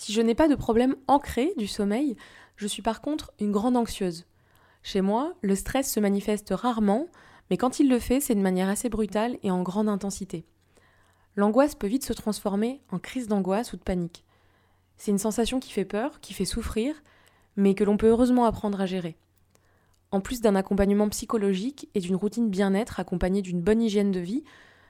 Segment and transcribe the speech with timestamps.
[0.00, 2.16] Si je n'ai pas de problème ancré du sommeil,
[2.56, 4.24] je suis par contre une grande anxieuse.
[4.82, 7.08] Chez moi, le stress se manifeste rarement,
[7.50, 10.46] mais quand il le fait, c'est de manière assez brutale et en grande intensité.
[11.36, 14.24] L'angoisse peut vite se transformer en crise d'angoisse ou de panique.
[14.96, 16.94] C'est une sensation qui fait peur, qui fait souffrir,
[17.56, 19.18] mais que l'on peut heureusement apprendre à gérer.
[20.12, 24.44] En plus d'un accompagnement psychologique et d'une routine bien-être accompagnée d'une bonne hygiène de vie,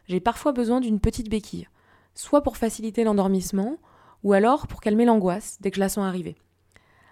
[0.06, 1.68] j'ai parfois besoin d'une petite béquille,
[2.14, 3.80] soit pour faciliter l'endormissement,
[4.22, 6.36] ou alors pour calmer l'angoisse dès que je la sens arriver.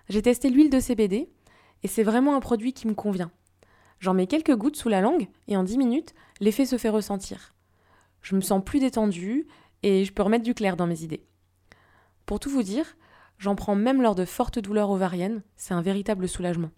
[0.09, 1.28] J'ai testé l'huile de CBD,
[1.82, 3.30] et c'est vraiment un produit qui me convient.
[4.01, 7.55] J'en mets quelques gouttes sous la langue, et en 10 minutes, l'effet se fait ressentir.
[8.23, 9.46] Je me sens plus détendue,
[9.82, 11.24] et je peux remettre du clair dans mes idées.
[12.27, 12.96] Pour tout vous dire,
[13.38, 16.70] j'en prends même lors de fortes douleurs ovariennes, c'est un véritable soulagement.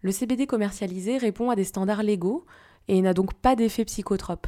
[0.00, 2.46] Le CBD commercialisé répond à des standards légaux
[2.86, 4.46] et n'a donc pas d'effet psychotrope.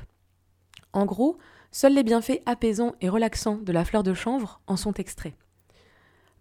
[0.93, 1.39] En gros,
[1.73, 5.35] seuls les bienfaits apaisants et relaxants de la fleur de chanvre en sont extraits.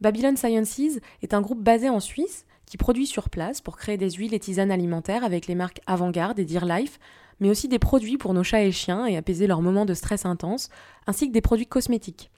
[0.01, 4.11] Babylon Sciences est un groupe basé en Suisse qui produit sur place pour créer des
[4.11, 6.99] huiles et tisanes alimentaires avec les marques Avant-Garde et Dear Life,
[7.39, 10.25] mais aussi des produits pour nos chats et chiens et apaiser leurs moments de stress
[10.25, 10.69] intense,
[11.07, 12.29] ainsi que des produits cosmétiques.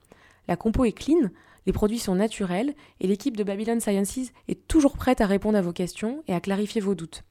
[0.48, 1.30] La compo est clean,
[1.66, 5.62] les produits sont naturels et l'équipe de Babylon Sciences est toujours prête à répondre à
[5.62, 7.22] vos questions et à clarifier vos doutes.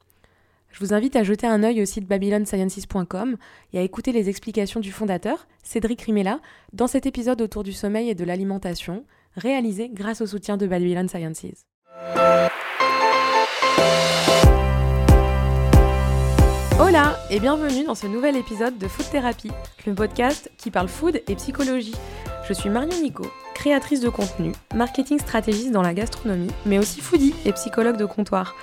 [0.71, 3.35] Je vous invite à jeter un œil au site babylonsciences.com
[3.73, 6.39] et à écouter les explications du fondateur, Cédric Rimella,
[6.71, 9.03] dans cet épisode autour du sommeil et de l'alimentation,
[9.35, 11.65] réalisé grâce au soutien de Babylon Sciences.
[16.79, 19.51] Hola et bienvenue dans ce nouvel épisode de Food Therapy,
[19.85, 21.95] le podcast qui parle food et psychologie.
[22.47, 27.35] Je suis Marion Nico, créatrice de contenu, marketing stratégiste dans la gastronomie, mais aussi foodie
[27.45, 28.55] et psychologue de comptoir.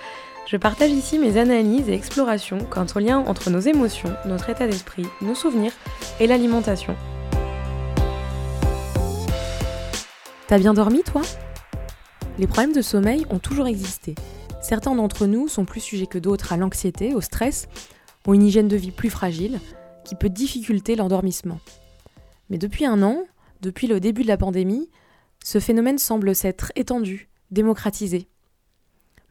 [0.51, 4.67] Je partage ici mes analyses et explorations quant au lien entre nos émotions, notre état
[4.67, 5.75] d'esprit, nos souvenirs
[6.21, 6.97] et l'alimentation.
[10.47, 11.21] T'as bien dormi toi?
[12.39, 14.15] Les problèmes de sommeil ont toujours existé.
[14.63, 17.69] Certains d'entre nous sont plus sujets que d'autres à l'anxiété, au stress,
[18.27, 19.61] ou une hygiène de vie plus fragile,
[20.07, 21.61] qui peut difficulter l'endormissement.
[22.49, 23.23] Mais depuis un an,
[23.61, 24.89] depuis le début de la pandémie,
[25.45, 28.29] ce phénomène semble s'être étendu, démocratisé.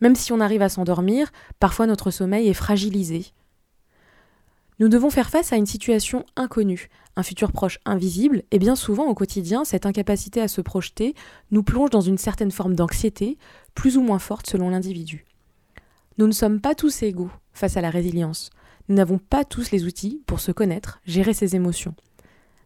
[0.02, 3.28] Même si on arrive à s'endormir, parfois notre sommeil est fragilisé.
[4.80, 9.08] Nous devons faire face à une situation inconnue, un futur proche invisible, et bien souvent
[9.08, 11.16] au quotidien, cette incapacité à se projeter
[11.50, 13.40] nous plonge dans une certaine forme d'anxiété,
[13.74, 15.25] plus ou moins forte selon l'individu.
[16.19, 18.52] Nous ne sommes pas tous égaux face à la résilience.
[18.88, 21.96] Nous n'avons pas tous les outils pour se connaître, gérer ses émotions.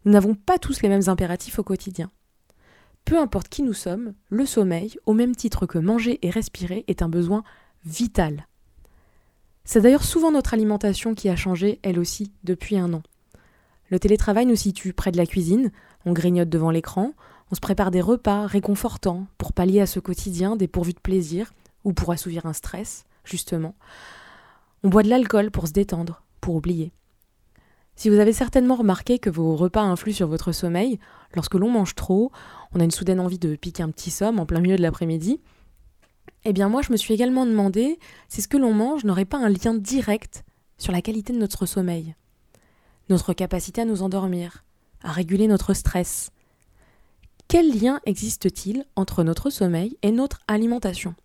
[0.04, 2.12] Nous n'avons pas tous les mêmes impératifs au quotidien.
[3.06, 7.02] Peu importe qui nous sommes, le sommeil, au même titre que manger et respirer, est
[7.02, 7.44] un besoin
[7.86, 8.48] vital.
[9.64, 13.04] C'est d'ailleurs souvent notre alimentation qui a changé, elle aussi, depuis un an.
[13.90, 15.72] Le télétravail nous situe près de la cuisine,
[16.06, 17.14] on grignote devant l'écran,
[17.52, 21.52] on se prépare des repas réconfortants pour pallier à ce quotidien dépourvu de plaisir
[21.84, 23.76] ou pour assouvir un stress, justement.
[24.84, 26.92] On boit de l'alcool pour se détendre, pour oublier.
[27.96, 30.98] Si vous avez certainement remarqué que vos repas influent sur votre sommeil,
[31.36, 32.32] lorsque l'on mange trop,
[32.74, 35.40] on a une soudaine envie de piquer un petit somme en plein milieu de l'après-midi,
[36.46, 39.38] eh bien moi je me suis également demandé si ce que l'on mange n'aurait pas
[39.38, 40.44] un lien direct
[40.78, 42.16] sur la qualité de notre sommeil,
[43.10, 44.64] notre capacité à nous endormir,
[45.04, 46.32] à réguler notre stress.
[47.48, 51.16] Quel lien existe-t-il entre notre sommeil et notre alimentation?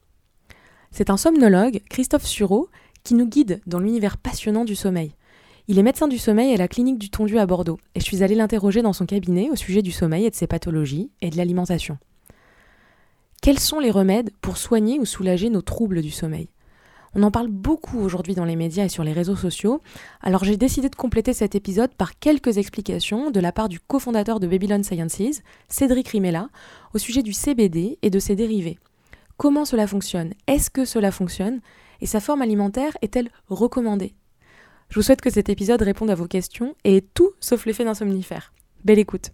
[0.91, 2.69] C'est un somnologue, Christophe Sureau,
[3.05, 5.15] qui nous guide dans l'univers passionnant du sommeil.
[5.69, 8.23] Il est médecin du sommeil à la clinique du Tondu à Bordeaux, et je suis
[8.23, 11.37] allée l'interroger dans son cabinet au sujet du sommeil et de ses pathologies et de
[11.37, 11.99] l'alimentation.
[13.43, 16.49] Quels sont les remèdes pour soigner ou soulager nos troubles du sommeil?
[17.17, 19.81] On en parle beaucoup aujourd'hui dans les médias et sur les réseaux sociaux,
[20.21, 24.39] alors j'ai décidé de compléter cet épisode par quelques explications de la part du cofondateur
[24.39, 26.49] de Babylon Sciences, Cédric Rimella,
[26.95, 28.79] au sujet du CBD et de ses dérivés.
[29.37, 30.33] Comment cela fonctionne?
[30.47, 31.61] Est-ce que cela fonctionne?
[32.01, 34.15] Et sa forme alimentaire est-elle recommandée?
[34.89, 37.95] Je vous souhaite que cet épisode réponde à vos questions et tout sauf l'effet d'un
[37.95, 38.53] somnifère.
[38.85, 39.31] Belle écoute.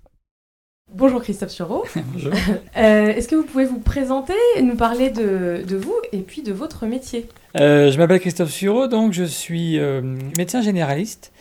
[0.94, 1.84] Bonjour Christophe Sureau.
[2.12, 2.32] Bonjour.
[2.76, 6.42] Euh, Est-ce que vous pouvez vous présenter et nous parler de, de vous et puis
[6.42, 7.28] de votre métier?
[7.60, 10.00] Euh, je m'appelle Christophe Sureau, donc je suis euh,
[10.38, 11.32] médecin généraliste,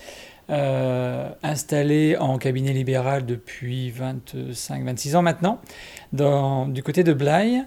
[0.49, 5.61] euh, installé en cabinet libéral depuis 25-26 ans maintenant,
[6.11, 7.63] dans, du côté de Blaye.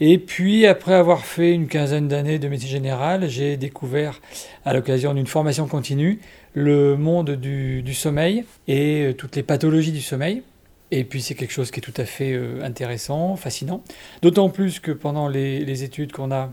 [0.00, 4.20] Et puis, après avoir fait une quinzaine d'années de médecine générale, j'ai découvert,
[4.64, 6.20] à l'occasion d'une formation continue,
[6.54, 10.42] le monde du, du sommeil et euh, toutes les pathologies du sommeil.
[10.90, 13.82] Et puis, c'est quelque chose qui est tout à fait euh, intéressant, fascinant.
[14.20, 16.52] D'autant plus que pendant les, les études qu'on a,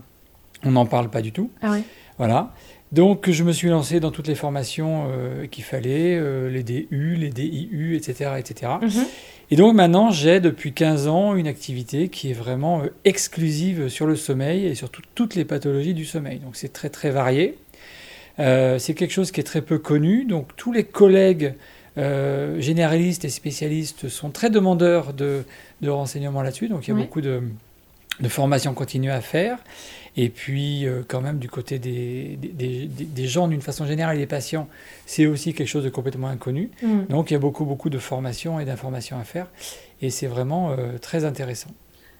[0.64, 1.50] on n'en parle pas du tout.
[1.60, 1.82] Ah oui.
[2.18, 2.52] Voilà.
[2.92, 7.14] Donc, je me suis lancé dans toutes les formations euh, qu'il fallait, euh, les DU,
[7.16, 8.72] les DIU, etc., etc.
[8.82, 9.06] Mhm.
[9.52, 14.06] Et donc maintenant, j'ai depuis 15 ans une activité qui est vraiment euh, exclusive sur
[14.06, 16.38] le sommeil et sur toutes les pathologies du sommeil.
[16.38, 17.56] Donc c'est très très varié.
[18.38, 20.24] C'est quelque chose qui est très peu connu.
[20.24, 21.52] Donc tous les collègues
[21.96, 25.44] généralistes et spécialistes sont très demandeurs de,
[25.86, 26.68] renseignements là-dessus.
[26.68, 27.42] Donc il y a beaucoup de,
[28.20, 29.58] de formations continues à faire.
[30.16, 34.26] Et puis, euh, quand même, du côté des, des, des, gens, d'une façon générale, des
[34.26, 34.68] patients,
[35.06, 36.70] c'est aussi quelque chose de complètement inconnu.
[36.82, 37.04] Mm.
[37.08, 39.46] Donc, il y a beaucoup, beaucoup de formations et d'informations à faire.
[40.02, 41.70] Et c'est vraiment euh, très intéressant.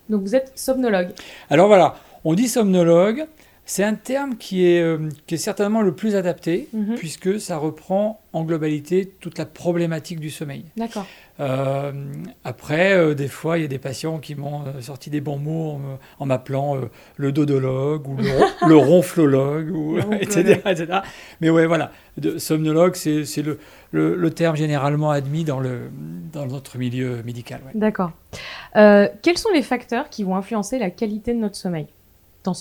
[0.09, 1.11] Donc, vous êtes somnologue
[1.51, 3.27] Alors voilà, on dit somnologue.
[3.71, 6.97] C'est un terme qui est, euh, qui est certainement le plus adapté, mhm.
[6.97, 10.65] puisque ça reprend en globalité toute la problématique du sommeil.
[10.77, 11.07] D'accord.
[11.39, 11.93] Euh,
[12.43, 15.79] après, euh, des fois, il y a des patients qui m'ont sorti des bons mots
[16.19, 16.79] en m'appelant
[17.15, 20.61] le dodologue ou le, ronflologue, ou, etc.,
[21.41, 23.61] Mais ouais, voilà, de, somnologue, c'est le,
[23.93, 25.93] le, terme généralement admis dans, le,
[26.33, 27.61] dans notre milieu médical.
[27.77, 28.11] D'accord.
[28.75, 31.87] quels sont les facteurs qui vont influencer la qualité de notre sommeil?
[32.45, 32.55] Dans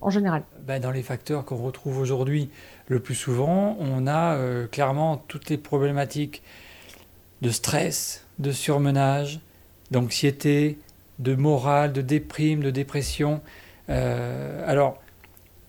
[0.00, 2.50] en général ben, Dans les facteurs qu'on retrouve aujourd'hui
[2.86, 6.42] le plus souvent, on a euh, clairement toutes les problématiques
[7.42, 9.40] de stress, de surmenage,
[9.90, 10.78] d'anxiété,
[11.18, 13.40] de morale, de déprime, de dépression.
[13.90, 15.00] Euh, alors,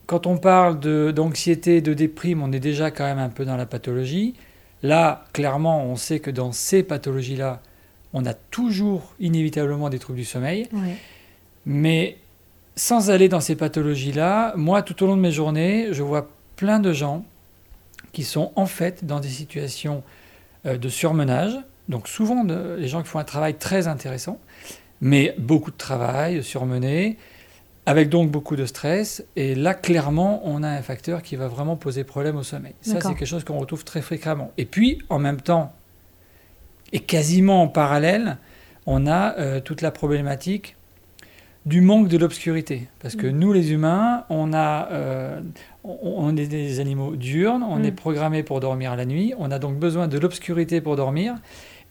[0.06, 0.80] quand on parle
[1.14, 4.36] d'anxiété, de, de déprime, on est déjà quand même un peu dans la pathologie.
[4.84, 7.62] Là, clairement, on sait que dans ces pathologies-là,
[8.14, 10.70] on a toujours inévitablement des troubles du sommeil.
[11.66, 12.18] Mais
[12.76, 16.80] sans aller dans ces pathologies-là, moi, tout au long de mes journées, je vois plein
[16.80, 17.26] de gens
[18.12, 20.04] qui sont en fait dans des situations
[20.66, 21.58] euh, de surmenage.
[21.90, 24.40] Donc souvent, les gens qui font un travail très intéressant,
[25.02, 27.18] mais beaucoup de travail, surmené,
[27.86, 29.24] avec donc beaucoup de stress.
[29.36, 32.74] Et là, clairement, on a un facteur qui va vraiment poser problème au sommeil.
[32.82, 34.52] Ça, c'est quelque chose qu'on retrouve très fréquemment.
[34.58, 35.74] Et puis, en même temps,
[36.92, 38.38] et quasiment en parallèle,
[38.86, 40.76] on a euh, toute la problématique
[41.66, 42.88] du manque de l'obscurité.
[43.02, 43.38] Parce que mm.
[43.38, 45.42] nous, les humains, on, a, euh,
[45.84, 47.86] on, est des animaux diurnes, on mm.
[47.86, 51.36] est programmés pour dormir la nuit, on a donc besoin de l'obscurité pour dormir.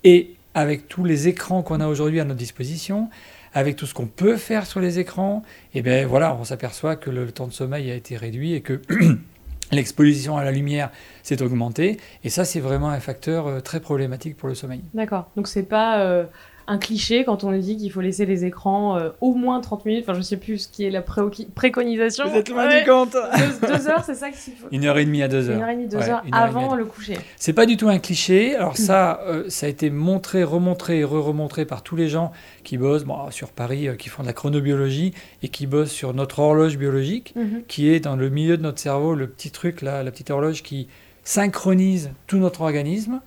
[0.05, 3.09] Et avec tous les écrans qu'on a aujourd'hui à notre disposition,
[3.53, 5.43] avec tout ce qu'on peut faire sur les écrans,
[5.75, 8.61] et eh bien voilà, on s'aperçoit que le, temps de sommeil a été réduit et
[8.61, 8.81] que
[9.73, 10.91] l'exposition à la lumière
[11.23, 11.99] s'est augmentée.
[12.23, 14.83] Et ça, c'est vraiment un facteur euh, très problématique pour le sommeil.
[14.93, 15.31] D'accord.
[15.37, 16.25] Donc c'est pas euh,
[16.67, 20.05] un cliché quand on dit qu'il faut laisser les écrans euh, au moins 30 minutes.
[20.09, 22.29] Enfin, je sais plus ce qui est la préconisation.
[22.29, 23.17] Vous êtes loin du compte.
[23.63, 24.67] deux, heures, c'est ça qu'il faut.
[24.73, 25.57] Une heure et demie à deux heures.
[25.57, 27.19] Une heure et demie, deux heures avant le coucher.
[27.37, 28.55] C'est pas du tout un cliché.
[28.57, 32.33] Alors ça, euh, ça a été montré, remontré et re-remontré par tous les gens
[32.63, 35.13] qui bossent bon, sur Paris, euh, qui font de la chronobiologie
[35.43, 37.63] et qui bossent sur notre horloge biologique, mhm.
[37.69, 40.63] qui est dans le milieu de notre cerveau, le petit truc là, la petite horloge
[40.63, 40.89] qui
[41.23, 43.21] synchronise tout notre organisme.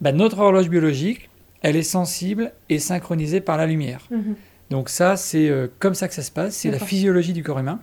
[0.00, 1.29] Ben, notre horloge biologique,
[1.62, 4.06] elle est sensible et synchronisée par la lumière.
[4.10, 4.36] Mhm.
[4.70, 7.58] Donc ça, c'est euh, comme ça que ça se passe, c'est la physiologie du corps
[7.58, 7.80] humain.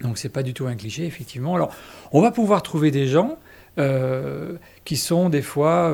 [0.00, 1.54] Donc c'est pas du tout un cliché, effectivement.
[1.54, 1.74] Alors,
[2.12, 3.38] on va pouvoir trouver des gens
[3.78, 4.54] euh,
[4.84, 5.90] qui sont des fois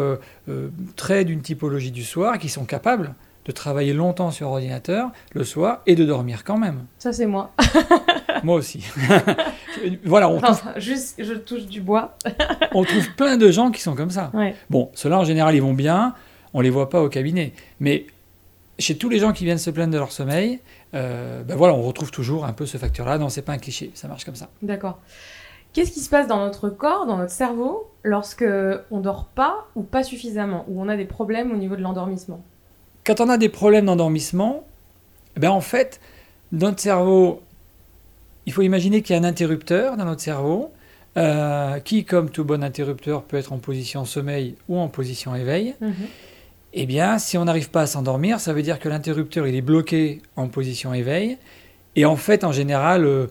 [0.49, 3.15] euh, très d'une typologie du soir, qui sont capables
[3.47, 6.85] de travailler longtemps sur ordinateur le soir et de dormir quand même.
[6.99, 7.53] Ça, c'est moi.
[8.43, 8.85] moi aussi.
[10.05, 10.41] voilà, on
[10.77, 12.17] juste, je touche du bois.
[12.73, 14.33] on trouve plein de gens qui sont comme ça.
[14.71, 16.15] Bon, ceux-là, en général, ils vont bien
[16.55, 17.53] on les voit pas au cabinet.
[17.81, 18.07] Mais
[18.79, 20.61] chez tous les gens qui viennent se plaindre de leur sommeil,
[20.95, 23.19] euh, ben voilà, on retrouve toujours un peu ce facteur-là.
[23.19, 24.49] Non, c'est pas un cliché, ça marche comme ça.
[24.63, 24.99] D'accord.
[25.73, 28.45] Qu'est-ce qui se passe dans notre corps, dans notre cerveau, lorsque
[28.91, 32.41] on dort pas ou pas suffisamment, ou on a des problèmes au niveau de l'endormissement?
[33.05, 34.65] Quand on a des problèmes d'endormissement,
[35.37, 36.01] ben en fait,
[36.53, 37.43] notre cerveau,
[38.47, 40.73] il faut imaginer qu'il y a un interrupteur dans notre cerveau,
[41.17, 45.75] euh, qui, comme tout bon interrupteur, peut être en position sommeil ou en position éveil.
[45.81, 45.93] Mhm
[46.81, 49.63] eh bien, si on n'arrive pas à s'endormir, ça veut dire que l'interrupteur il est
[49.63, 51.37] bloqué en position éveil.
[51.97, 53.27] Et en fait, en général, euh,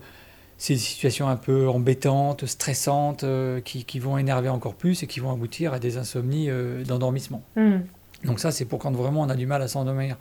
[0.58, 5.22] c'est des situations un peu embêtantes, stressantes, euh, qui, vont énerver encore plus et qui
[5.22, 7.42] vont aboutir à des insomnies euh, d'endormissement.
[7.56, 7.78] Hmm.
[8.26, 10.18] Donc ça, c'est pour quand vraiment on a du mal à s'endormir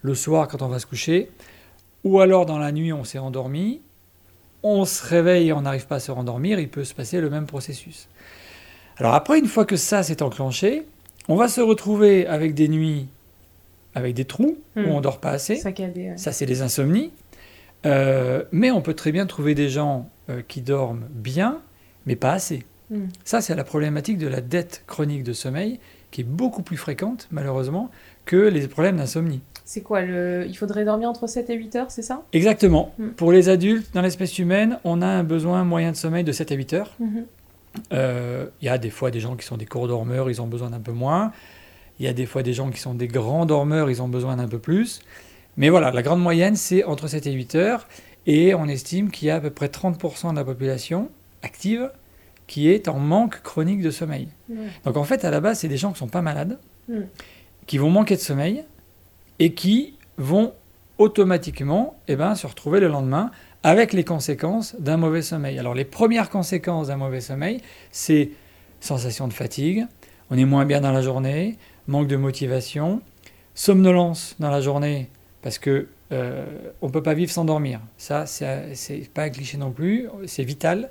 [0.00, 1.30] le soir quand on va se coucher,
[2.04, 3.82] ou alors dans la nuit on s'est endormi,
[4.62, 7.28] on se réveille et on n'arrive pas à se rendormir, il peut se passer le
[7.28, 8.08] même processus.
[8.96, 10.86] Alors après, une fois que ça s'est enclenché,
[11.28, 13.08] on va se retrouver avec des nuits
[13.94, 14.88] avec des trous où hmm.
[14.88, 15.56] on dort pas assez.
[15.56, 17.10] Ça, c'est des insomnies.
[17.84, 21.60] Euh, mais on peut très bien trouver des gens euh, qui dorment bien,
[22.06, 22.64] mais pas assez.
[22.90, 23.06] Hmm.
[23.24, 27.28] Ça, c'est la problématique de la dette chronique de sommeil, qui est beaucoup plus fréquente,
[27.30, 27.90] malheureusement,
[28.24, 29.40] que les problèmes d'insomnie.
[29.64, 30.44] C'est quoi le...
[30.48, 32.22] Il faudrait dormir entre 7 et 8 heures, c'est ça?
[32.32, 32.94] Exactement.
[32.98, 33.08] Hmm.
[33.10, 36.52] Pour les adultes, dans l'espèce humaine, on a un besoin moyen de sommeil de 7
[36.52, 36.96] à 8 heures.
[37.74, 40.46] Il euh, y a des fois des gens qui sont des courts dormeurs, ils ont
[40.46, 41.32] besoin d'un peu moins.
[41.98, 44.36] Il y a des fois des gens qui sont des grands dormeurs, ils ont besoin
[44.36, 45.00] d'un peu plus.
[45.56, 47.88] Mais voilà, la grande moyenne, c'est entre 7 et 8 heures.
[48.26, 51.10] Et on estime qu'il y a à peu près 30% de la population
[51.42, 51.90] active
[52.46, 54.28] qui est en manque chronique de sommeil.
[54.84, 56.58] Donc en fait, à la base, c'est des gens qui sont pas malades,
[57.66, 58.64] qui vont manquer de sommeil
[59.38, 60.52] et qui vont
[60.98, 63.30] automatiquement eh ben, se retrouver le lendemain
[63.62, 65.58] avec les conséquences d'un mauvais sommeil.
[65.58, 68.30] Alors les premières conséquences d'un mauvais sommeil, c'est
[68.80, 69.86] sensation de fatigue,
[70.30, 73.00] on est moins bien dans la journée, manque de motivation,
[73.54, 75.08] somnolence dans la journée,
[75.42, 76.44] parce que euh,
[76.80, 77.80] on peut pas vivre sans dormir.
[77.96, 80.90] Ça, c'est pas un cliché non plus, c'est vital.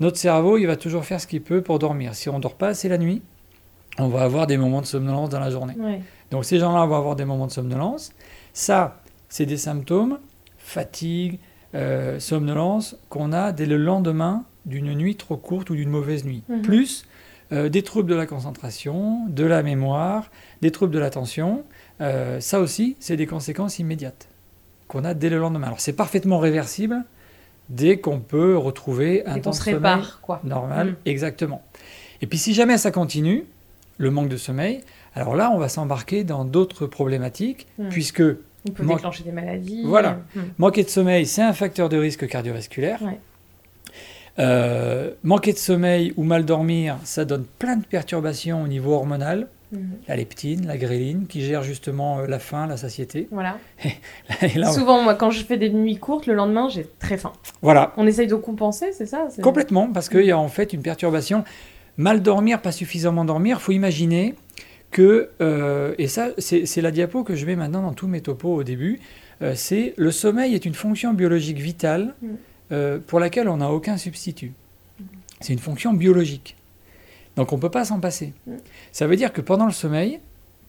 [0.00, 2.14] Notre cerveau, il va toujours faire ce qu'il peut pour dormir.
[2.14, 3.22] Si on dort pas assez la nuit,
[3.98, 5.74] on va avoir des moments de somnolence dans la journée.
[5.78, 6.00] Ouais.
[6.30, 8.12] Donc ces gens-là vont avoir des moments de somnolence.
[8.52, 10.18] Ça, c'est des symptômes,
[10.58, 11.38] fatigue,
[11.74, 16.42] euh, somnolence, qu'on a dès le lendemain d'une nuit trop courte ou d'une mauvaise nuit.
[16.48, 16.62] Mhm.
[16.62, 17.06] Plus
[17.52, 20.30] euh, des troubles de la concentration, de la mémoire,
[20.62, 21.62] des troubles de l'attention.
[22.00, 24.28] Euh, ça aussi, c'est des conséquences immédiates
[24.88, 25.66] qu'on a dès le lendemain.
[25.68, 27.04] Alors c'est parfaitement réversible
[27.68, 30.40] dès qu'on peut retrouver un temps de sommeil répare, quoi.
[30.44, 30.94] normal, Mm.
[31.06, 31.62] exactement.
[32.22, 33.44] Et puis si jamais ça continue,
[33.98, 34.82] le manque de sommeil,
[35.14, 37.88] alors là, on va s'embarquer dans d'autres problématiques, Mm.
[37.88, 38.22] puisque
[38.68, 39.82] On peut Manque- déclencher des maladies.
[39.84, 40.18] Voilà.
[40.34, 40.40] Mm.
[40.58, 43.00] manquer de sommeil, c'est un facteur de risque cardiovasculaire.
[43.02, 43.18] Ouais.
[44.38, 49.48] Euh, manquer de sommeil ou mal dormir, ça donne plein de perturbations au niveau hormonal.
[49.72, 49.78] Mm.
[50.08, 53.28] La leptine, la gréline, qui gère justement euh, la faim, la satiété.
[53.32, 53.58] Voilà.
[54.42, 57.16] Et là, on- Souvent, moi, quand je fais des nuits courtes, le lendemain, j'ai très
[57.16, 57.32] faim.
[57.62, 60.82] voilà, On essaye de compenser, c'est ça Complètement, parce qu'il y a en fait une
[60.82, 61.42] perturbation.
[61.96, 64.34] Mal dormir, pas suffisamment dormir, faut imaginer
[64.96, 68.54] que, euh, et ça c'est la diapo que je mets maintenant dans tous mes topos
[68.54, 68.98] au début,
[69.42, 72.26] euh, c'est le sommeil est une fonction biologique vitale Mm.
[72.72, 74.54] euh, pour laquelle on n'a aucun substitut.
[75.42, 76.56] C'est une fonction biologique.
[77.36, 78.32] Donc on ne peut pas s'en passer.
[78.46, 78.54] Mm.
[78.90, 80.18] Ça veut dire que pendant le sommeil,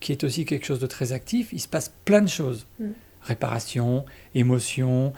[0.02, 2.68] qui est aussi quelque chose de très actif, il se passe plein de choses.
[2.82, 2.88] Mm.
[3.22, 4.04] Réparation,
[4.36, 5.14] émotion,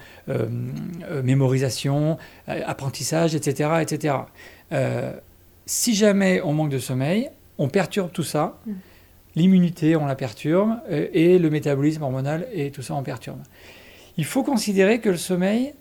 [1.23, 3.69] mémorisation, apprentissage, etc.
[3.81, 4.15] etc.
[5.65, 8.59] Si jamais on manque de sommeil, on perturbe tout ça.
[9.35, 9.39] Mm.
[9.39, 13.39] L'immunité, on la perturbe, euh, et le métabolisme hormonal, et tout ça, on perturbe.
[14.17, 15.73] Il faut considérer que le sommeil,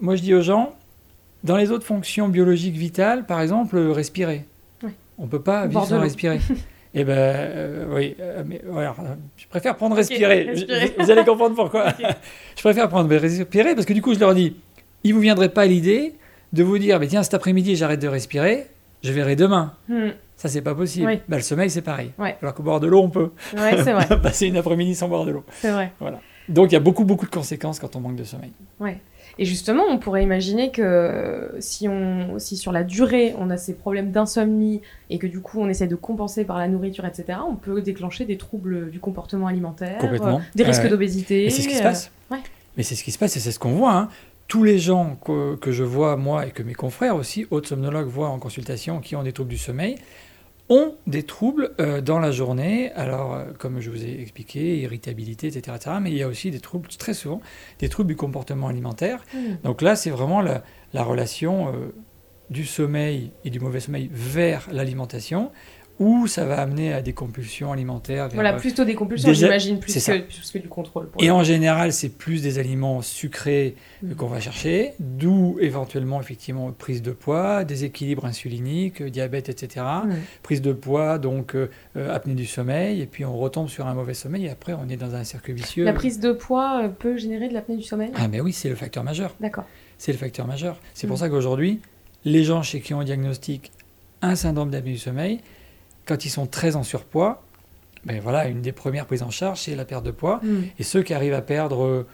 [0.00, 0.74] moi je dis aux gens,
[1.42, 4.46] dans les autres fonctions biologiques vitales, par exemple, respirer.
[5.18, 6.40] On ne peut pas vivre sans respirer.
[6.96, 8.94] Eh ben, euh, oui, euh, mais voilà,
[9.36, 10.44] je préfère prendre respirer.
[10.44, 10.94] respirer.
[10.96, 11.88] Vous, vous allez comprendre pourquoi.
[12.56, 14.54] Je préfère prendre respirer parce que du coup, je leur dis,
[15.02, 16.14] il vous viendrait pas l'idée
[16.52, 18.68] de vous dire, mais tiens, cet après-midi, j'arrête de respirer,
[19.04, 19.74] je verrai demain.
[19.88, 20.08] Mm.
[20.36, 21.06] Ça, c'est pas possible.
[21.06, 21.20] Oui.
[21.28, 22.10] Bah, le sommeil, c'est pareil.
[22.18, 22.36] Ouais.
[22.42, 24.06] Alors qu'au bord de l'eau, on peut Ouais, c'est vrai.
[24.22, 25.44] passer une après-midi sans boire de l'eau.
[25.52, 25.92] C'est vrai.
[26.48, 28.52] Donc, il y a beaucoup, beaucoup de conséquences quand on manque de sommeil.
[29.38, 33.74] Et justement, on pourrait imaginer que si, on, si sur la durée, on a ces
[33.74, 34.80] problèmes d'insomnie
[35.10, 38.26] et que du coup, on essaie de compenser par la nourriture, etc., on peut déclencher
[38.26, 40.88] des troubles du comportement alimentaire, euh, des risques Ouais.
[40.88, 41.50] d'obésité.
[41.50, 42.10] C'est ce qui se euh, passe.
[42.30, 42.38] ouais.
[42.76, 43.94] Mais c'est ce qui se passe et c'est ce qu'on voit.
[43.94, 44.08] hein.
[44.48, 48.08] Tous les gens que, que je vois, moi, et que mes confrères aussi, autres somnologues
[48.08, 49.96] voient en consultation, qui ont des troubles du sommeil,
[50.68, 52.90] ont des troubles euh, dans la journée.
[52.92, 56.50] Alors, euh, comme je vous ai expliqué, irritabilité, etc., etc., Mais il y a aussi
[56.50, 57.40] des troubles, très souvent,
[57.78, 59.24] des troubles du comportement alimentaire.
[59.34, 59.38] Mm.
[59.64, 61.94] Donc là, c'est vraiment la, la relation euh,
[62.50, 65.50] du sommeil et du mauvais sommeil vers l'alimentation,
[66.00, 68.24] où ça va amener à des compulsions alimentaires.
[68.26, 71.08] vers, Voilà, plutôt des compulsions, j'imagine, plus plus que du contrôle.
[71.08, 74.14] pour et en général, c'est plus des aliments sucrés Mm.
[74.14, 79.84] qu'on va chercher, d'où éventuellement effectivement prise de poids, déséquilibre insulinique, diabète, etc.
[80.04, 80.10] Mm.
[80.42, 83.94] Prise de poids, donc euh, euh, apnée du sommeil, et puis on retombe sur un
[83.94, 85.84] mauvais sommeil, et après on est dans un cercle vicieux.
[85.84, 88.10] La prise de poids euh, peut générer de l'apnée du sommeil?
[88.16, 89.34] Ah mais oui, c'est le facteur majeur.
[89.40, 89.64] D'accord.
[89.96, 90.76] C'est le facteur majeur.
[90.92, 91.10] C'est Mm.
[91.10, 91.80] pour ça qu'aujourd'hui,
[92.24, 93.70] les gens chez qui on diagnostique
[94.22, 95.40] un syndrome d'apnée du sommeil,
[96.06, 97.42] quand ils sont très en surpoids,
[98.04, 100.40] ben voilà, une des premières prises en charge, c'est la perte de poids.
[100.42, 100.62] Mm.
[100.78, 102.06] Et ceux qui arrivent à perdre, euh,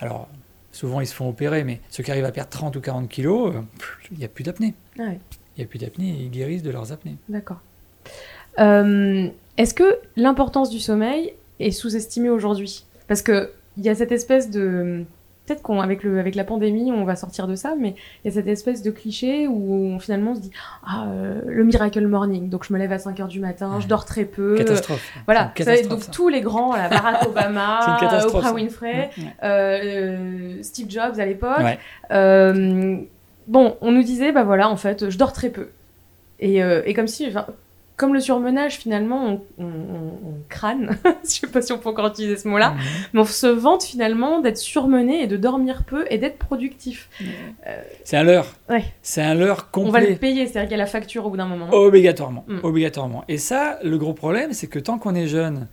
[0.00, 0.28] alors
[0.72, 3.54] souvent ils se font opérer, mais ceux qui arrivent à perdre 30 ou 40 kilos,
[3.54, 3.60] euh,
[4.12, 4.74] il n'y a plus d'apnée.
[4.98, 5.20] Ah ouais.
[5.56, 7.16] Il n'y a plus d'apnée et ils guérissent de leurs apnées.
[7.28, 7.60] D'accord.
[8.60, 12.84] Euh, Est-ce que l'importance du sommeil est sous-estimée aujourd'hui?
[13.08, 15.04] Parce que il y a cette espèce de
[15.48, 18.34] peut-être qu'avec le avec la pandémie on va sortir de ça, mais il y a
[18.34, 20.50] cette espèce de cliché où on finalement se dit
[20.86, 23.88] ah euh, le miracle morning, donc je me lève à 5 heures du matin, je
[23.88, 24.54] dors très peu.
[24.56, 25.12] Catastrophe.
[25.26, 26.12] Voilà, C'est ça catastrophe, donc ça.
[26.12, 28.52] tous les grands, Barack Obama, catastrophe, Oprah.
[28.52, 29.24] Winfrey, Ouais.
[29.42, 31.58] euh, euh, Steve Jobs à l'époque.
[31.58, 31.78] Ouais.
[33.46, 35.68] Bon, on nous disait, bah voilà, en fait, je dors très peu.
[36.38, 37.46] Et, euh, et comme si, enfin,
[37.98, 39.68] comme le surmenage, finalement, on,
[40.48, 42.78] crâne, je sais pas si on peut encore utiliser ce mot-là, mhm.
[43.12, 47.10] mais on se vante finalement d'être surmené et de dormir peu et d'être productif.
[47.66, 48.54] Euh, c'est un leurre.
[49.02, 49.88] C'est un leurre complet.
[49.88, 51.68] On va le payer, c'est-à-dire qu'il y a la facture au bout d'un moment.
[51.72, 52.60] Obligatoirement, mm.
[52.62, 53.24] obligatoirement.
[53.26, 55.66] Et ça, le gros problème, c'est que tant qu'on est jeune,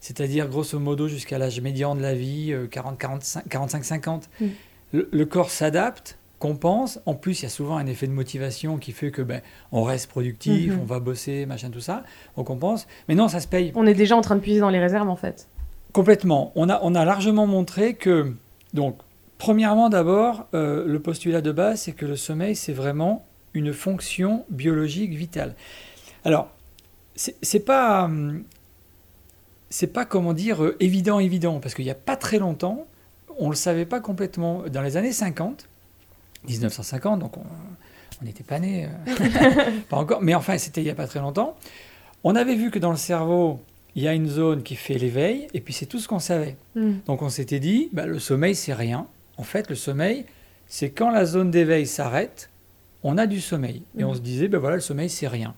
[0.00, 4.46] c'est-à-dire grosso modo jusqu'à l'âge médian de la vie, 40-45-50, mm.
[4.92, 7.00] le corps s'adapte compense.
[7.06, 9.84] En plus, il y a souvent un effet de motivation qui fait que ben, on
[9.84, 10.80] reste productif, mhm.
[10.80, 12.02] on va bosser, machin, tout ça.
[12.36, 12.88] On compense.
[13.08, 13.70] Mais non, ça se paye.
[13.76, 15.46] On est déjà en train de puiser dans les réserves, en fait.
[15.92, 16.50] Complètement.
[16.56, 18.32] On a, on a largement montré que,
[18.74, 18.96] donc,
[19.38, 24.44] premièrement, d'abord, euh, le postulat de base, c'est que le sommeil, c'est vraiment une fonction
[24.48, 25.54] biologique vitale.
[26.24, 26.48] Alors,
[27.14, 28.04] c'est pas.
[28.04, 28.42] Hum,
[29.72, 32.88] c'est pas, comment dire, euh, évident, évident, parce qu'il n'y a pas très longtemps,
[33.38, 34.64] on ne le savait pas complètement.
[34.68, 35.68] Dans les années 50,
[36.48, 39.12] 1950, donc on n'était pas né, euh,
[39.88, 41.56] pas encore, mais enfin c'était il n'y a pas très longtemps.
[42.24, 43.60] On avait vu que dans le cerveau,
[43.94, 46.56] il y a une zone qui fait l'éveil, et puis c'est tout ce qu'on savait.
[46.74, 46.94] Hmm.
[47.06, 49.06] Donc on s'était dit, bah, le sommeil c'est rien.
[49.36, 50.26] En fait, le sommeil,
[50.66, 52.50] c'est quand la zone d'éveil s'arrête,
[53.02, 53.82] on a du sommeil.
[53.98, 54.16] Et on hmm.
[54.16, 55.54] se disait, ben voilà, le sommeil c'est rien.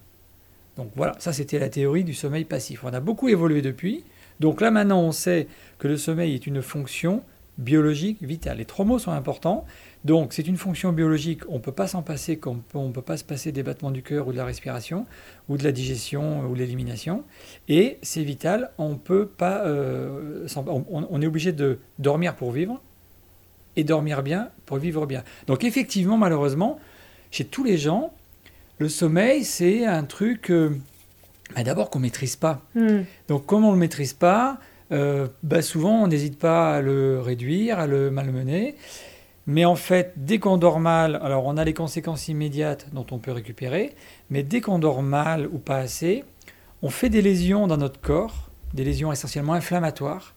[0.76, 2.84] Donc voilà, ça c'était la théorie du sommeil passif.
[2.84, 4.04] On a beaucoup évolué depuis.
[4.40, 5.46] Donc là maintenant on sait
[5.78, 7.22] que le sommeil est une fonction
[7.58, 8.58] biologique vitale.
[8.58, 9.66] Les trois mots sont importants.
[10.04, 13.02] Donc c'est une fonction biologique, on ne peut pas s'en passer comme on ne peut
[13.02, 15.06] pas se passer des battements du cœur ou de la respiration,
[15.48, 17.24] ou de la digestion ou de l'élimination.
[17.68, 22.80] Et c'est vital, on peut pas, euh, on, est obligé de dormir pour vivre,
[23.76, 25.22] et dormir bien pour vivre bien.
[25.46, 26.80] Donc effectivement, malheureusement,
[27.30, 28.12] chez tous les gens,
[28.78, 30.70] le sommeil, c'est un truc euh,
[31.54, 32.60] bah, d'abord qu'on ne maîtrise pas.
[32.74, 33.02] Hmm.
[33.28, 34.58] Donc comme on ne le maîtrise pas,
[34.92, 38.76] euh, bah, souvent on n'hésite pas à le réduire, à le malmener.
[39.46, 43.18] Mais en fait, dès qu'on dort mal, alors on a les conséquences immédiates dont on
[43.18, 43.94] peut récupérer,
[44.30, 46.22] mais dès qu'on dort mal ou pas assez,
[46.80, 50.34] on fait des lésions dans notre corps, des lésions essentiellement inflammatoires,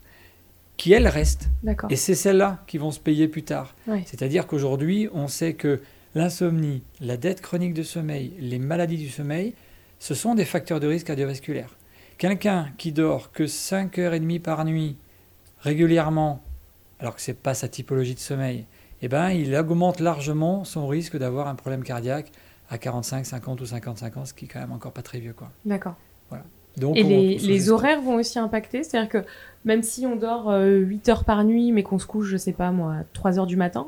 [0.77, 1.49] qui elles restent.
[1.89, 3.75] Et c'est celles-là qui vont se payer plus tard.
[4.05, 5.81] C'est-à-dire qu'aujourd'hui, on sait que
[6.15, 9.53] l'insomnie, la dette chronique de sommeil, les maladies du sommeil,
[9.99, 11.75] ce sont des facteurs de risque cardiovasculaire.
[12.17, 14.97] Quelqu'un qui dort que 5 heures et demie par nuit
[15.59, 16.41] régulièrement,
[16.99, 18.65] alors que ce n'est pas sa typologie de sommeil,
[19.01, 22.31] eh ben, il augmente largement son risque d'avoir un problème cardiaque
[22.69, 25.33] à 45, 50 ou 55 ans, ce qui est quand même encore pas très vieux.
[25.33, 25.51] Quoi.
[25.65, 25.95] D'accord.
[26.29, 26.45] Voilà.
[26.77, 29.23] Donc, Et les, les horaires vont aussi impacter C'est-à-dire que
[29.63, 32.53] même si on dort 8 euh, heures par nuit, mais qu'on se couche, je sais
[32.53, 33.87] pas moi, à 3 heures du matin,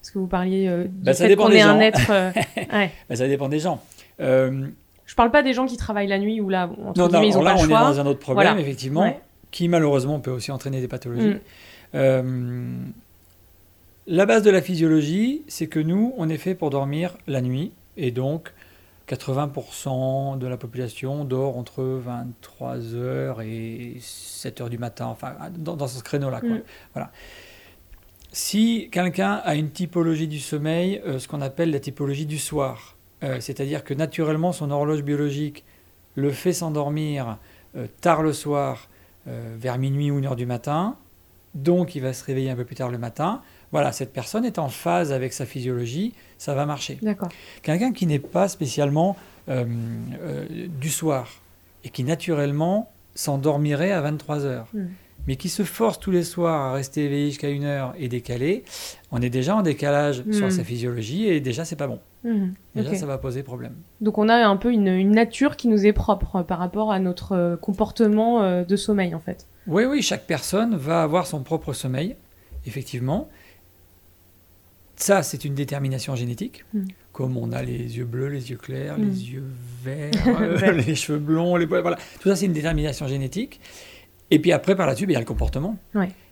[0.00, 2.10] parce que vous parliez euh, du bah, fait qu'on est un être...
[2.10, 2.30] Euh,
[3.08, 3.82] bah, ça dépend des gens.
[5.06, 7.36] Je parle pas des gens qui travaillent la nuit ou là, entre non, non, ils
[7.36, 10.88] ont là, on est dans un autre problème, effectivement, qui malheureusement peut aussi entraîner des
[10.88, 11.36] pathologies.
[11.92, 12.92] Mm.
[14.06, 17.72] La base de la physiologie, c'est que nous, on est fait pour dormir la nuit,
[17.96, 18.52] et donc
[19.08, 26.40] 80% de la population dort entre 23h et 7h du matin, enfin dans, ce créneau-là.
[26.42, 26.60] Mm.
[26.92, 27.10] Voilà.
[28.32, 32.93] Si quelqu'un a une typologie du sommeil, euh, ce qu'on appelle la typologie du soir,
[33.24, 35.64] euh, c'est-à-dire que naturellement son horloge biologique
[36.14, 37.38] le fait s'endormir
[37.76, 38.88] euh, tard le soir,
[39.26, 40.98] vers minuit ou une heure du matin,
[41.54, 43.40] donc il va se réveiller un peu plus tard le matin,
[43.74, 46.96] voilà, cette personne est en phase avec sa physiologie, ça va marcher.
[47.02, 47.28] D'accord.
[47.62, 49.16] Quelqu'un qui n'est pas spécialement
[49.48, 49.64] euh,
[50.22, 51.42] euh, du soir
[51.82, 54.86] et qui naturellement s'endormirait à 23 heures, hmm.
[55.26, 58.64] mais qui se force tous les soirs à rester éveillé jusqu'à une heure et décalé,
[59.10, 60.50] on est déjà en décalage sur hmm.
[60.52, 61.98] sa physiologie et déjà c'est pas bon.
[62.24, 62.52] Hmm.
[62.74, 63.74] Déjà ça va poser problème.
[64.00, 66.98] Donc on a un peu une, une, nature qui nous est propre par rapport à
[66.98, 69.46] notre euh, comportement de sommeil en fait.
[69.66, 72.16] Oui, oui, chaque personne va avoir son propre sommeil,
[72.66, 73.28] effectivement.
[74.96, 76.84] Ça, c'est une détermination génétique, hmm.
[77.12, 79.32] comme on a les yeux bleus, les yeux clairs, les hmm.
[79.32, 79.44] yeux
[79.82, 81.96] verts, les cheveux blonds, les voilà.
[82.20, 83.60] Tout ça, c'est une détermination génétique.
[84.30, 85.76] Et puis après, par là-dessus, il y a le comportement.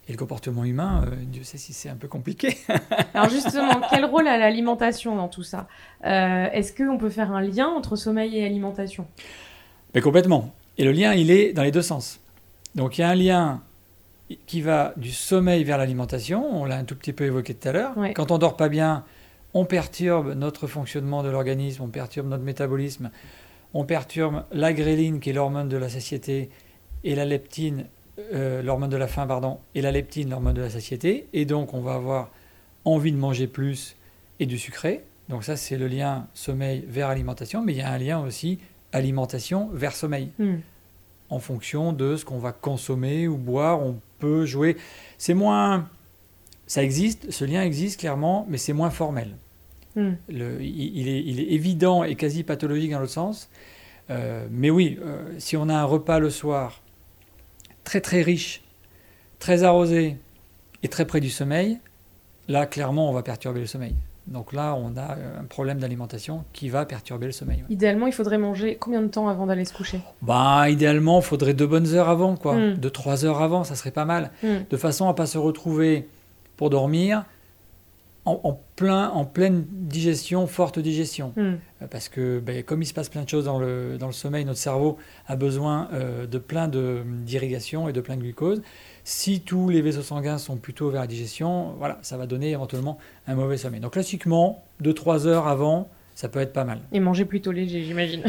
[0.09, 2.59] Et le comportement humain, euh, Dieu sait si c'est un peu compliqué.
[3.15, 5.69] Alors justement, quel rôle a l'alimentation dans tout ça
[6.05, 9.07] euh, Est-ce qu'on peut faire un lien entre sommeil et alimentation?
[9.95, 10.53] Ben, Complètement.
[10.77, 12.21] Et le lien, il est dans les deux sens.
[12.75, 13.63] Donc il y a un lien
[14.47, 17.73] qui va du sommeil vers l'alimentation, on l'a un tout petit peu évoqué tout à
[17.73, 17.95] l'heure.
[18.15, 19.05] Quand on dort pas bien,
[19.55, 23.11] on perturbe notre fonctionnement de l'organisme, on perturbe notre métabolisme,
[23.75, 26.51] on perturbe la gréline qui est l'hormone de la satiété
[27.05, 27.87] et la leptine,
[28.19, 31.27] euh, l'hormone de la faim, pardon, et la leptine, l'hormone de la satiété.
[31.33, 32.31] Et donc on va avoir
[32.85, 33.97] envie de manger plus
[34.41, 35.03] et du sucré.
[35.29, 38.59] Donc ça c'est le lien sommeil vers alimentation, mais il y a un lien aussi
[38.93, 40.31] alimentation vers sommeil.
[40.39, 40.57] Hmm.
[41.31, 44.77] En fonction de ce qu'on va consommer ou boire, on peut jouer.
[45.17, 45.89] C'est moins.
[46.67, 49.37] Ça existe, ce lien existe clairement, mais c'est moins formel.
[49.97, 50.13] Hmm.
[50.29, 53.49] Le, il, est, il, est, évident et quasi pathologique dans l'autre sens.
[54.11, 56.82] Euh, mais oui, euh, si on a un repas le soir
[57.85, 58.63] très très riche,
[59.39, 60.17] très arrosé
[60.83, 61.79] et très près du sommeil,
[62.49, 63.95] là clairement on va perturber le sommeil.
[64.27, 67.59] Donc là, on a euh, un problème d'alimentation qui va perturber le sommeil.
[67.59, 67.67] ouais.
[67.71, 70.01] Idéalement, il faudrait manger combien de temps avant d'aller se coucher?
[70.23, 72.55] Bah, idéalement, il faudrait deux bonnes heures avant, quoi.
[72.55, 72.75] Mm.
[72.75, 74.31] Deux, trois heures avant, ça serait pas mal.
[74.43, 74.59] Hmm.
[74.71, 76.09] De façon à pas se retrouver
[76.57, 77.25] pour dormir
[78.25, 81.33] en, en plein, en pleine digestion, forte digestion.
[81.37, 81.55] Hmm.
[81.83, 84.13] Euh, Parce que ben, comme il se passe plein de choses dans le, dans le
[84.13, 88.63] sommeil, notre cerveau a besoin euh, de plein de- d'irrigation et de plein de glucose.
[89.05, 92.99] Si tous les vaisseaux sanguins sont plutôt vers la digestion, voilà, ça va donner éventuellement
[93.27, 93.81] un mauvais sommeil.
[93.81, 96.79] Donc classiquement, 2-3 heures avant, ça peut être pas mal.
[96.93, 98.23] Et manger plutôt léger, j'imagine.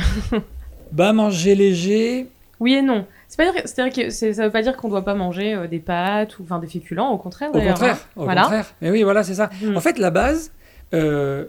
[0.92, 2.28] Bah manger léger,
[2.60, 3.06] Oui et non.
[3.28, 5.80] C'est pas dire, c'est-à-dire que ça veut pas dire qu'on doit pas manger euh, des
[5.80, 7.50] pâtes ou enfin des féculents, au contraire.
[7.54, 8.10] au contraire, hein.
[8.16, 8.42] au voilà.
[8.44, 8.74] contraire.
[8.82, 9.50] Mais oui, voilà, c'est ça.
[9.62, 9.76] Hmm.
[9.76, 10.52] En fait, la base,
[10.94, 11.46] euh,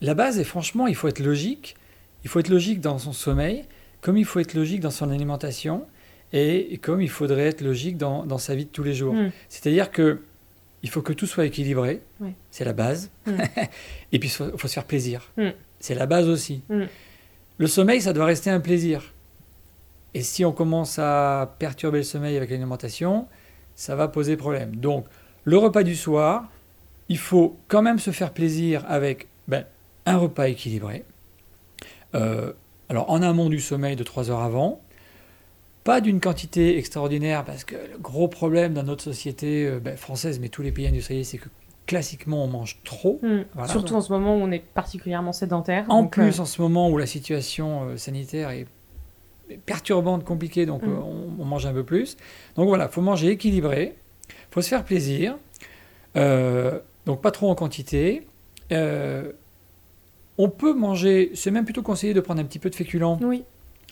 [0.00, 1.76] la base, et franchement, il faut être logique.
[2.24, 3.64] Il faut être logique dans son sommeil,
[4.00, 5.86] comme il faut être logique dans son alimentation,
[6.32, 9.14] et comme il faudrait être logique dans, dans sa vie de tous les jours.
[9.14, 9.30] Hmm.
[9.48, 10.20] C'est-à-dire que
[10.82, 12.00] il faut que tout soit équilibré,
[12.50, 13.10] c'est la base.
[13.26, 13.32] Mm.
[14.12, 15.48] et puis il faut, faut se faire plaisir, Mm.
[15.78, 16.62] c'est la base aussi.
[16.68, 16.84] Mm.
[17.58, 19.12] Le sommeil, ça doit rester un plaisir.
[20.14, 23.26] Et si on commence à perturber le sommeil avec l'alimentation,
[23.74, 24.76] ça va poser problème.
[24.76, 25.06] Donc,
[25.44, 26.50] le repas du soir,
[27.08, 29.64] il faut quand même se faire plaisir avec ben,
[30.06, 31.04] un repas équilibré.
[32.14, 32.52] Euh,
[32.88, 34.80] alors, en amont du sommeil de 3 heures avant,
[35.84, 40.40] pas d'une quantité extraordinaire, parce que le gros problème dans notre société euh, ben, française,
[40.40, 41.48] mais tous les pays industrialisés, c'est que
[41.90, 43.18] classiquement, on mange trop.
[43.22, 43.42] Hmm.
[43.54, 43.68] Voilà.
[43.68, 45.86] Surtout en ce moment où on est particulièrement sédentaire.
[45.88, 48.66] En donc, plus, euh, en ce moment où la situation euh, sanitaire est
[49.66, 50.92] perturbante, compliquée, donc Mm.
[50.98, 52.16] on, on mange un peu plus.
[52.56, 53.96] Donc voilà, faut manger équilibré,
[54.50, 55.36] faut se faire plaisir,
[56.16, 58.26] euh, donc pas trop en quantité.
[58.72, 59.32] Euh,
[60.38, 63.44] on peut manger, c'est même plutôt conseillé de prendre un petit peu de féculents, Oui.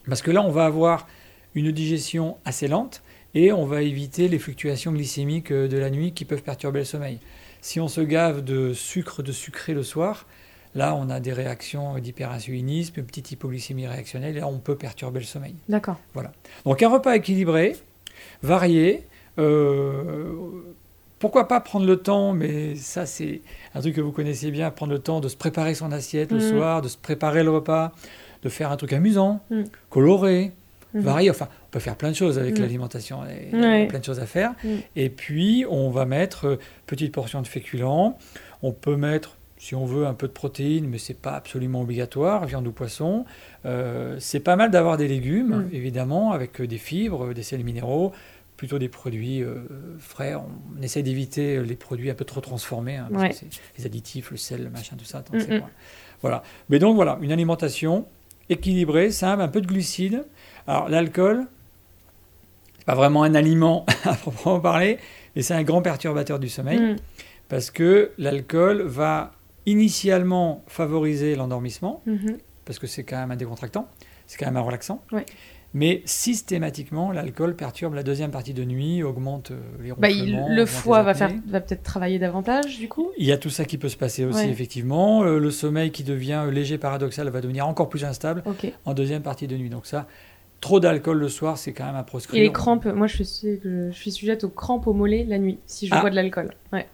[0.08, 1.06] parce que là, on va avoir
[1.54, 3.02] une digestion assez lente
[3.34, 6.84] et on va éviter les fluctuations glycémiques euh, de la nuit qui peuvent perturber le
[6.84, 7.18] sommeil.
[7.60, 10.26] Si on se gave de sucre, de sucré le soir,
[10.74, 15.20] là, on a des réactions d'hyperinsulinisme, une petite hypoglycémie réactionnelle, et là, on peut perturber
[15.20, 15.54] le sommeil.
[15.68, 15.96] D'accord.
[16.64, 17.76] Donc, un repas équilibré,
[18.42, 19.04] varié.
[19.38, 20.32] euh,
[21.18, 23.40] pourquoi pas prendre le temps, mais ça, c'est
[23.74, 26.38] un truc que vous connaissez bien, prendre le temps de se préparer son assiette le
[26.38, 26.48] Mhm.
[26.50, 27.92] soir, de se préparer le repas,
[28.42, 29.64] de faire un truc amusant, Mhm.
[29.90, 30.52] coloré,
[30.94, 31.00] Mhm.
[31.02, 31.30] varié.
[31.30, 32.62] Enfin, on peut faire plein de choses avec Mhm.
[32.62, 33.20] l'alimentation.
[33.52, 33.86] Il y a Ouais.
[33.86, 34.54] plein de choses à faire.
[34.96, 38.16] Et puis, on va mettre euh, petite portion de féculents.
[38.62, 42.46] On peut mettre, si on veut, un peu de protéines, mais c'est pas absolument obligatoire,
[42.46, 43.24] viande ou poisson.
[43.66, 45.70] Euh, c'est pas mal d'avoir des légumes, Mhm.
[45.72, 48.12] évidemment, avec euh, des fibres, euh, des sels minéraux,
[48.56, 49.56] plutôt des produits euh,
[49.98, 50.34] frais.
[50.34, 53.28] On essaie d'éviter les produits un peu trop transformés, hein, parce Ouais.
[53.30, 53.46] que c'est
[53.78, 55.22] les additifs, le sel, le machin, tout ça.
[56.22, 56.42] Voilà.
[56.68, 58.06] Mais donc voilà, une alimentation
[58.48, 60.24] équilibrée, simple, un peu de glucides.
[60.66, 61.46] Alors l'alcool,
[62.78, 64.98] c'est pas vraiment un aliment à proprement parler,
[65.36, 66.96] mais c'est un grand perturbateur du sommeil Hmm.
[67.48, 69.32] parce que l'alcool va
[69.66, 72.38] initialement favoriser l'endormissement Mhm.
[72.64, 73.88] parce que c'est quand même un décontractant,
[74.26, 75.02] c'est quand même un relaxant.
[75.74, 80.48] Mais systématiquement, l'alcool perturbe la deuxième partie de nuit, augmente euh, les Bah, il- ronflements,
[80.48, 83.10] le foie les va, faire, va peut-être travailler davantage, du coup?
[83.18, 84.48] Il y a tout ça qui peut se passer aussi, Ouais.
[84.50, 85.24] effectivement.
[85.24, 88.42] Euh, le sommeil qui devient euh, léger, paradoxal, va devenir encore plus instable
[88.86, 89.68] en deuxième partie de nuit.
[89.68, 90.06] Donc ça,
[90.62, 92.42] trop d'alcool le soir, c'est quand même à Et proscrire.
[92.42, 95.86] les crampes, moi je suis, je suis sujette aux crampes au mollet la nuit, si
[95.86, 96.00] je Ah.
[96.00, 96.48] bois de l'alcool.
[96.72, 96.86] Ouais.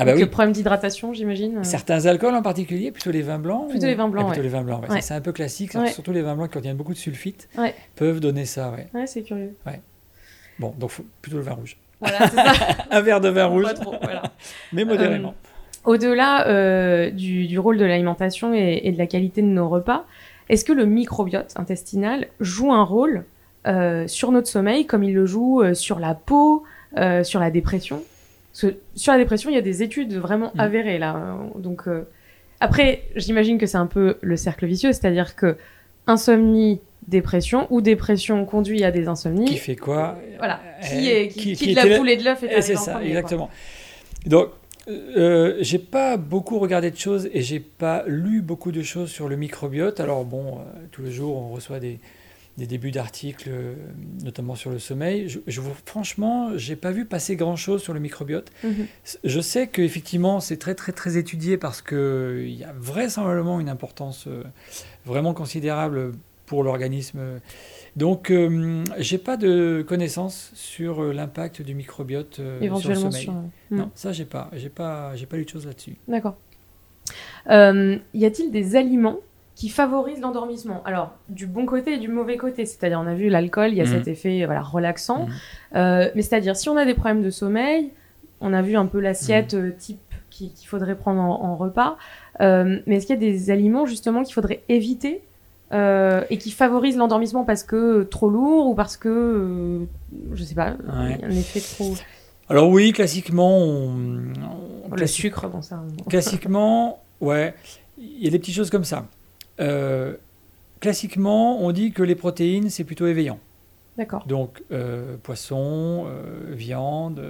[0.00, 0.20] Ah bah oui.
[0.20, 1.58] le problème d'hydratation, j'imagine.
[1.58, 4.30] euh, Certains alcools en particulier, plutôt les vins blancs Plutôt ou- les vins blancs, Ah,
[4.32, 4.48] plutôt ouais.
[4.48, 4.90] les vins blancs, ouais.
[4.94, 5.00] Ouais.
[5.00, 5.88] C'est un peu classique, Ouais.
[5.90, 7.74] surtout les vins blancs qui contiennent beaucoup de sulfite, Ouais.
[7.96, 8.70] peuvent donner ça.
[8.70, 8.86] Ouais.
[8.94, 9.54] Ouais, c'est curieux.
[10.58, 11.76] Bon, donc faut- plutôt le vin rouge.
[12.00, 12.44] Voilà, ça.
[12.90, 14.22] Un verre de vin rouge, Pas trop, voilà.
[14.72, 15.34] mais modérément.
[15.84, 20.04] Au-delà euh, du, du rôle de l'alimentation et, et de la qualité de nos repas,
[20.50, 23.24] est-ce que le microbiote intestinal joue un rôle
[23.66, 26.64] euh, sur notre sommeil comme il le joue euh, sur la peau,
[26.98, 28.02] euh, sur la dépression?
[28.52, 30.60] Parce que sur la dépression, il y a des études vraiment Mm.
[30.60, 31.38] avérées là.
[31.56, 32.02] Donc euh,
[32.60, 35.56] après, j'imagine que c'est un peu le cercle vicieux, c'est-à-dire que
[36.06, 39.46] insomnie, dépression ou dépression conduit à des insomnies.
[39.46, 40.18] Qui fait quoi?
[40.38, 40.60] Voilà.
[40.82, 42.62] Euh, Qui est qui, qui- qui qui de la poule et de l'œuf est Eh,
[42.62, 43.18] C'est ça, premier, quoi.
[43.18, 43.50] exactement.
[44.26, 44.48] Donc,
[44.88, 49.28] euh, j'ai pas beaucoup regardé de choses et j'ai pas lu beaucoup de choses sur
[49.28, 50.00] le microbiote.
[50.00, 51.98] Alors bon, euh, tous les jours, on reçoit des,
[52.60, 53.74] des débuts d'articles, euh,
[54.22, 55.28] notamment sur le sommeil.
[55.28, 58.50] Je, je franchement, j'ai pas vu passer grand chose sur le microbiote.
[58.62, 58.86] Mhm.
[59.24, 63.68] Je sais qu'effectivement, c'est très très très étudié parce que il y a vraisemblablement une
[63.68, 64.44] importance euh,
[65.04, 66.12] vraiment considérable
[66.46, 67.20] pour l'organisme.
[67.96, 73.10] Donc, euh, j'ai pas de connaissances sur euh, l'impact du microbiote euh, sur le Éventuellement
[73.10, 73.22] sommeil.
[73.24, 73.34] sur.
[73.70, 75.96] Non, ça j'ai pas, j'ai pas, j'ai pas lu de choses là-dessus.
[76.08, 76.36] D'accord.
[77.50, 79.18] Euh, y a-t-il des aliments
[79.60, 80.80] qui favorisent l'endormissement.
[80.86, 82.64] Alors, du bon côté et du mauvais côté.
[82.64, 83.90] C'est-à-dire, on a vu l'alcool, il y a Mhm.
[83.90, 85.26] cet effet voilà, relaxant.
[85.26, 85.32] Mhm.
[85.76, 87.90] Euh, mais c'est-à-dire, si on a des problèmes de sommeil,
[88.40, 91.98] on a vu un peu l'assiette euh, type qui- qu'il faudrait prendre en, en repas.
[92.40, 95.20] Euh, mais est-ce qu'il y a des aliments, justement, qu'il faudrait éviter
[95.72, 99.84] euh, et qui favorisent l'endormissement parce que trop lourd ou parce que, euh,
[100.32, 101.18] je sais pas, Ouais.
[101.22, 101.92] un effet trop...
[102.48, 104.32] Alors oui, classiquement, on,
[104.90, 105.82] on- Le sucre, bon ça...
[106.00, 107.54] on- classiquement, ouais,
[107.98, 109.04] il y a des petites choses comme ça.
[109.60, 110.16] Euh,
[110.80, 113.38] classiquement, on dit que les protéines, c'est plutôt éveillant.
[113.98, 114.26] D'accord.
[114.26, 117.22] Donc, euh, poisson, euh, viande,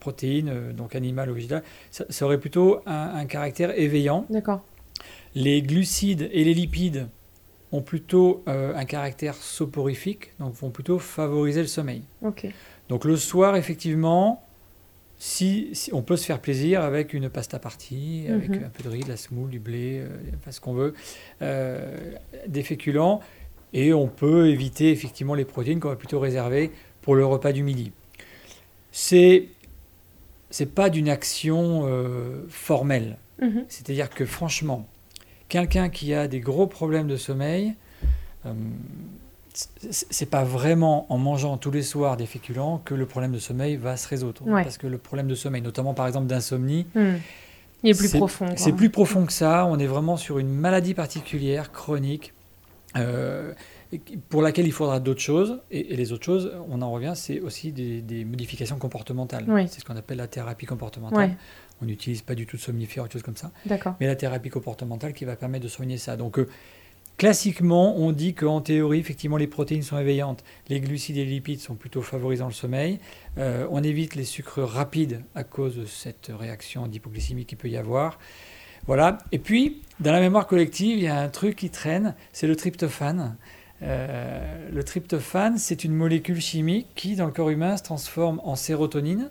[0.00, 4.26] protéines, donc animal ou végétal, ça, ça aurait plutôt un, un caractère éveillant.
[4.30, 4.62] D'accord.
[5.34, 7.08] Les glucides et les lipides
[7.72, 12.02] ont plutôt un caractère soporifique, donc vont plutôt favoriser le sommeil.
[12.22, 12.46] Ok.
[12.88, 14.45] Donc le soir, effectivement,
[15.18, 18.64] si, si- on peut se faire plaisir avec une pasta partie, avec Mhm.
[18.64, 20.94] un peu de riz, de la semoule, du blé, euh, enfin, ce qu'on veut,
[21.42, 22.12] euh,
[22.46, 23.20] des féculents,
[23.72, 26.70] et on peut éviter effectivement les protéines qu'on va plutôt réserver
[27.02, 27.92] pour le repas du midi.
[28.92, 29.46] C'est
[30.50, 33.18] c'est pas d'une action euh, formelle.
[33.42, 33.64] Mhm.
[33.68, 34.86] C'est-à-dire que franchement,
[35.48, 37.74] quelqu'un qui a des gros problèmes de sommeil,
[38.46, 38.52] euh,
[39.90, 43.76] c'est pas vraiment en mangeant tous les soirs des féculents que le problème de sommeil
[43.76, 44.42] va se résoudre.
[44.46, 44.62] Ouais.
[44.62, 47.16] Parce que le problème de sommeil, notamment par exemple d'insomnie, Hmm.
[47.82, 48.46] Il est plus C'est- profond.
[48.56, 49.66] c'est plus profond que ça.
[49.66, 52.32] On est vraiment sur une maladie particulière, chronique,
[52.96, 53.52] euh,
[54.30, 55.60] pour laquelle il faudra d'autres choses.
[55.70, 59.44] Et, et les autres choses, on en revient, c'est aussi des, des modifications comportementales.
[59.46, 59.68] Oui.
[59.68, 61.18] C'est ce qu'on appelle la thérapie comportementale.
[61.30, 61.36] Ouais,
[61.82, 63.50] On n'utilise pas du tout de somnifères ou de choses comme ça
[64.00, 66.16] mais la thérapie comportementale qui va permettre de soigner ça.
[66.16, 66.48] Donc, euh,
[67.16, 71.60] classiquement, on dit qu'en théorie, effectivement, les protéines sont éveillantes, les glucides et les lipides
[71.60, 72.98] sont plutôt favorisant le sommeil.
[73.38, 77.76] Euh, on évite les sucres rapides à cause de cette réaction d'hypoglycémie qu'il peut y
[77.76, 78.18] avoir.
[78.86, 79.18] Voilà.
[79.32, 82.54] Et puis, dans la mémoire collective, il y a un truc qui traîne, c'est le
[82.56, 83.36] tryptophane.
[83.82, 88.56] Euh, le tryptophane, c'est une molécule chimique qui, dans le corps humain, se transforme en
[88.56, 89.30] sérotonine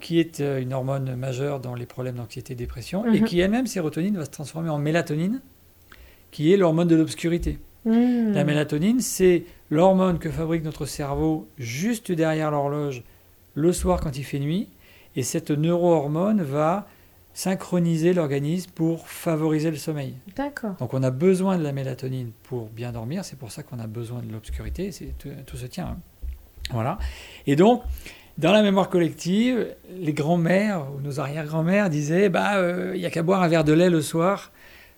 [0.00, 3.26] qui est euh, une hormone majeure dans les problèmes d'anxiété et dépression, et Mhm.
[3.26, 5.40] qui elle-même, sérotonine, va se transformer en mélatonine,
[6.30, 7.58] qui est l'hormone de l'obscurité.
[7.84, 8.32] Hmm.
[8.32, 13.02] La mélatonine, c'est l'hormone que fabrique notre cerveau juste derrière l'horloge
[13.54, 14.68] le soir quand il fait nuit,
[15.16, 16.86] et cette neurohormone va
[17.32, 20.14] synchroniser l'organisme pour favoriser le sommeil.
[20.36, 20.74] D'accord.
[20.78, 23.86] Donc on a besoin de la mélatonine pour bien dormir, c'est pour ça qu'on a
[23.86, 25.86] besoin de l'obscurité, tout, tout se tient.
[25.86, 25.98] hein.
[26.72, 26.98] Voilà.
[27.46, 27.82] Et donc,
[28.38, 33.10] dans la mémoire collective, les grands-mères ou nos arrière-grands-mères disaient bah euh, il y a
[33.10, 34.52] qu'à boire un verre de lait le soir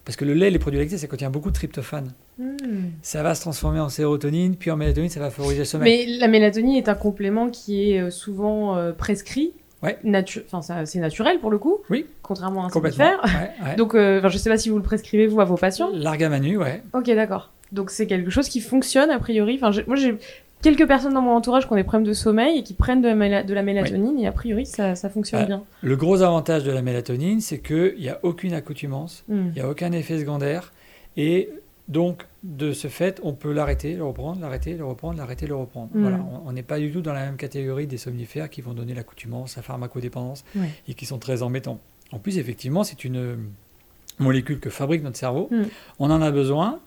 [0.05, 2.13] parce que le lait, les produits lactés, ça contient beaucoup de tryptophane.
[2.39, 2.55] Hmm.
[3.03, 6.07] Ça va se transformer en sérotonine, puis en mélatonine, ça va favoriser le sommeil.
[6.07, 9.53] Mais la mélatonine est un complément qui est euh, souvent euh, prescrit.
[9.83, 9.99] Ouais.
[10.05, 10.43] Natu-
[10.85, 11.79] c'est naturel pour le coup.
[11.91, 12.07] Oui.
[12.23, 13.05] Contrairement à un Complètement.
[13.21, 13.41] somnifère.
[13.61, 13.77] Ouais, ouais.
[13.77, 15.91] Donc, euh, je sais pas si vous le prescrivez vous à vos patients.
[15.93, 16.83] L'argamanu, ouais.
[16.93, 17.51] Ok, d'accord.
[17.73, 19.59] Donc c'est quelque chose qui fonctionne a priori.
[19.61, 20.19] Enfin, moi j'ai
[20.63, 23.09] quelques personnes dans mon entourage qui ont des problèmes de sommeil et qui prennent de
[23.09, 25.47] la, méla- de la mélatonine et a priori ça, ça fonctionne Ouais.
[25.47, 25.63] bien.
[25.83, 29.25] Le gros avantage de la mélatonine, c'est qu'il n'y a aucune accoutumance.
[29.29, 29.49] Hmm.
[29.49, 30.73] Il n'y a aucun effet secondaire.
[31.17, 31.51] Et
[31.89, 35.91] donc, de ce fait, on peut l'arrêter, le reprendre, l'arrêter, le reprendre, l'arrêter, le reprendre.
[35.93, 36.01] Mm.
[36.01, 38.95] Voilà, on- n'est pas du tout dans la même catégorie des somnifères qui vont donner
[38.95, 40.45] l'accoutumance, la pharmacodépendance
[40.89, 41.81] et qui sont très embêtants.
[42.13, 43.37] En plus, effectivement, c'est une
[44.21, 45.49] molécule que fabrique notre cerveau.
[45.51, 45.63] Mm.
[45.99, 46.79] On en a besoin.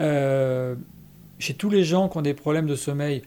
[0.00, 0.74] Euh,
[1.38, 3.22] chez tous les gens qui ont des problèmes de sommeil,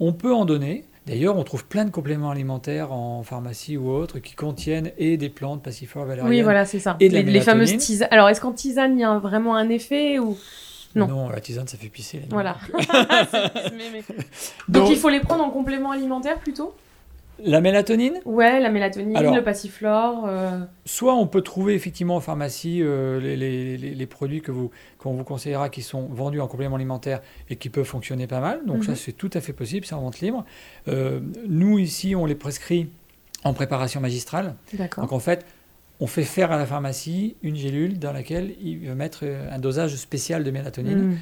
[0.00, 0.84] on peut en donner.
[1.06, 5.28] D'ailleurs, on trouve plein de compléments alimentaires en pharmacie ou autres qui contiennent et des
[5.28, 6.30] plantes passiflores valériennes.
[6.32, 6.96] Oui, voilà, c'est ça.
[7.00, 8.08] Et les, les fameuses tisanes.
[8.12, 10.36] Alors, est-ce qu'en tisane, il y a vraiment un effet ou
[10.94, 11.28] Non?
[11.28, 12.22] la tisane, ça fait pisser.
[12.30, 12.56] Voilà.
[14.68, 16.72] Donc, il faut les prendre en complément alimentaire plutôt?
[17.44, 20.24] La mélatonine, Ouais, la mélatonine, Alors- le passiflore.
[20.26, 24.52] euh, soit on peut trouver effectivement en pharmacie euh, les, les- les- les produits que
[24.52, 28.40] vous qu'on vous conseillera qui sont vendus en complément alimentaire et qui peuvent fonctionner pas
[28.40, 28.60] mal.
[28.66, 28.96] Donc ça Mhm.
[28.96, 30.44] c'est tout à fait possible, c'est en vente libre.
[30.88, 32.88] Euh, nous ici on les prescrit
[33.44, 34.54] en préparation magistrale.
[34.74, 35.02] D'accord.
[35.04, 35.44] Donc en fait
[36.00, 39.94] on fait faire à la pharmacie une gélule dans laquelle il va mettre un dosage
[39.96, 41.16] spécial de mélatonine Hmm.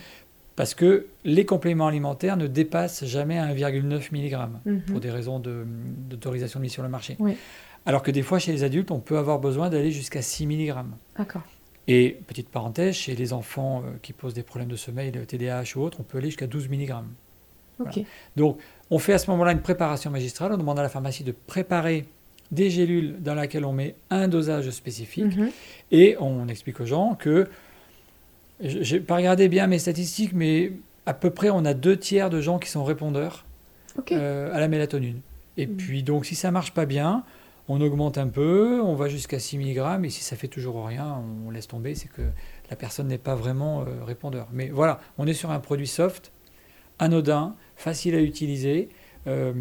[0.61, 4.83] Parce que les compléments alimentaires ne dépassent jamais 1,9 mg Mhm.
[4.83, 7.17] pour des raisons d'autorisation de mise sur le marché.
[7.19, 7.39] Oui.
[7.87, 10.75] Alors que des fois, chez les adultes, on peut avoir besoin d'aller jusqu'à 6 mg.
[11.17, 11.41] D'accord.
[11.89, 15.77] Et petite parenthèse, chez les enfants euh, qui posent des problèmes de sommeil, le TDAH
[15.77, 16.93] ou autre, on peut aller jusqu'à 12 mg.
[17.79, 18.01] Ok.
[18.37, 18.59] Donc,
[18.91, 20.53] on fait à ce moment-là une préparation magistrale.
[20.53, 22.05] On demande à la pharmacie de préparer
[22.51, 25.35] des gélules dans lesquelles on met un dosage spécifique.
[25.39, 25.49] Mhm.
[25.91, 27.49] Et on explique aux gens que,
[28.63, 30.73] je n'ai pas regardé bien mes statistiques, mais
[31.07, 33.45] à peu près on a deux tiers de gens qui sont répondeurs
[34.13, 35.21] euh, à la mélatonine.
[35.57, 35.77] Et Mhm.
[35.77, 37.25] puis donc si ça marche pas bien,
[37.69, 41.23] on augmente un peu, on va jusqu'à 6 mg, et si ça fait toujours rien,
[41.47, 42.23] on laisse tomber, c'est que
[42.69, 44.49] la personne n'est pas vraiment euh, répondeur.
[44.53, 46.33] Mais voilà, on est sur un produit soft,
[46.99, 48.89] anodin, facile à utiliser,
[49.27, 49.53] euh,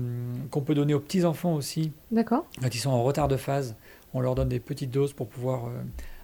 [0.52, 1.92] qu'on peut donner aux petits-enfants aussi.
[2.12, 2.46] D'accord.
[2.62, 3.76] Quand ils sont en retard de phase,
[4.14, 5.66] on leur donne des petites doses pour pouvoir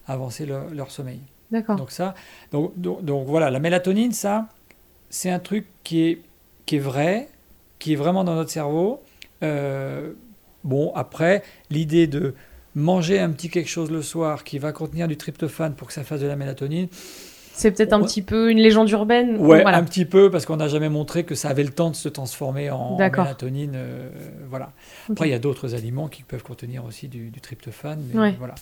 [0.07, 1.19] avancer leur sommeil.
[1.55, 1.77] D'accord.
[1.77, 2.15] Donc ça,
[2.51, 4.47] donc, donc, voilà, la mélatonine, ça,
[5.09, 6.21] c'est un truc qui est,
[6.65, 7.29] qui est vrai,
[7.79, 9.01] qui est vraiment dans notre cerveau.
[9.41, 10.11] Euh,
[10.65, 12.35] bon, après, l'idée de
[12.75, 16.03] manger un petit quelque chose le soir qui va contenir du tryptophane pour que ça
[16.03, 16.89] fasse de la mélatonine.
[17.53, 19.37] C'est peut-être un petit peu une légende urbaine.
[19.37, 21.95] Ouais, un petit peu parce qu'on n'a jamais montré que ça avait le temps de
[21.95, 23.71] se transformer en, mélatonine.
[23.75, 24.09] Euh,
[24.49, 24.73] voilà.
[25.09, 28.55] Après, il y a d'autres aliments qui peuvent contenir aussi du, tryptophane, mais voilà.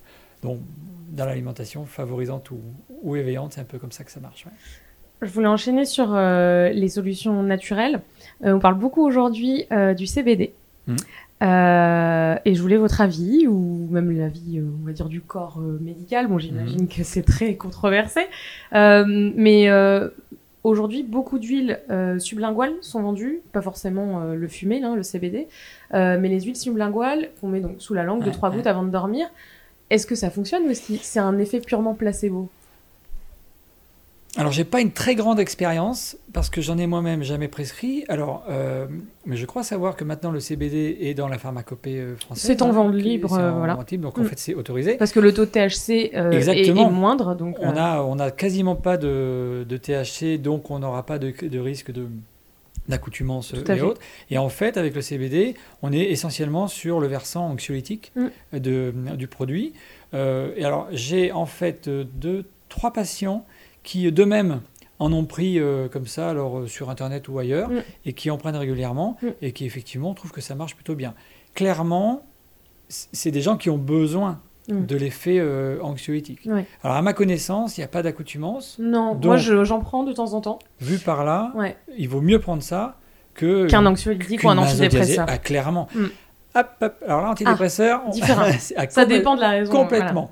[0.44, 0.60] Donc,
[1.10, 2.60] dans l'alimentation, favorisante ou,
[3.02, 4.46] ou éveillante, c'est un peu comme ça que ça marche.
[5.22, 8.02] Je voulais enchaîner sur euh, les solutions naturelles.
[8.42, 10.54] on parle beaucoup aujourd'hui du CBD.
[10.86, 10.96] Mmh.
[11.44, 15.60] Euh, et je voulais votre avis, ou même l'avis, euh, on va dire, du corps
[15.60, 16.28] euh, médical.
[16.28, 16.88] Bon, j'imagine mhm.
[16.88, 18.22] que c'est très controversé.
[18.72, 19.70] mais
[20.64, 21.80] aujourd'hui, beaucoup d'huiles
[22.20, 25.48] sublinguales sont vendues, pas forcément le fumé, hein, le CBD,
[25.92, 28.90] mais les huiles sublinguales qu'on met donc sous la langue de trois gouttes avant de
[28.90, 29.28] dormir.
[29.90, 32.50] Est-ce que ça fonctionne ou est-ce que c'est un effet purement placebo?
[34.36, 38.04] Alors, j'ai pas une très grande expérience parce que j'en ai moi-même jamais prescrit.
[38.10, 38.88] Alors, euh,
[39.28, 42.48] mais je crois savoir que maintenant le CBD est dans la pharmacopée euh, française.
[42.48, 43.78] C'est en hein, vente libre, euh, voilà.
[44.00, 44.26] donc en mm.
[44.26, 44.98] fait c'est autorisé.
[44.98, 47.58] Parce que le taux de THC est, moindre, donc.
[47.60, 51.60] On a, on a quasiment pas de, de THC, donc on n'aura pas de, de,
[51.60, 52.08] risque de
[52.88, 54.02] d'accoutumance et autres.
[54.30, 58.60] Et en fait, avec le CBD, on est essentiellement sur le versant anxiolytique mm.
[58.60, 59.74] de, du produit.
[60.14, 63.46] et alors, j'ai en fait deux, trois patients
[63.84, 64.62] qui d'eux-mêmes
[65.00, 67.84] en ont pris euh, comme ça, alors euh, sur Internet ou ailleurs, mm.
[68.06, 69.28] et qui en prennent régulièrement, mm.
[69.42, 71.14] et qui effectivement trouvent que ça marche plutôt bien.
[71.54, 72.26] Clairement,
[72.90, 74.86] c'est des gens qui ont besoin mm.
[74.86, 76.48] de l'effet euh, anxiolytique.
[76.84, 78.78] Alors à ma connaissance, il n'y a pas d'accoutumance.
[78.80, 80.60] Non, moi j'en prends de temps en temps.
[80.82, 81.54] Vu par là,
[81.98, 82.98] il vaut mieux prendre ça
[83.34, 85.26] que qu'un anxiolytique ou un antidépresseur.
[85.28, 85.88] Ah, clairement.
[86.56, 87.04] Hop, hop.
[87.08, 88.46] Alors l'antidépresseur, ah, différent.
[88.90, 89.72] ça dépend de la raison.
[89.72, 90.30] Complètement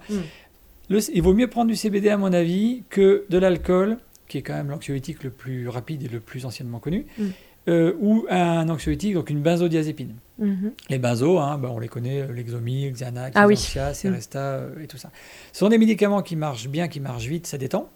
[1.14, 4.54] il vaut mieux prendre du CBD, à mon avis, que de l'alcool, qui est quand
[4.54, 7.26] même l'anxiolytique le plus rapide et le plus anciennement connu, mm.
[7.68, 10.16] Euh, ou un anxiolytique, donc une benzodiazépine.
[10.42, 10.72] Mm-hmm.
[10.90, 14.62] Les benzos, hein, ben, on les connaît, euh, Lexomil, Xanax, ah, Seresta mm.
[14.78, 15.12] euh, et tout ça.
[15.54, 17.88] Ce sont des médicaments qui marchent bien, qui marchent vite, ça détend,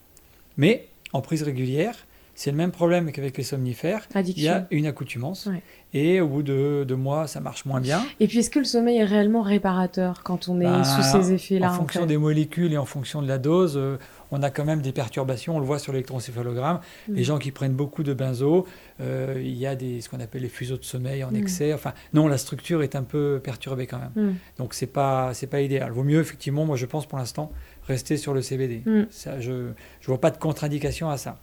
[0.57, 1.95] mais en prise régulière,
[2.35, 4.07] c'est le même problème qu'avec les somnifères.
[4.13, 5.47] Il y a une accoutumance.
[5.93, 8.03] Et au bout de deux mois, ça marche moins bien.
[8.19, 11.31] Et puis, est-ce que le sommeil est réellement réparateur quand on est bah, sous ces
[11.31, 13.97] effets-là En fonction des molécules et en fonction de la dose, euh,
[14.31, 15.55] on a quand même des perturbations.
[15.55, 16.79] On le voit sur l'électroencéphalogramme.
[17.07, 17.25] Les mm.
[17.25, 18.65] gens qui prennent beaucoup de benzo,
[19.01, 21.35] euh, il y a des, ce qu'on appelle les fuseaux de sommeil en mm.
[21.35, 21.73] excès.
[21.73, 24.11] Enfin, non, la structure est un peu perturbée quand même.
[24.15, 24.35] Mm.
[24.57, 25.91] Donc, c'est pas, c'est pas idéal.
[25.91, 27.51] Vaut mieux, effectivement, moi, je pense pour l'instant,
[27.87, 28.83] rester sur le CBD.
[29.09, 29.73] Ça, je ne
[30.05, 31.39] vois pas de contre-indication à ça.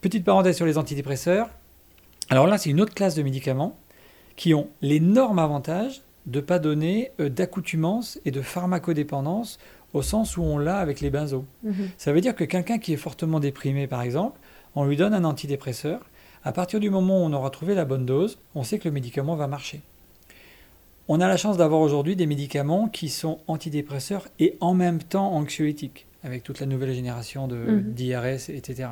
[0.00, 1.48] Petite parenthèse sur les antidépresseurs.
[2.28, 3.78] Alors là, c'est une autre classe de médicaments
[4.36, 9.58] qui ont l'énorme avantage de ne pas donner euh, d'accoutumance et de pharmacodépendance
[9.96, 11.44] au sens où on l'a avec les benzos.
[11.62, 11.88] Mhm.
[11.96, 14.38] Ça veut dire que quelqu'un qui est fortement déprimé, par exemple,
[14.74, 16.00] on lui donne un antidépresseur.
[16.44, 18.92] À partir du moment où on aura trouvé la bonne dose, on sait que le
[18.92, 19.80] médicament va marcher.
[21.08, 25.32] On a la chance d'avoir aujourd'hui des médicaments qui sont antidépresseurs et en même temps
[25.32, 27.92] anxiolytiques, avec toute la nouvelle génération de mhm.
[27.92, 28.88] d'IRS, etc.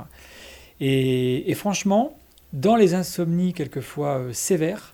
[0.80, 2.16] Et, franchement,
[2.52, 4.93] dans les insomnies quelquefois euh, sévères,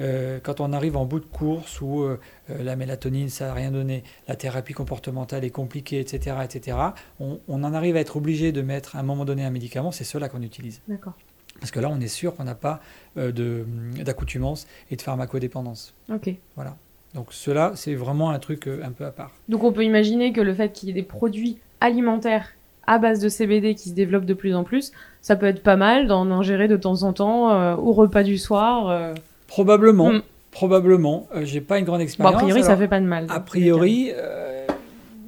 [0.00, 3.70] euh, quand on arrive en bout de course où euh, la mélatonine, ça n'a rien
[3.70, 6.78] donné, la thérapie comportementale est compliquée, etc., etc.,
[7.20, 10.04] on, en arrive à être obligé de mettre à un moment donné un médicament, c'est
[10.04, 10.80] cela qu'on utilise.
[10.88, 11.14] D'accord.
[11.58, 12.80] Parce que là, on est sûr qu'on n'a pas
[13.16, 15.94] d'accoutumance et de pharmacodépendance.
[16.12, 16.30] Ok.
[16.54, 16.76] Voilà.
[17.14, 19.32] Donc cela, c'est vraiment un truc un peu à part.
[19.48, 22.50] Donc on peut imaginer que le fait qu'il y ait des produits alimentaires
[22.86, 25.76] à base de CBD qui se développe de plus en plus, ça peut être pas
[25.76, 28.88] mal d'en ingérer de temps en temps euh, au repas du soir.
[28.88, 29.14] Euh.
[29.46, 30.22] Probablement, mm.
[30.50, 31.28] probablement.
[31.34, 32.34] Euh, j'ai pas une grande expérience.
[32.34, 33.26] a priori, ça fait pas de mal.
[33.28, 34.12] A priori,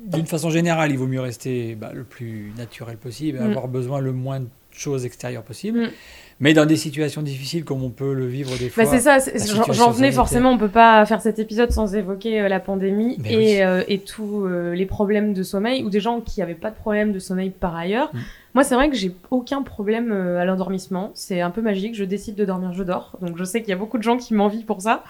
[0.07, 3.43] d'une façon générale, il vaut mieux rester bah, le plus naturel possible, mm.
[3.43, 5.81] avoir besoin le moins de choses extérieures possible.
[5.81, 5.91] Mm.
[6.41, 8.87] Mais dans des situations difficiles comme on peut le vivre des bah, fois.
[8.87, 9.19] c'est ça,
[9.73, 13.65] j'en venais forcément, on peut pas faire cet épisode sans évoquer euh, la pandémie et,
[13.65, 16.77] euh, et tous euh, les problèmes de sommeil ou des gens qui n'avaient pas de
[16.77, 18.13] problème de sommeil par ailleurs.
[18.59, 21.13] Moi, c'est vrai que j'ai aucun problème à l'endormissement.
[21.15, 21.95] C'est un peu magique.
[21.95, 23.17] Je décide de dormir, je dors.
[23.23, 25.05] Donc, je sais qu'il y a beaucoup de gens qui m'envient pour ça.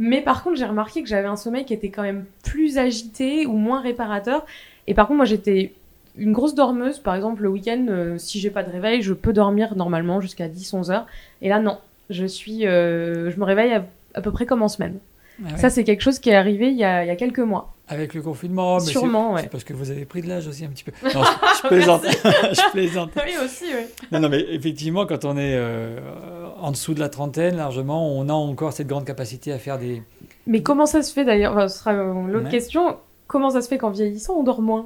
[0.00, 3.46] Mais par contre, j'ai remarqué que j'avais un sommeil qui était quand même plus agité
[3.46, 4.44] ou moins réparateur.
[4.88, 5.74] Et par contre, moi, j'étais
[6.16, 9.32] une grosse dormeuse, par exemple, le week-end, euh, si j'ai pas de réveil, je peux
[9.32, 11.06] dormir normalement jusqu'à 10-11 heures.
[11.40, 11.78] Et là, non.
[12.10, 13.74] Je suis, euh, je me réveille
[14.14, 14.98] à, peu près comme en semaine.
[15.38, 15.56] Ah ouais.
[15.56, 17.76] Ça, c'est quelque chose qui est arrivé il y a, il y a quelques mois.
[17.90, 19.48] Avec le confinement, mais Sûrement, ouais.
[19.50, 20.92] parce que vous avez pris de l'âge aussi un petit peu.
[21.14, 22.02] Non, je, je plaisante.
[22.12, 23.10] je plaisante.
[23.16, 23.84] Oui, aussi, oui.
[24.12, 25.98] Non, non, mais effectivement, quand on est euh,
[26.60, 30.02] en dessous de la trentaine, largement, on a encore cette grande capacité à faire des.
[30.46, 31.52] Mais comment ça se fait d'ailleurs?
[31.52, 32.50] Enfin, Ce sera l'autre Ouais.
[32.50, 32.98] question.
[33.26, 34.84] Comment ça se fait qu'en vieillissant, on dort moins?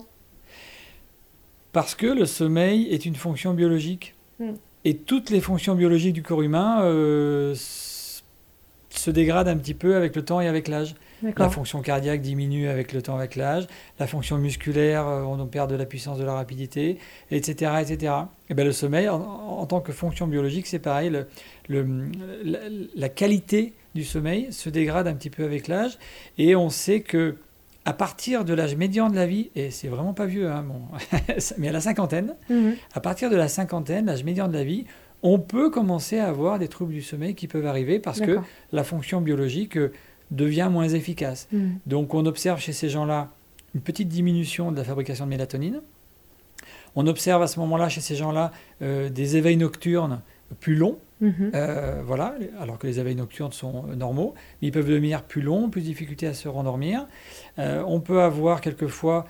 [1.73, 4.15] Parce que le sommeil est une fonction biologique.
[4.39, 4.51] Mm.
[4.85, 10.15] Et toutes les fonctions biologiques du corps humain euh, se dégradent un petit peu avec
[10.17, 10.95] le temps et avec l'âge.
[11.23, 13.67] La fonction cardiaque diminue avec le temps, avec l'âge.
[13.99, 16.99] La fonction musculaire, euh, on perd de la puissance, de la rapidité,
[17.31, 17.73] etc.
[17.81, 18.13] etc.
[18.51, 21.11] Et ben, le sommeil, en, en tant que fonction biologique, c'est pareil.
[21.11, 21.27] Le,
[21.69, 22.11] le-
[22.45, 22.59] la,
[22.95, 25.99] la qualité du sommeil se dégrade un petit peu avec l'âge.
[26.39, 27.37] Et on sait que
[27.85, 30.83] à partir de l'âge médian de la vie, et c'est vraiment pas vieux, hein, bon,
[31.59, 32.75] mais à la cinquantaine, Mhm.
[32.95, 34.85] à partir de la cinquantaine, l'âge médian de la vie,
[35.25, 38.39] on peut commencer à avoir des troubles du sommeil qui peuvent arriver parce que
[38.73, 39.93] la fonction biologique euh,
[40.33, 41.47] devient moins efficace.
[41.53, 41.79] Mhm.
[41.87, 43.31] Donc on observe chez ces gens-là
[43.75, 45.81] une petite diminution de la fabrication de mélatonine.
[46.95, 48.53] On observe à ce moment-là chez ces gens-là
[48.83, 50.21] euh, des éveils nocturnes
[50.61, 51.53] plus longs, Mhm.
[51.55, 55.41] euh, voilà, alors que les éveils nocturnes sont euh, normaux, mais ils peuvent devenir plus
[55.41, 57.07] longs, plus de difficulté à se rendormir.
[57.61, 59.25] Euh, on peut avoir quelquefois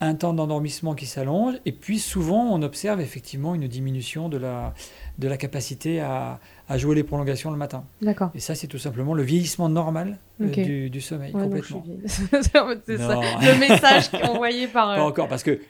[0.00, 4.74] un temps d'endormissement qui s'allonge, et puis souvent on observe effectivement une diminution de la,
[5.18, 6.38] de la capacité à,
[6.68, 7.84] à jouer les prolongations le matin.
[8.02, 8.30] D'accord.
[8.34, 11.82] Et ça, c'est tout simplement le vieillissement normal euh, du, du sommeil, Ouais, complètement.
[12.06, 12.52] c'est.
[12.54, 14.90] Le message envoyé par.
[14.90, 15.60] euh, Pas encore, parce que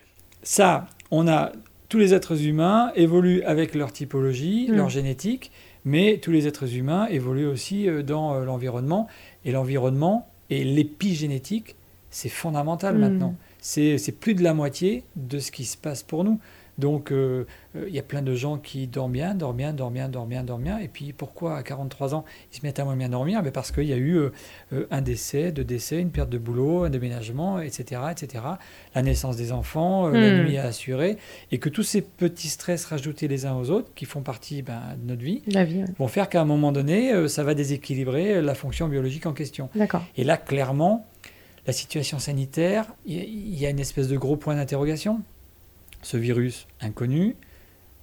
[0.42, 1.52] ça, on a
[1.88, 4.74] tous les êtres humains évoluent avec leur typologie, Mm.
[4.74, 5.52] leur génétique,
[5.84, 9.06] mais tous les êtres humains évoluent aussi euh, dans l'environnement.
[9.44, 11.76] Et l'environnement et l'épigénétique,
[12.10, 13.00] c'est fondamental Mm.
[13.00, 13.34] maintenant.
[13.66, 16.38] C'est plus de la moitié de ce qui se passe pour nous.
[16.78, 19.94] Donc, euh, euh, il y a plein de gens qui dorment bien, dorment bien, dorment
[19.94, 20.78] bien, dorment bien, dorment bien.
[20.78, 23.42] Et puis, pourquoi à 43 ans, ils se mettent à moins bien dormir?
[23.42, 24.30] Ben Parce qu'il y a eu euh,
[24.74, 28.44] euh, un décès, deux décès, une perte de boulot, un déménagement, etc., etc.
[28.94, 30.44] La naissance des enfants, euh, la Hmm.
[30.44, 31.16] nuit à assurer.
[31.50, 34.82] Et que tous ces petits stress rajoutés les uns aux autres, qui font partie ben,
[35.02, 35.78] de notre vie, La vie.
[35.78, 35.84] ouais.
[35.98, 39.32] vont faire qu'à un moment donné, euh, ça va déséquilibrer euh, la fonction biologique en
[39.32, 39.70] question.
[40.18, 41.06] Et là, clairement,
[41.66, 45.20] la situation sanitaire, il y a- une espèce de gros point d'interrogation.
[46.02, 47.34] Ce virus inconnu,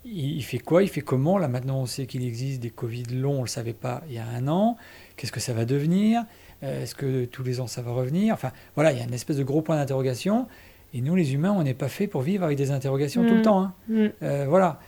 [0.05, 0.83] il fait quoi?
[0.83, 1.37] Il fait comment?
[1.37, 4.15] Là, maintenant, on sait qu'il existe des Covid longs, on ne le savait pas il
[4.15, 4.75] y a un an.
[5.15, 6.23] Qu'est-ce que ça va devenir?
[6.63, 8.33] Euh, Est-ce que tous les ans, ça va revenir?
[8.33, 10.47] Enfin, voilà, il y a une espèce de gros point d'interrogation.
[10.93, 13.39] Et nous, les humains, on n'est pas fait pour vivre avec des interrogations tout le
[13.39, 13.43] Mm.
[13.43, 13.61] temps.
[13.61, 13.73] hein.
[13.87, 14.11] Mhm.
[14.23, 14.79] Euh, voilà.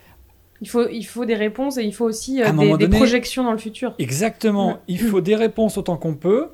[0.62, 3.58] Il faut, il faut des réponses et il faut aussi euh, des, projections dans le
[3.58, 3.94] futur.
[4.00, 4.72] Exactement.
[4.74, 4.78] Mm.
[4.90, 6.50] Il faut des réponses autant qu'on peut.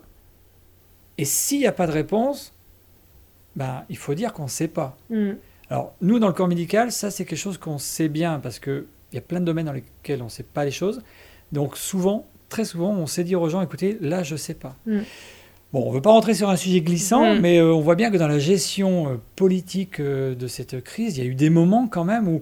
[1.21, 2.51] Et s'il n'y a pas de réponse,
[3.55, 4.97] ben, il faut dire qu'on ne sait pas.
[5.11, 5.37] Mhm.
[5.69, 8.85] Alors, nous, dans le corps médical, ça, c'est quelque chose qu'on sait bien parce qu'il
[9.13, 11.03] y a plein de domaines dans lesquels on ne sait pas les choses.
[11.51, 14.75] Donc, souvent, très souvent, on sait dire aux gens écoutez, là, je ne sais pas.
[14.87, 15.01] Mm.
[15.73, 17.39] Bon, on ne veut pas rentrer sur un sujet glissant, Mm.
[17.39, 21.19] mais euh, on voit bien que dans la gestion euh, politique euh, de cette crise,
[21.19, 22.41] il y a eu des moments quand même où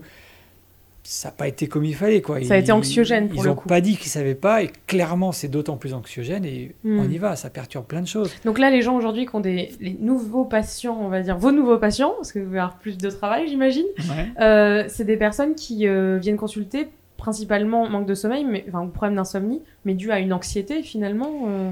[1.11, 2.21] ça n'a pas été comme il fallait.
[2.21, 2.43] Quoi.
[2.43, 5.31] Ça a été anxiogène, pour Ils n'ont pas dit qu'ils ne savaient pas, et clairement,
[5.31, 8.31] c'est d'autant plus anxiogène, et on y va, ça perturbe plein de choses.
[8.45, 11.51] Donc là, les gens aujourd'hui qui ont des les nouveaux patients, on va dire vos
[11.51, 14.27] nouveaux patients, parce que vous allez avoir plus de travail, j'imagine, Ouais.
[14.39, 16.87] euh, c'est des personnes qui euh, viennent consulter
[17.17, 21.45] principalement manque de sommeil, mais, enfin, ou problème d'insomnie, mais dû à une anxiété finalement.
[21.47, 21.71] euh.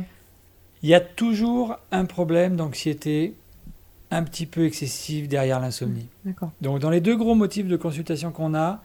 [0.81, 3.35] Il y a toujours un problème d'anxiété
[4.09, 6.07] un petit peu excessif derrière l'insomnie.
[6.25, 6.49] D'accord.
[6.61, 8.81] Donc dans les deux gros motifs de consultation qu'on a,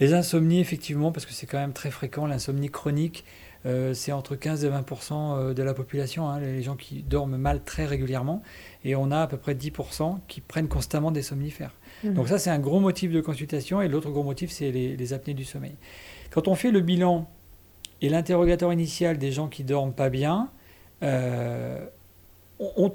[0.00, 3.24] les insomnies effectivement, parce que c'est quand même très fréquent, l'insomnie chronique,
[3.64, 7.36] euh, c'est entre 15 et 20% euh, de la population, hein, les gens qui dorment
[7.36, 8.42] mal très régulièrement,
[8.84, 11.72] et on a à peu près 10% qui prennent constamment des somnifères.
[12.04, 12.14] Mhm.
[12.14, 15.12] Donc ça c'est un gros motif de consultation, et l'autre gros motif c'est les, les
[15.12, 15.74] apnées du sommeil.
[16.30, 17.28] Quand on fait le bilan
[18.02, 20.50] et l'interrogatoire initial des gens qui dorment pas bien,
[21.02, 21.84] euh,
[22.60, 22.94] on- on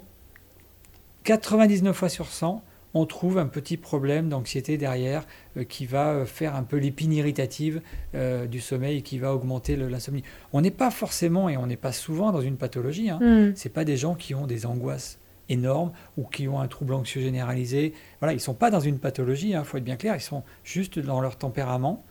[1.23, 2.63] 99 fois sur 100,
[2.93, 5.25] on trouve un petit problème d'anxiété derrière
[5.57, 7.81] euh, qui va euh, faire un peu l'épine irritative
[8.15, 10.23] euh, du sommeil et qui va augmenter l'insomnie.
[10.53, 13.09] On n'est pas forcément et on n'est pas souvent dans une pathologie.
[13.09, 13.19] Hein.
[13.21, 13.53] Mhm.
[13.55, 15.19] C'est pas des gens qui ont des angoisses
[15.49, 17.93] énormes ou qui ont un trouble anxieux généralisé.
[18.19, 19.51] Voilà, ils sont pas dans une pathologie.
[19.51, 20.15] Il faut être bien clair.
[20.15, 22.05] Ils sont juste dans leur tempérament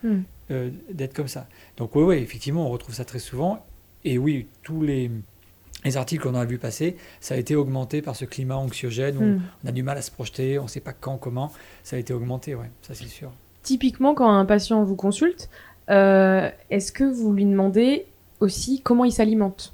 [0.51, 1.47] euh, d'être comme ça.
[1.77, 3.65] Donc oui, oui, effectivement, on retrouve ça très souvent.
[4.05, 5.11] Et oui, tous les,
[5.85, 9.23] les articles qu'on a vu passer, ça a été augmenté par ce climat anxiogène où
[9.23, 9.43] Mhm.
[9.65, 11.51] on a du mal à se projeter, on ne sait pas quand, comment.
[11.83, 13.31] Ça a été augmenté, ouais, ça c'est sûr.
[13.63, 15.49] Typiquement, quand un patient vous consulte,
[15.91, 18.07] euh, est-ce que vous lui demandez
[18.41, 19.73] aussi comment il s'alimente?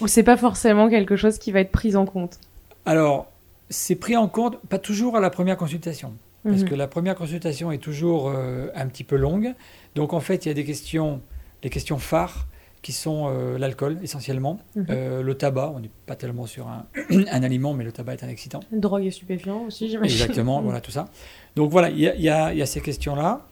[0.00, 2.38] Ou c'est pas forcément quelque chose qui va être pris en compte?
[2.86, 3.30] Alors,
[3.68, 6.14] c'est pris en compte, pas toujours à la première consultation.
[6.42, 6.68] Parce Mhm.
[6.70, 9.54] que la première consultation est toujours euh, un petit peu longue.
[9.94, 11.20] Donc en fait, il y a des questions,
[11.62, 12.46] les questions phares
[12.82, 14.86] qui sont euh, l'alcool essentiellement, Mhm.
[14.90, 18.24] euh, le tabac, on n'est pas tellement sur un, un aliment, mais le tabac est
[18.24, 18.60] un excitant.
[18.72, 20.12] Drogue et stupéfiants aussi, j'imagine.
[20.18, 21.08] Exactement, voilà tout ça.
[21.56, 23.46] Donc voilà, il y a, y y ces questions-là.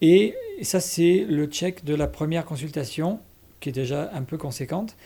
[0.00, 3.20] Et ça, c'est le check de la première consultation,
[3.60, 4.96] qui est déjà un peu conséquente.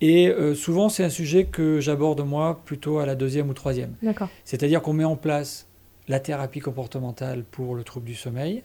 [0.00, 3.96] Et euh, souvent, c'est un sujet que j'aborde moi plutôt à la deuxième ou troisième.
[4.02, 4.30] D'accord.
[4.46, 5.66] C'est-à-dire qu'on met en place
[6.08, 8.62] la thérapie comportementale pour le trouble du sommeil.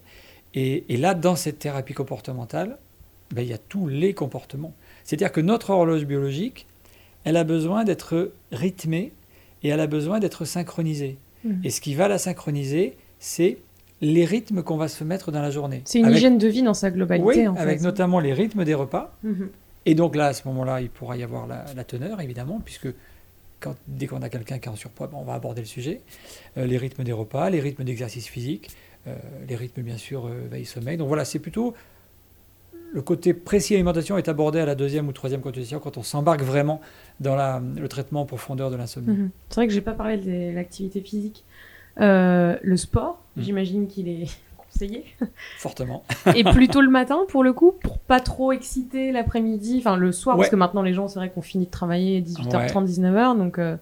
[0.53, 2.77] Et, et là, dans cette thérapie comportementale,
[3.35, 4.73] ben, il y a tous les comportements.
[5.03, 6.65] C'est-à-dire que notre horloge biologique,
[7.23, 9.11] elle a besoin d'être rythmée
[9.63, 11.17] et elle a besoin d'être synchronisée.
[11.43, 11.61] Mhm.
[11.63, 13.57] Et ce qui va la synchroniser, c'est
[14.01, 15.81] les rythmes qu'on va se mettre dans la journée.
[15.85, 17.61] C'est une Avec- hygiène de vie dans sa globalité, Oui, en fait.
[17.61, 19.15] avec notamment les rythmes des repas.
[19.23, 19.49] Mhm.
[19.85, 22.87] Et donc là, à ce moment-là, il pourra y avoir la, la teneur, évidemment, puisque
[23.59, 26.01] quand, dès qu'on a quelqu'un qui est en surpoids, ben, on va aborder le sujet.
[26.57, 28.69] Euh, les rythmes des repas, les rythmes d'exercice physique,
[29.07, 29.15] euh,
[29.47, 30.97] les rythmes, bien sûr, euh, veille-sommeil.
[30.97, 31.73] Donc voilà, c'est plutôt
[32.95, 36.41] le côté précis alimentation est abordé à la deuxième ou troisième consultation quand on s'embarque
[36.41, 36.79] vraiment
[37.19, 39.09] dans la- le traitement en profondeur de l'insomnie.
[39.09, 39.29] Mhm.
[39.49, 41.43] C'est vrai que j'ai pas parlé de l'activité physique.
[41.99, 43.43] Euh, le sport, Mhm.
[43.43, 44.27] j'imagine qu'il est
[44.57, 45.03] conseillé.
[45.57, 46.03] Fortement.
[46.35, 50.37] Et plutôt le matin, pour le coup, pour pas trop exciter l'après-midi, enfin le soir,
[50.37, 53.75] parce que maintenant les gens, c'est vrai qu'on finit de travailler 18h30, 19h, donc euh,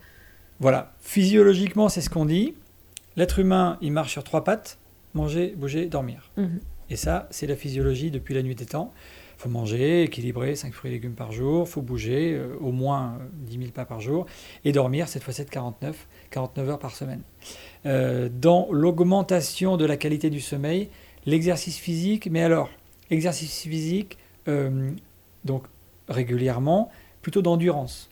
[0.60, 2.56] Voilà, physiologiquement, c'est ce qu'on dit.
[3.16, 4.78] L'être humain, il marche sur trois pattes,
[5.14, 6.32] manger, bouger, dormir.
[6.38, 6.60] Mhm.
[6.94, 8.94] Et ça, c'est la physiologie depuis la nuit des temps.
[9.40, 12.72] Il faut manger, équilibrer 5 fruits et légumes par jour, il faut bouger euh, au
[12.72, 14.28] moins euh, 10 000 pas par jour,
[14.64, 17.24] et dormir, cette fois-ci, de 49, 49 heures par semaine.
[17.88, 20.90] Euh, dans l'augmentation de la qualité du sommeil,
[21.26, 22.70] l'exercice physique, mais alors,
[23.10, 24.92] exercice physique, euh,
[25.46, 25.64] donc
[26.08, 26.92] régulièrement,
[27.24, 28.12] plutôt d'endurance.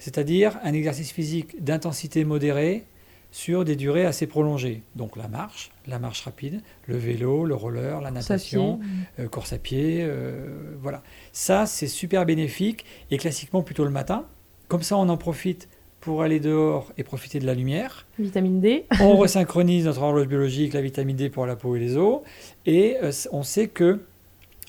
[0.00, 2.84] C'est-à-dire un exercice physique d'intensité modérée
[3.30, 4.82] sur des durées assez prolongées.
[4.96, 8.80] Donc la marche, la marche rapide, le vélo, le roller, la natation,
[9.18, 11.02] euh, course à pied, euh, voilà.
[11.32, 14.26] Ça, c'est super bénéfique et classiquement plutôt le matin.
[14.68, 15.68] Comme ça, on en profite
[16.00, 18.06] pour aller dehors et profiter de la lumière.
[18.18, 18.86] Vitamine D.
[19.00, 22.20] On resynchronise notre horloge biologique, la vitamine D pour la peau et les os.
[22.64, 24.00] Et euh, on sait que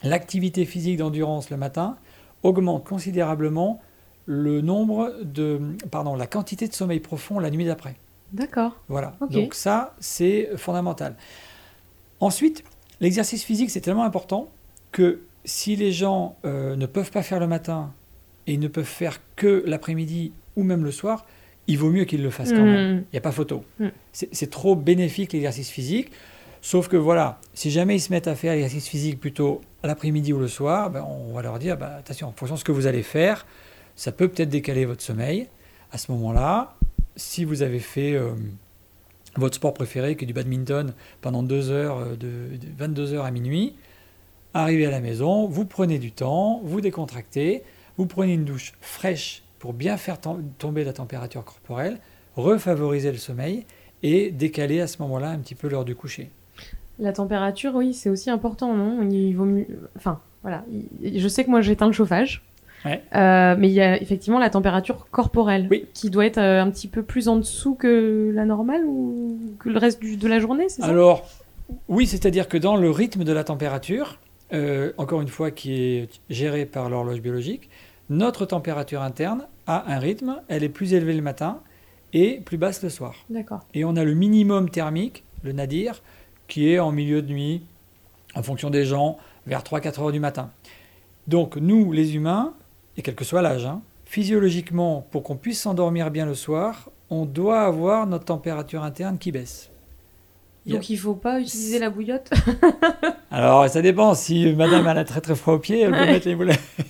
[0.03, 1.97] l'activité physique d'endurance le matin
[2.43, 3.79] augmente considérablement
[4.25, 5.59] le nombre de,
[5.89, 7.95] pardon, la quantité de sommeil profond la nuit d'après.
[8.33, 8.77] D'accord.
[8.87, 9.15] Voilà.
[9.29, 11.15] Donc ça, c'est fondamental.
[12.19, 12.63] Ensuite,
[12.99, 14.49] l'exercice physique, c'est tellement important
[14.91, 17.93] que si les gens euh, ne peuvent pas faire le matin
[18.47, 21.25] et ne peuvent faire que l'après-midi ou même le soir,
[21.67, 22.95] il vaut mieux qu'ils le fassent quand même.
[22.95, 23.03] Mhm.
[23.11, 23.63] Il n'y a pas photo.
[23.79, 23.87] Mm.
[24.11, 26.11] C'est trop bénéfique l'exercice physique.
[26.61, 30.39] Sauf que voilà, si jamais ils se mettent à faire l'exercice physique plutôt l'après-midi ou
[30.39, 32.87] le soir, ben, on va leur dire bah, attention, en fonction de ce que vous
[32.87, 33.45] allez faire,
[33.95, 35.47] ça peut peut-être décaler votre sommeil.
[35.91, 36.75] À ce moment-là,
[37.15, 38.31] si vous avez fait euh,
[39.35, 43.25] votre sport préféré, qui est du badminton, pendant deux heures, euh, de, de 22 heures
[43.25, 43.75] à minuit,
[44.53, 47.63] arrivez à la maison, vous prenez du temps, vous décontractez,
[47.97, 51.99] vous prenez une douche fraîche pour bien faire tom- tomber la température corporelle,
[52.35, 53.65] refavoriser le sommeil
[54.03, 56.31] et décaler à ce moment-là un petit peu l'heure du coucher.
[56.99, 59.07] La température, oui, c'est aussi important, non?
[59.09, 59.65] Il vaut mieux.
[59.95, 60.63] Enfin, voilà.
[61.01, 62.43] Il- Je sais que moi j'éteins le chauffage.
[62.85, 63.03] Ouais.
[63.15, 65.85] Euh, mais il y a effectivement la température corporelle Oui.
[65.93, 69.69] qui doit être euh, un petit peu plus en dessous que la normale ou que
[69.69, 70.87] le reste du- de la journée, c'est ça?
[70.87, 71.29] Alors,
[71.87, 74.19] oui, c'est-à-dire que dans le rythme de la température,
[74.53, 77.69] euh, encore une fois qui est géré par l'horloge biologique,
[78.09, 81.59] notre température interne a un rythme, elle est plus élevée le matin
[82.13, 83.15] et plus basse le soir.
[83.29, 83.61] D'accord.
[83.73, 86.01] Et on a le minimum thermique, le nadir,
[86.47, 87.61] qui est en milieu de nuit,
[88.35, 89.17] en fonction des gens,
[89.47, 90.49] vers 3-4 heures du matin.
[91.27, 92.53] Donc nous, les humains,
[92.97, 97.25] et quel que soit l'âge, hein, physiologiquement, pour qu'on puisse s'endormir bien le soir, on
[97.25, 99.69] doit avoir notre température interne qui baisse.
[100.65, 102.29] Il a- Donc il faut pas utiliser la bouillotte?
[103.31, 104.13] Alors, ça dépend.
[104.13, 106.11] Si madame elle a très très froid aux pieds, elle peut Ouais.
[106.11, 106.27] mettre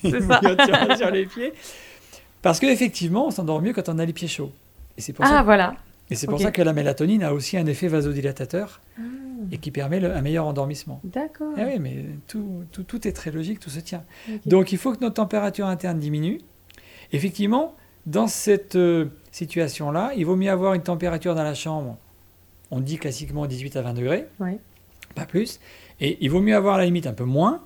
[0.04, 0.40] les ça.
[0.90, 1.54] sur, sur les pieds.
[2.42, 4.52] Parce qu'effectivement, on s'endort mieux quand on a les pieds chauds.
[4.98, 5.76] Et c'est pour, ah ça, voilà.
[6.12, 9.02] Et c'est pour ça que la mélatonine a aussi un effet vasodilatateur Ah,
[9.52, 11.00] et qui permet le- un meilleur endormissement.
[11.04, 11.54] D'accord.
[11.58, 14.04] Eh oui, mais tout, tout, tout est très logique, tout se tient.
[14.46, 16.40] Donc il faut que notre température interne diminue.
[17.12, 21.98] Effectivement, dans cette euh, situation-là, il vaut mieux avoir une température dans la chambre,
[22.72, 24.28] on dit classiquement 18 à 20 degrés,
[25.16, 25.60] pas plus.
[26.00, 27.64] Et il vaut mieux avoir à la limite un peu moins,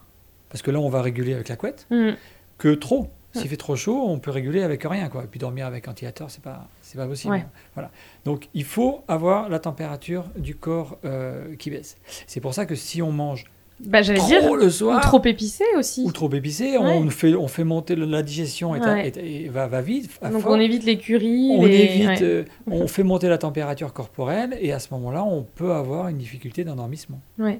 [0.49, 2.11] parce que là on va réguler avec la couette, Hmm.
[2.57, 3.07] que trop.
[3.39, 5.23] S'il fait trop chaud, on peut réguler avec rien, quoi.
[5.23, 7.33] Et puis dormir avec ventilateur, c'est pas, c'est pas possible.
[7.33, 7.45] Ouais.
[7.73, 7.91] Voilà.
[8.25, 11.97] Donc il faut avoir la température du corps euh, qui baisse.
[12.27, 13.45] C'est pour ça que si on mange
[13.81, 16.03] Bah j'allais trop dire le ou soir, trop épicé aussi.
[16.05, 16.97] ou trop épicé, Ouais.
[16.97, 19.09] on fait, on fait monter la digestion et, Ouais.
[19.15, 20.09] et- et va, va vite.
[20.23, 20.51] Donc fort.
[20.53, 21.51] on évite les curries.
[21.57, 21.75] On les...
[21.75, 26.07] évite, euh, on fait monter la température corporelle et à ce moment-là, on peut avoir
[26.07, 27.19] une difficulté d'endormissement.
[27.37, 27.59] Ouais.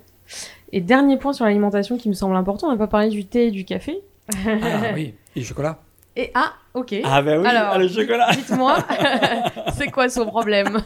[0.71, 3.47] Et dernier point sur l'alimentation qui me semble important, on n'a pas parlé du thé
[3.47, 3.99] et du café.
[4.33, 5.79] Ah oui, et le chocolat.
[6.15, 6.95] Et ah, ok.
[7.03, 8.29] Ah ben oui, Alors, ah, le chocolat.
[8.31, 8.77] Dites-moi,
[9.77, 10.81] c'est quoi son problème?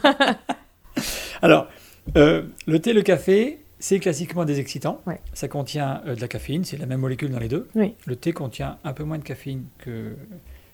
[1.42, 1.68] Alors,
[2.16, 5.00] euh, le thé, le café, c'est classiquement des excitants.
[5.06, 5.20] Ouais.
[5.32, 7.68] Ça contient euh, de la caféine, c'est la même molécule dans les deux.
[7.74, 7.94] Oui.
[8.06, 10.16] Le thé contient un peu moins de caféine que,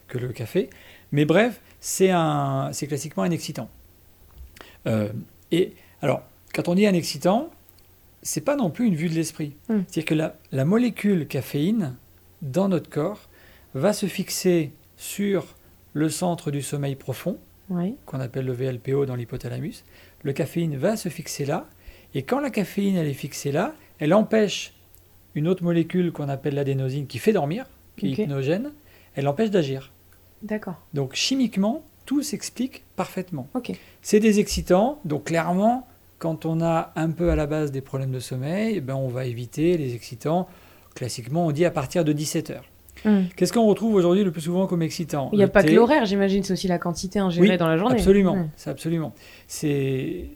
[0.08, 0.70] que le café.
[1.12, 3.68] Mais bref, c'est un- c'est classiquement un excitant.
[4.86, 5.08] Euh,
[5.52, 6.22] et alors,
[6.54, 7.50] quand on dit un excitant,
[8.22, 9.54] c'est pas non plus une vue de l'esprit.
[9.68, 9.80] Mm.
[9.86, 11.94] C'est-à-dire que la, la molécule caféine
[12.42, 13.28] dans notre corps
[13.74, 15.56] va se fixer sur
[15.92, 17.38] le centre du sommeil profond
[17.70, 17.94] Oui.
[18.06, 19.84] qu'on appelle le VLPO dans l'hypothalamus.
[20.22, 21.68] Le caféine va se fixer là,
[22.14, 24.74] et quand la caféine elle est fixée là, elle empêche
[25.34, 27.66] une autre molécule qu'on appelle l'adénosine qui fait dormir,
[27.96, 28.72] qui est hypnogène,
[29.14, 29.92] elle empêche d'agir.
[30.42, 30.80] D'accord.
[30.94, 33.48] Donc chimiquement, tout s'explique parfaitement.
[33.54, 33.72] Ok.
[34.02, 35.86] C'est des excitants, donc clairement,
[36.18, 39.08] quand on a un peu à la base des problèmes de sommeil, eh ben on
[39.08, 40.48] va éviter les excitants.
[40.96, 42.64] Classiquement, on dit à partir de 17 heures.
[43.04, 43.26] Hmm.
[43.36, 45.28] Qu'est-ce qu'on retrouve aujourd'hui le plus souvent comme excitant?
[45.32, 47.56] Il n'y a Le pas thé, que l'horaire, j'imagine, c'est aussi la quantité ingérée Oui,
[47.56, 47.94] dans la journée.
[47.94, 48.48] Absolument, Hmm.
[48.56, 49.12] c'est absolument.
[49.46, 50.30] C'est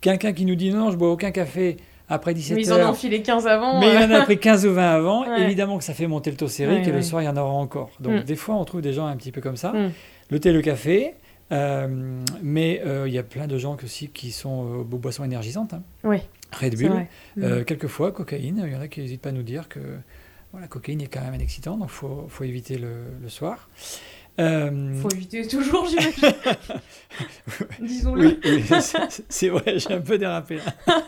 [0.00, 1.78] quelqu'un qui nous dit non, je bois aucun café
[2.08, 3.80] après 17 Mais ils en ont filé 15 avant.
[3.80, 4.06] Mais il euh.
[4.06, 5.26] en a pris 15 ou 20 avant.
[5.28, 5.42] Ouais.
[5.42, 7.36] Évidemment que ça fait monter le taux sérique Ouais, et le soir, il y en
[7.36, 7.90] aura encore.
[7.98, 8.24] Donc, Mm.
[8.24, 9.72] des fois, on trouve des gens un petit peu comme ça.
[9.72, 9.90] Mm.
[10.30, 11.14] Le thé, le café.
[11.52, 11.86] euh,
[12.42, 15.74] mais euh, il y a plein de gens aussi qui sont euh, aux boissons énergisantes.
[15.74, 15.82] hein.
[16.04, 16.18] Oui,
[16.56, 17.06] Red Bull.
[17.38, 18.62] Euh, quelquefois, cocaïne.
[18.66, 19.78] Il y en a qui n'hésitent pas à nous dire que
[20.52, 23.28] voilà, la cocaïne est quand même un excitant, donc il faut, faut éviter le, le
[23.28, 23.68] soir.
[24.38, 26.34] Euh, Faut éviter toujours, j'imagine.
[27.80, 28.38] Disons-le.
[28.44, 28.78] Oui, oui,
[29.28, 31.00] c'est- vrai, j'ai un peu dérapé là.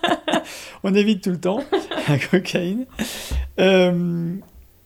[0.82, 1.62] On évite tout le temps
[2.08, 2.86] la cocaïne.
[3.60, 4.34] Euh,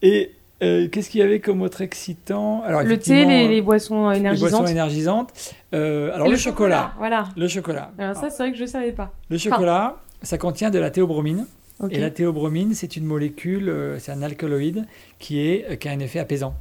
[0.02, 0.32] et
[0.62, 2.62] euh, qu'est-ce qu'il y avait comme autre excitant?
[2.62, 4.50] Alors, Le thé, les, les boissons les énergisantes.
[4.50, 5.54] boissons énergisantes.
[5.72, 6.94] Alors le, chocolat.
[6.98, 7.28] Voilà.
[7.36, 7.92] Le chocolat.
[7.98, 9.12] Alors ça, c'est vrai que je ne savais pas.
[9.30, 11.46] Le chocolat, ça contient de la théobromine.
[11.90, 14.86] Et la théobromine, c'est une molécule, euh, c'est un alcaloïde
[15.18, 16.54] qui, est, euh, qui a un effet apaisant.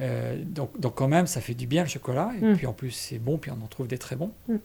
[0.00, 2.32] Euh, donc, donc quand même, ça fait du bien le chocolat.
[2.40, 2.56] Et Mm.
[2.56, 4.32] puis en plus, c'est bon, puis on en trouve des très bons.
[4.48, 4.56] Mm.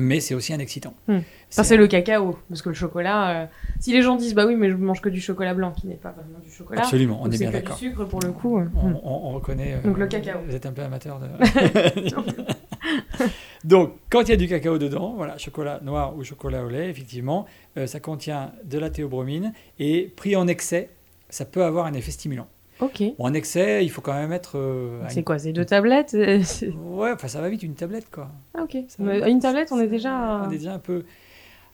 [0.00, 0.94] Mais c'est aussi un excitant.
[1.08, 1.18] Mm.
[1.50, 2.38] Ça, c'est le cacao.
[2.48, 3.46] Parce que le chocolat, euh,
[3.80, 5.96] si les gens disent, bah oui, mais je mange que du chocolat blanc, qui n'est
[5.96, 6.80] pas vraiment du chocolat.
[6.82, 7.76] Absolument, on donc est c'est bien que d'accord.
[7.76, 8.58] du sucre pour le coup.
[8.58, 9.74] On, on- on reconnaît.
[9.74, 10.38] euh, Donc le cacao.
[10.46, 11.26] Vous êtes un peu amateur de.
[13.64, 16.88] Donc, quand il y a du cacao dedans, voilà, chocolat noir ou chocolat au lait,
[16.90, 20.90] effectivement, euh, ça contient de la théobromine et pris en excès,
[21.28, 22.46] ça peut avoir un effet stimulant.
[22.80, 23.02] Ok.
[23.18, 24.56] Bon, en excès, il faut quand même être.
[24.56, 26.40] euh, C'est une- quoi C'est deux tablettes euh,
[26.84, 28.30] Ouais, enfin, ça va vite, une tablette, quoi.
[28.54, 28.76] Ah, ok.
[29.00, 30.42] Mais une tablette, on est déjà.
[30.46, 31.04] On est déjà un peu.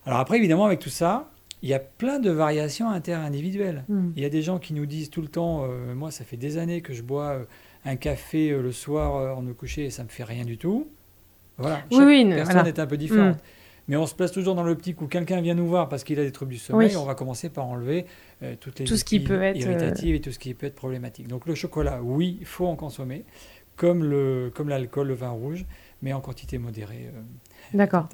[0.07, 1.31] Alors, après, évidemment, avec tout ça,
[1.63, 3.85] il y a plein de variations interindividuelles.
[3.89, 4.13] Hmm.
[4.17, 6.37] Il y a des gens qui nous disent tout le temps, euh, moi ça fait
[6.37, 7.39] des années que je bois
[7.87, 10.89] un café le soir en me coucher et ça me fait rien du tout.
[11.59, 12.69] Voilà, chaque oui, personne voilà.
[12.69, 13.37] est un peu différente.
[13.37, 13.41] Mm.
[13.89, 16.23] Mais on se place toujours dans l'optique où quelqu'un vient nous voir parce qu'il a
[16.25, 16.97] des troubles du sommeil, Oui.
[16.97, 18.07] on va commencer par enlever
[18.43, 20.67] euh, toutes les Tout ce qui peut être, euh, irritatives et tout ce qui peut
[20.67, 21.29] être problématique.
[21.29, 23.25] Donc le chocolat, oui, il faut en consommer,
[23.77, 25.67] comme le comme l'alcool, le vin rouge,
[26.01, 27.11] mais en quantité modérée.
[27.15, 27.21] euh,
[27.75, 28.09] D'accord.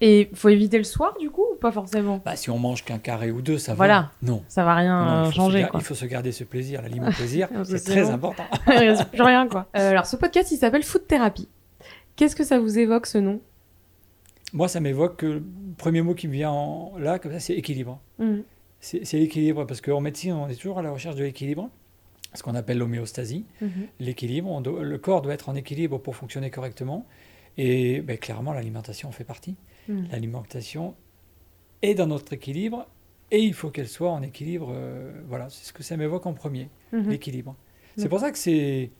[0.00, 2.20] Et faut éviter le soir, du coup, ou pas forcément?
[2.24, 4.00] Bah, si on mange qu'un carré ou deux, ça Voilà.
[4.22, 4.28] va.
[4.30, 4.44] Non.
[4.46, 5.80] Ça va rien Non, euh, changer, quoi.
[5.80, 8.44] il faut se garder ce plaisir, l'aliment plaisir, c'est très important.
[8.68, 9.66] Il reste plus rien, quoi.
[9.72, 11.48] Alors, ce podcast, il s'appelle Food Therapy.
[12.18, 13.40] Qu'est-ce que ça vous évoque, ce nom?
[14.52, 15.42] Moi, ça m'évoque que le
[15.76, 18.00] premier mot qui me vient en- là, comme ça, c'est équilibre.
[18.18, 18.40] Hmm.
[18.80, 21.70] C'est l'équilibre, parce qu'en médecine, on est toujours à la recherche de l'équilibre,
[22.34, 23.44] ce qu'on appelle l'homéostasie.
[23.60, 23.70] Mhm.
[24.00, 27.06] L'équilibre, le corps doit être en équilibre pour fonctionner correctement.
[27.56, 29.54] Et ben, clairement, l'alimentation en fait partie.
[29.88, 30.04] Hmm.
[30.10, 30.94] L'alimentation
[31.82, 32.88] est dans notre équilibre
[33.30, 34.72] et il faut qu'elle soit en équilibre.
[34.74, 37.10] euh, voilà, c'est ce que ça m'évoque en premier, Mhm.
[37.10, 37.54] l'équilibre.
[37.96, 38.90] C'est pour ça que c'est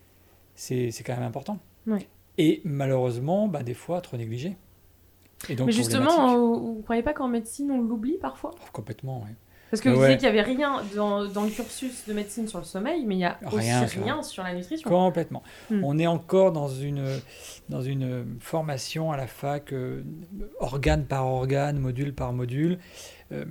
[1.05, 1.59] quand même important.
[1.89, 2.07] Ouais.
[2.39, 4.57] Et malheureusement, ben, des fois, trop négligé.
[5.49, 8.53] Et donc Mais justement, vous ne croyez pas qu'en médecine, on l'oublie parfois?
[8.55, 9.33] Oh, complètement, oui.
[9.71, 10.17] Parce que vous ouais.
[10.17, 13.17] disiez qu'il n'y avait rien dans, dans le cursus de médecine sur le sommeil, mais
[13.17, 14.89] il y a Rien aussi sur- rien sur la nutrition.
[14.89, 15.43] Complètement.
[15.71, 15.85] Hmm.
[15.85, 17.05] On est encore dans une,
[17.69, 20.03] dans une formation à la fac, euh,
[20.59, 22.79] organe par organe, module par module.
[23.31, 23.45] Euh,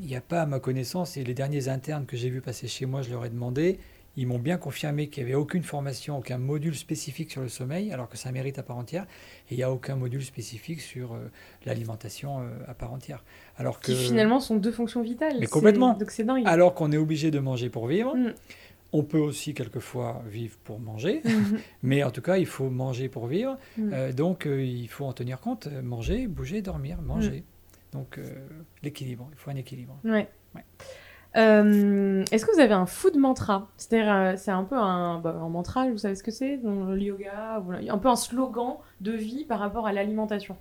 [0.00, 2.68] Il n'y a pas, à ma connaissance, et les derniers internes que j'ai vus passer
[2.68, 3.78] chez moi, je leur ai demandé,
[4.16, 7.92] ils m'ont bien confirmé qu'il n'y avait aucune formation, aucun module spécifique sur le sommeil,
[7.92, 9.06] alors que ça mérite à part entière,
[9.50, 11.30] et il n'y a aucun module spécifique sur euh,
[11.66, 13.24] l'alimentation euh, à part entière.
[13.56, 15.34] Alors que, Qui finalement sont deux fonctions vitales.
[15.40, 15.94] Mais C'est- complètement.
[15.94, 16.44] Donc c'est dingue.
[16.46, 18.32] alors qu'on est obligé de manger pour vivre, Mm.
[18.92, 21.20] on peut aussi quelquefois vivre pour manger.
[21.24, 21.58] Mhm.
[21.82, 23.58] Mais en tout cas, il faut manger pour vivre.
[23.76, 23.90] Mm.
[23.92, 25.66] Euh, donc, il faut en tenir compte.
[25.82, 27.42] Manger, bouger, dormir, manger.
[27.92, 28.18] Donc,
[28.82, 29.28] l'équilibre.
[29.32, 29.96] Il faut un équilibre.
[30.04, 30.28] Ouais.
[30.54, 30.64] Ouais.
[31.36, 33.68] Euh, Est-ce que vous avez un food mantra?
[33.76, 36.58] C'est-à-dire, euh, c'est un peu un, bah, un mantra, vous savez ce que c'est?
[36.58, 40.56] Dans le yoga, un peu un slogan de vie par rapport à l'alimentation.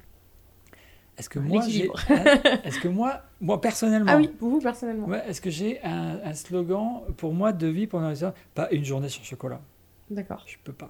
[1.16, 1.64] Est-ce que moi,
[2.64, 5.06] est-ce que moi, moi personnellement, Ah oui, vous personnellement.
[5.08, 8.34] ouais, est-ce que j'ai un, un slogan pour moi de vie pendant les heures?
[8.56, 9.62] Pas une journée sans chocolat.
[10.10, 10.44] D'accord.
[10.48, 10.90] Je peux pas.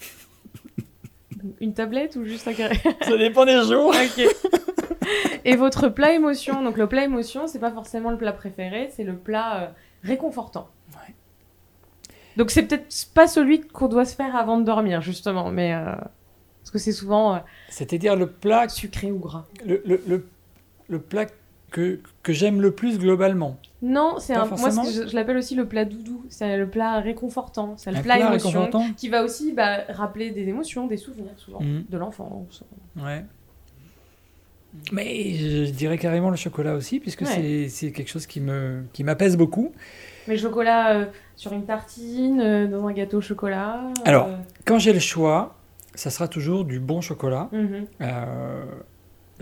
[1.60, 2.78] Une tablette ou juste un carré?
[3.02, 3.88] Ça dépend des jours.
[3.94, 4.26] Ok.
[5.44, 9.04] Et votre plat émotion Donc le plat émotion, c'est pas forcément le plat préféré, c'est
[9.04, 9.66] le plat euh,
[10.02, 10.68] réconfortant.
[10.92, 11.14] Ouais.
[12.36, 15.84] Donc c'est peut-être pas celui qu'on doit se faire avant de dormir justement, mais euh,
[16.60, 17.38] parce que c'est souvent euh,
[17.68, 19.44] C'est-à-dire le plat, sucré ou gras.
[19.64, 20.26] le, le, le,
[20.88, 21.26] le plat
[21.70, 23.56] que, que j'aime le plus globalement.
[23.80, 24.44] Non, c'est un.
[24.44, 24.84] Moi, forcément.
[24.84, 26.24] que je, je l'appelle aussi le plat doudou.
[26.28, 27.74] C'est le plat réconfortant.
[27.76, 31.32] C'est le Un plat, plat émotion qui va aussi bah, rappeler des émotions, des souvenirs
[31.36, 31.84] souvent Mhm.
[31.88, 32.64] de l'enfance.
[32.96, 33.24] Ouais.
[34.92, 37.26] Mais je dirais carrément le chocolat aussi, puisque Ouais.
[37.26, 39.72] c'est- c'est quelque chose qui me qui m'apaise beaucoup.
[40.28, 43.80] Mais le chocolat euh, sur une tartine, euh, dans un gâteau au chocolat.
[43.86, 44.28] euh, Alors.
[44.64, 45.56] Quand j'ai le choix,
[45.94, 47.48] ça sera toujours du bon chocolat.
[47.52, 47.86] mhm,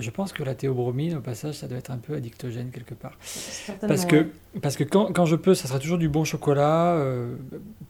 [0.01, 3.19] je pense que la théobromine, au passage, ça doit être un peu addictogène quelque part.
[3.81, 4.29] Parce que,
[4.63, 6.97] parce que quand, quand je peux, ça sera toujours du bon chocolat,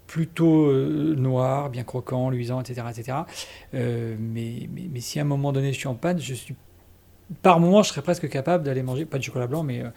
[0.07, 2.86] plutôt noir, bien croquant, luisant, etc.
[2.91, 3.18] etc.
[3.74, 6.57] Mais, mais, mais si à un moment donné je suis en panne, je suis,
[7.42, 9.88] par moment, je serais presque capable d'aller manger, pas de chocolat blanc, mais euh,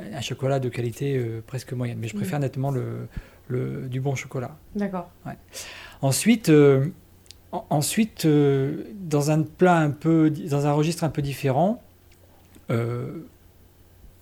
[0.00, 1.98] un chocolat de qualité euh, presque moyenne.
[2.00, 2.20] Mais je Mhm.
[2.20, 3.08] préfère nettement le,
[3.48, 4.56] le, du bon chocolat.
[4.74, 5.10] D'accord.
[6.02, 6.86] Ensuite, euh,
[7.52, 11.82] en- ensuite dans un plat un peu, dans un registre un peu différent,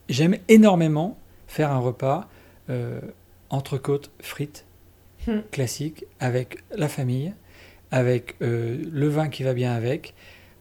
[0.09, 2.29] j'aime énormément faire un repas
[3.51, 4.65] entrecôte frites
[5.27, 5.41] Hmm.
[5.51, 7.35] classique avec la famille,
[7.91, 10.15] avec le vin qui va bien avec,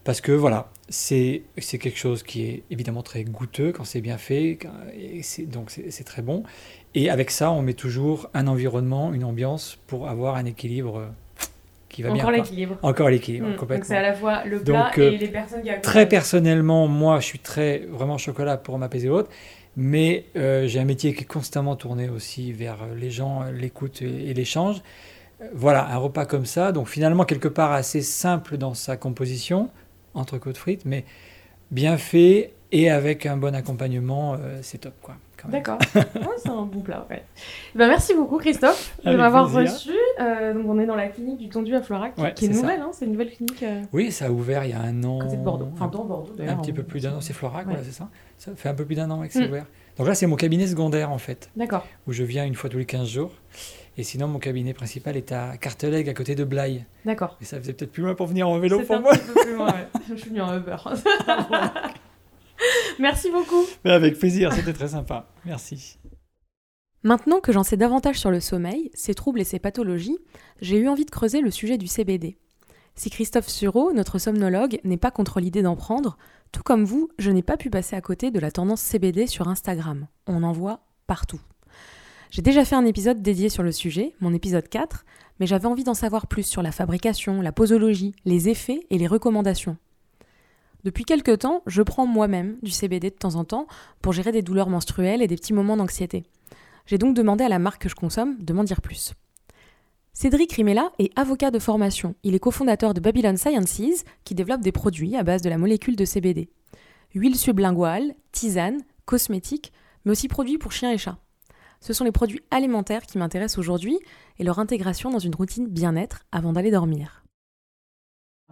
[0.06, 4.58] parce que voilà, c'est quelque chose qui est évidemment très goûteux quand c'est bien fait,
[4.98, 6.42] et donc c'est très bon.
[6.94, 11.08] Et avec ça, on met toujours un environnement, une ambiance pour avoir un équilibre
[11.88, 12.22] qui va bien.
[12.22, 12.78] Encore l'équilibre.
[12.82, 13.84] Encore l'équilibre, Mm, Donc complètement.
[13.86, 15.82] c'est à la fois le plat Donc, euh, et les personnes qui accompagnent.
[15.82, 19.30] Très personnellement, moi, je suis très vraiment chocolat pour m'apaiser l'autre,
[19.76, 24.30] mais euh, j'ai un métier qui est constamment tourné aussi vers les gens, l'écoute et,
[24.30, 24.82] et l'échange.
[25.42, 29.68] Euh, Voilà, un repas comme ça, donc finalement quelque part assez simple dans sa composition,
[30.16, 31.04] entrecôte frites, mais
[31.70, 35.14] bien fait et avec un bon accompagnement, euh, c'est top quoi.
[35.48, 35.78] D'accord.
[35.94, 36.02] Ouais,
[36.38, 37.22] c'est un bon plat, ouais.
[37.76, 39.90] Ben, merci beaucoup, Christophe, de m'avoir reçu.
[40.18, 42.48] Euh, donc, on est dans la clinique du Tondu à Florac, qui- Ouais, qui est
[42.48, 45.04] nouvelle, hein, c'est une nouvelle clinique euh, Oui, ça a ouvert il y a un
[45.04, 45.20] an.
[45.20, 45.68] côté de Bordeaux.
[45.74, 46.60] Enfin, dans Bordeaux, un d'ailleurs.
[46.62, 48.08] petit peu plus d'un an, c'est Florac, voilà, c'est ça.
[48.38, 49.50] Ça fait un peu plus d'un an que c'est Mm.
[49.50, 49.66] ouvert.
[49.98, 51.48] Donc là, c'est mon cabinet secondaire en fait.
[51.54, 51.86] D'accord.
[52.08, 53.30] où je viens une fois tous les 15 jours.
[53.98, 56.84] Et sinon, mon cabinet principal est à Carteleg, à côté de Blaye.
[57.06, 57.38] D'accord.
[57.40, 59.12] Et ça faisait peut-être plus loin pour venir en vélo C'est pour un moi.
[59.12, 59.88] petit peu plus loin, ouais.
[60.10, 60.76] Je suis venue en Uber.
[62.98, 63.64] Merci beaucoup.
[63.84, 65.28] Mais avec plaisir, c'était très sympa.
[65.44, 65.98] Merci.
[67.02, 70.18] Maintenant que j'en sais davantage sur le sommeil, ses troubles et ses pathologies,
[70.60, 72.36] j'ai eu envie de creuser le sujet du CBD.
[72.96, 76.16] Si Christophe Sureau, notre somnologue, n'est pas contre l'idée d'en prendre,
[76.50, 79.48] tout comme vous, je n'ai pas pu passer à côté de la tendance CBD sur
[79.48, 80.06] Instagram.
[80.26, 81.40] On en voit partout.
[82.30, 85.04] J'ai déjà fait un épisode dédié sur le sujet, mon épisode 4,
[85.38, 89.06] mais j'avais envie d'en savoir plus sur la fabrication, la posologie, les effets et les
[89.06, 89.76] recommandations.
[90.84, 93.66] Depuis quelque temps, je prends moi-même du CBD de temps en temps
[94.02, 96.24] pour gérer des douleurs menstruelles et des petits moments d'anxiété.
[96.86, 99.14] J'ai donc demandé à la marque que je consomme de m'en dire plus.
[100.12, 102.14] Cédric Rimella est avocat de formation.
[102.22, 105.96] Il est cofondateur de Babylon Sciences, qui développe des produits à base de la molécule
[105.96, 106.48] de CBD.
[107.14, 109.72] Huile sublinguale, tisane, cosmétiques,
[110.04, 111.18] mais aussi produits pour chiens et chats.
[111.86, 114.00] Ce sont les produits alimentaires qui m'intéressent aujourd'hui
[114.40, 117.22] et leur intégration dans une routine bien-être avant d'aller dormir.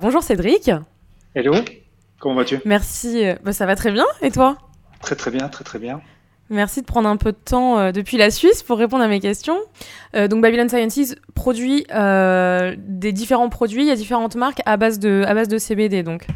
[0.00, 0.70] Bonjour Cédric,
[1.34, 1.52] Hello,
[2.20, 2.60] comment vas-tu?
[2.64, 4.56] Merci, bah, ça va très bien et toi?
[5.00, 6.00] Très très bien, très très bien.
[6.48, 9.18] Merci de prendre un peu de temps euh, depuis la Suisse pour répondre à mes
[9.18, 9.58] questions.
[10.14, 14.76] Euh, donc Babylon Sciences produit euh, des différents produits, il y a différentes marques à
[14.76, 16.04] base de, à base de CBD.
[16.04, 16.28] Donc.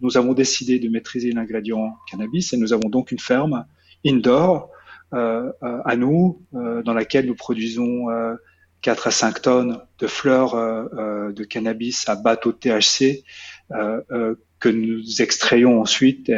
[0.00, 3.66] Nous avons décidé de maîtriser l'ingrédient cannabis et nous avons donc une ferme
[4.06, 4.70] indoor
[5.12, 8.34] à nous euh, dans laquelle nous produisons euh,
[8.82, 13.24] 4 à 5 tonnes de fleurs euh, euh, de cannabis à bas taux de THC
[13.72, 16.32] euh, euh, que nous extrayons ensuite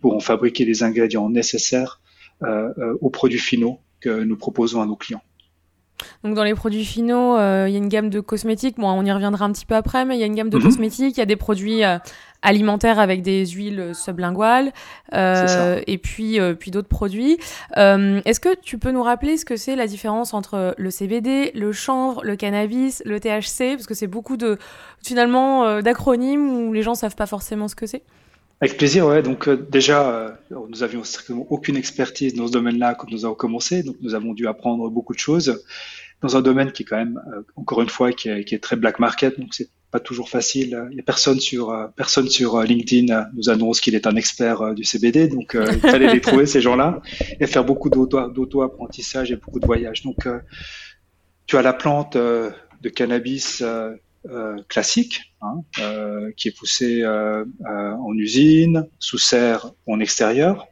[0.00, 2.00] pour en fabriquer les ingrédients nécessaires
[2.42, 5.22] euh, euh, aux produits finaux que nous proposons à nos clients.
[6.24, 8.76] Donc dans les produits finaux, euh, il y a une gamme de cosmétiques.
[8.78, 10.56] Bon, on y reviendra un petit peu après, mais il y a une gamme de
[10.58, 10.64] Mhm.
[10.64, 11.16] cosmétiques.
[11.16, 11.98] Il y a des produits euh,
[12.42, 14.72] alimentaires avec des huiles sublinguales
[15.14, 15.76] euh, ça.
[15.86, 17.38] et puis, puis d'autres produits.
[17.76, 21.72] Est-ce que tu peux nous rappeler ce que c'est la différence entre le CBD, le
[21.72, 24.58] chanvre, le cannabis, le THC Parce que c'est beaucoup de
[25.02, 28.02] finalement d'acronymes où les gens savent pas forcément ce que c'est.
[28.60, 29.22] Avec plaisir, ouais.
[29.22, 30.30] Donc euh, déjà, euh,
[30.68, 34.32] nous avions strictement aucune expertise dans ce domaine-là quand nous avons commencé, donc nous avons
[34.32, 35.62] dû apprendre beaucoup de choses
[36.24, 38.58] dans un domaine qui est quand même, euh, encore une fois, qui est, qui est
[38.58, 39.38] très black market.
[39.38, 40.88] Donc c'est pas toujours facile.
[40.90, 44.16] Il y a personne sur euh, personne sur euh, LinkedIn nous annonce qu'il est un
[44.16, 47.00] expert du CBD, donc il fallait les trouver ces gens-là
[47.40, 50.02] et faire beaucoup d'auto-apprentissage et beaucoup de voyages.
[50.02, 50.26] Donc
[51.46, 53.62] tu as la plante de cannabis
[54.68, 55.62] classique hein,
[56.36, 60.66] qui est poussée en usine, sous serre ou en extérieur.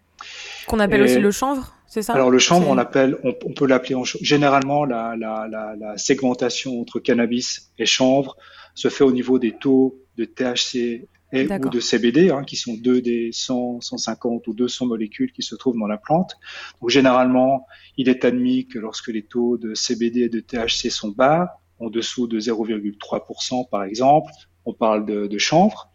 [0.67, 1.75] Qu'on appelle aussi le chanvre
[2.09, 6.81] alors le chanvre, on appelle, on, peut l'appeler en généralement la, la, la, la, segmentation
[6.81, 8.37] entre cannabis et chanvre
[8.75, 12.75] se fait au niveau des taux de THC et ou de CBD, hein, qui sont
[12.75, 16.37] deux des 100, 150 ou 200 molécules qui se trouvent dans la plante.
[16.81, 21.09] Donc généralement, il est admis que lorsque les taux de CBD et de THC sont
[21.09, 24.31] bas, en dessous de 0,3% par exemple,
[24.65, 25.91] on parle de, chanvre.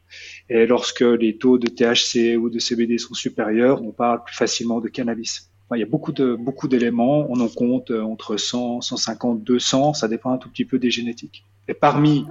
[0.50, 4.80] Et lorsque les taux de THC ou de CBD sont supérieurs, on parle plus facilement
[4.80, 7.26] de cannabis il y a beaucoup de beaucoup d'éléments.
[7.30, 9.94] On en compte euh, entre 100, 150, 200.
[9.94, 11.44] Ça dépend un tout petit peu des génétiques.
[11.68, 12.26] Et parmi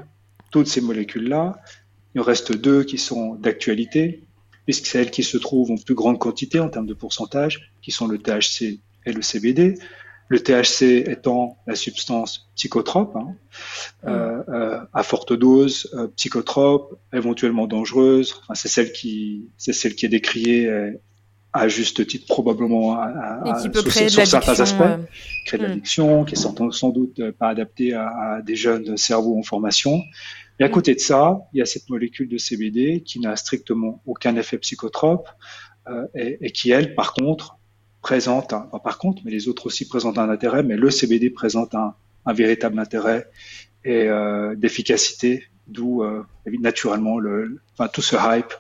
[0.51, 1.61] toutes ces molécules-là,
[2.15, 4.23] il en reste deux qui sont d'actualité,
[4.65, 7.91] puisque c'est elles qui se trouvent en plus grande quantité en termes de pourcentage, qui
[7.91, 9.75] sont le THC et le CBD.
[10.29, 13.37] Le THC étant la substance psychotrope, hein,
[14.07, 18.35] euh, euh, à forte dose, psychotrope, éventuellement dangereuse.
[18.43, 20.97] Enfin, c'est celle qui, c'est celle qui est décriée
[21.57, 24.99] à juste titre probablement à, sur, certains aspects, euh,
[25.47, 25.68] créer de hmm.
[25.68, 30.03] l'addiction, qui est sans, doute pas adapté à, des jeunes cerveaux en formation.
[30.61, 30.70] Et à hmm.
[30.70, 34.59] côté de ça, il y a cette molécule de CBD qui n'a strictement aucun effet
[34.59, 35.29] psychotrope
[35.89, 37.56] euh, et, qui, elle, par contre,
[38.07, 41.75] présente, un, par contre, mais les autres aussi présentent un intérêt, mais le CBD présente
[41.75, 43.29] un, un véritable intérêt
[43.85, 46.23] et euh, d'efficacité, d'où euh,
[46.61, 48.55] naturellement le, enfin, tout ce hype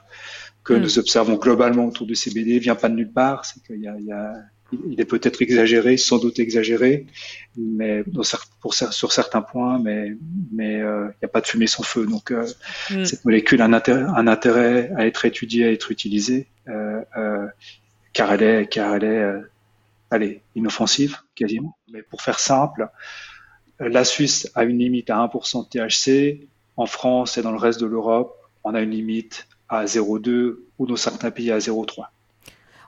[0.64, 0.78] que mm.
[0.78, 3.44] nous observons globalement autour du CBD vient pas de nulle part.
[3.44, 4.32] C'est qu'il y a, il, y a,
[4.90, 7.06] il est peut-être exagéré, sans doute exagéré,
[7.56, 8.02] mais
[8.60, 10.16] pour, sur certains points, mais
[10.52, 12.04] mais euh, il n'y a pas de fumée sans feu.
[12.04, 12.44] Donc euh,
[12.90, 13.04] mm.
[13.04, 16.48] cette molécule a un intérêt, un intérêt à être étudiée, à être utilisée,
[18.16, 19.42] car elle est car elle est
[20.10, 21.76] allez inoffensive quasiment.
[21.92, 22.88] Mais pour faire simple,
[23.78, 26.48] la Suisse a une limite à 1% de THC.
[26.78, 30.86] En France et dans le reste de l'Europe, on a une limite à 0,2 ou
[30.86, 32.06] dans certains pays à 0,3.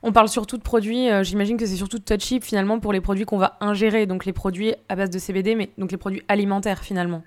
[0.02, 3.24] On parle surtout de produits, euh, j'imagine que c'est surtout touchy finalement pour les produits
[3.24, 6.84] qu'on va ingérer, donc les produits à base de CBD, mais donc les produits alimentaires
[6.84, 7.22] finalement.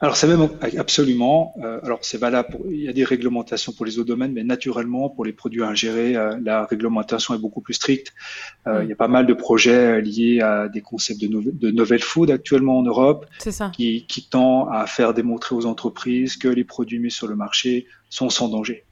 [0.00, 1.54] Alors c'est même absolument.
[1.62, 2.50] Euh, alors c'est valable.
[2.50, 5.62] Pour, il y a des réglementations pour les autres domaines, mais naturellement pour les produits
[5.62, 8.12] ingérés, euh, la réglementation est beaucoup plus stricte.
[8.66, 8.84] Euh, mm.
[8.84, 12.30] Il y a pas mal de projets liés à des concepts de, de novel food
[12.30, 13.72] actuellement en Europe, ça.
[13.74, 17.86] Qui, qui tend à faire démontrer aux entreprises que les produits mis sur le marché
[18.08, 18.84] sont sans danger.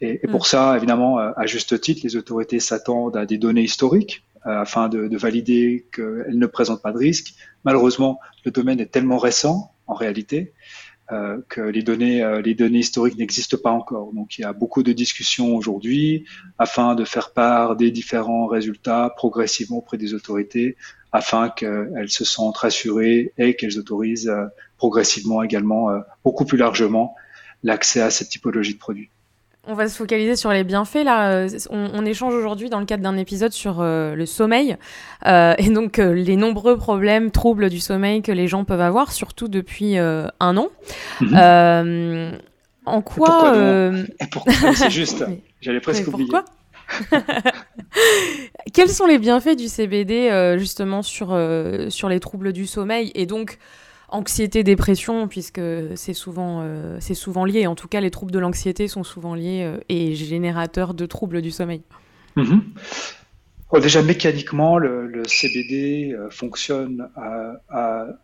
[0.00, 0.44] Et, et pour mm.
[0.44, 5.16] ça, évidemment, à juste titre, les autorités s'attendent à des données historiques afin de, de
[5.18, 7.34] valider qu'elles ne présentent pas de risque.
[7.64, 10.52] Malheureusement, le domaine est tellement récent en réalité,
[11.12, 14.12] euh, que les données, euh, les données historiques n'existent pas encore.
[14.12, 16.24] Donc il y a beaucoup de discussions aujourd'hui
[16.58, 20.76] afin de faire part des différents résultats progressivement auprès des autorités,
[21.12, 24.46] afin qu'elles se sentent rassurées et qu'elles autorisent euh,
[24.78, 25.88] progressivement également
[26.24, 27.14] beaucoup plus largement
[27.62, 29.10] l'accès à cette typologie de produits.
[29.68, 31.30] On va se focaliser sur les bienfaits là.
[31.32, 34.76] Euh, on, échange aujourd'hui dans le cadre d'un épisode sur euh, le sommeil
[35.26, 39.48] euh, et donc les nombreux problèmes, troubles du sommeil que les gens peuvent avoir, surtout
[39.48, 40.68] depuis un an.
[41.20, 42.38] Mhm.
[42.84, 43.92] en quoi
[44.30, 45.24] pourquoi, C'est juste.
[45.60, 46.28] J'allais presque oublier.
[46.30, 46.44] Pourquoi?
[48.72, 51.36] Quels sont les bienfaits du CBD justement sur,
[51.88, 53.10] sur les troubles du sommeil?
[53.16, 53.58] Et donc
[54.08, 55.60] anxiété, dépression, puisque
[55.94, 57.66] c'est souvent, euh, c'est souvent lié.
[57.66, 61.42] En tout cas, les troubles de l'anxiété sont souvent liés euh, et générateurs de troubles
[61.42, 61.82] du sommeil.
[62.36, 62.62] Mhm.
[63.80, 67.08] déjà, mécaniquement, le, CBD euh, fonctionne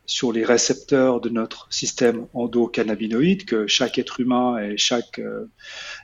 [0.06, 5.20] sur les récepteurs de notre système endocannabinoïde que chaque être humain et, chaque,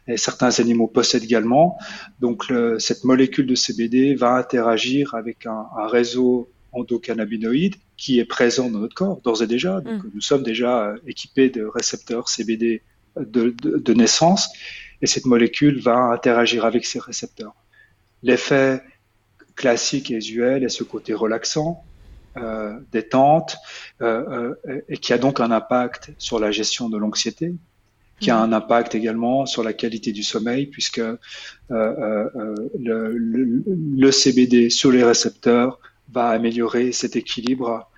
[0.08, 1.78] et certains animaux possèdent également.
[2.20, 8.70] Donc, cette molécule de CBD va interagir avec un, un réseau endocannabinoïde qui est présent
[8.70, 9.80] dans notre corps d'ores et déjà.
[9.80, 10.10] Donc, mm.
[10.14, 12.82] nous sommes déjà euh, équipés de récepteurs CBD
[13.18, 14.48] de, de, naissance
[15.02, 17.54] et cette molécule va interagir avec ces récepteurs.
[18.22, 18.82] L'effet
[19.56, 21.82] classique et usuel est ce côté relaxant,
[22.36, 23.56] euh, détente,
[24.00, 27.54] euh, euh, et qui a donc un impact sur la gestion de l'anxiété,
[28.20, 28.50] qui a mm.
[28.50, 31.16] un impact également sur la qualité du sommeil, puisque euh,
[31.70, 33.62] euh, le, le,
[33.96, 35.78] le, CBD sur les récepteurs
[36.12, 37.88] va améliorer cet équilibre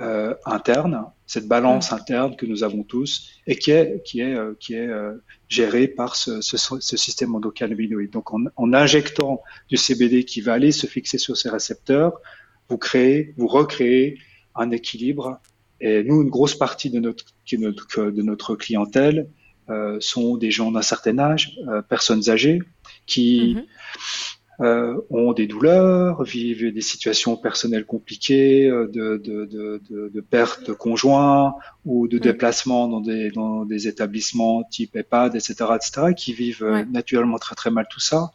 [0.00, 4.54] euh, interne, cette balance interne que nous avons tous et qui est qui est euh,
[4.58, 5.12] qui est euh,
[5.50, 8.10] gérée par ce, ce, ce, système endocannabinoïde.
[8.10, 12.18] Donc en, en, injectant du CBD qui va aller se fixer sur ces récepteurs,
[12.70, 14.18] vous créez, vous recréez
[14.54, 15.38] un équilibre.
[15.82, 19.28] Et nous, une grosse partie de notre de notre clientèle
[20.00, 21.58] sont des gens d'un certain âge,
[21.90, 22.60] personnes âgées,
[23.06, 23.64] qui mhm.
[24.60, 30.66] Euh, ont des douleurs, vivent des situations personnelles compliquées, euh, de, de, de, de, perte
[30.66, 31.54] de conjoint
[31.86, 36.84] ou de déplacement dans des, dans des établissements type EHPAD, etc., etc., qui vivent euh,
[36.84, 38.32] naturellement très très mal tout ça.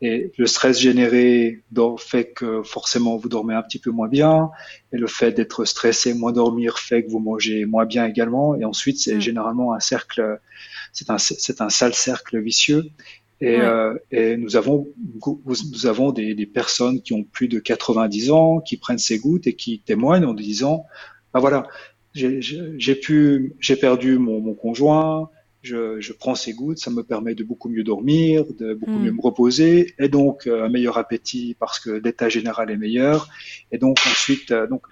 [0.00, 1.64] Et le stress généré
[1.98, 4.50] fait que forcément vous dormez un petit peu moins bien.
[4.92, 8.54] Et le fait d'être stressé, moins dormir, fait que vous mangez moins bien également.
[8.54, 10.40] Et ensuite, c'est généralement un cercle,
[10.92, 12.84] c'est un, c'est un sale cercle vicieux.
[13.40, 14.88] Et, euh, et, nous avons,
[15.46, 19.46] nous avons des, des, personnes qui ont plus de 90 ans, qui prennent ces gouttes
[19.46, 20.86] et qui témoignent en disant,
[21.32, 21.68] bah voilà,
[22.14, 25.30] j'ai pu, j'ai perdu mon, mon conjoint,
[25.62, 29.04] je, je, prends ces gouttes, ça me permet de beaucoup mieux dormir, de beaucoup mm.
[29.04, 33.28] mieux me reposer, et donc euh, un meilleur appétit parce que l'état général est meilleur.
[33.72, 34.82] Et donc ensuite, euh, donc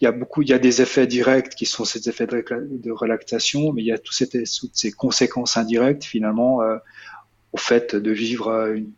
[0.00, 2.44] il y a beaucoup, il y a des effets directs qui sont ces effets de,
[2.70, 6.62] de relaxation, mais il y a tous ces, toutes ces conséquences indirectes finalement.
[6.62, 6.76] Euh,
[7.52, 8.92] au fait de vivre une,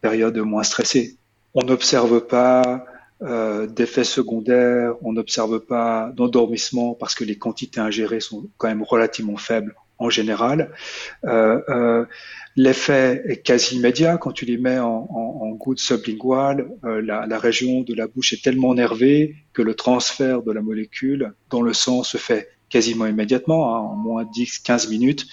[0.00, 1.16] période moins stressée.
[1.54, 2.86] On n'observe pas
[3.22, 8.82] euh, d'effets secondaires, on n'observe pas d'endormissement parce que les quantités ingérées sont quand même
[8.82, 10.72] relativement faibles en général.
[11.24, 12.04] Euh, euh,
[12.56, 16.68] L'effet est quasi immédiat quand tu les mets en, en, en gouttes sublinguales.
[16.84, 20.62] Euh, la, la, région de la bouche est tellement nervée que le transfert de la
[20.62, 25.26] molécule dans le sang se fait quasiment immédiatement, hein, en moins 10-15 minutes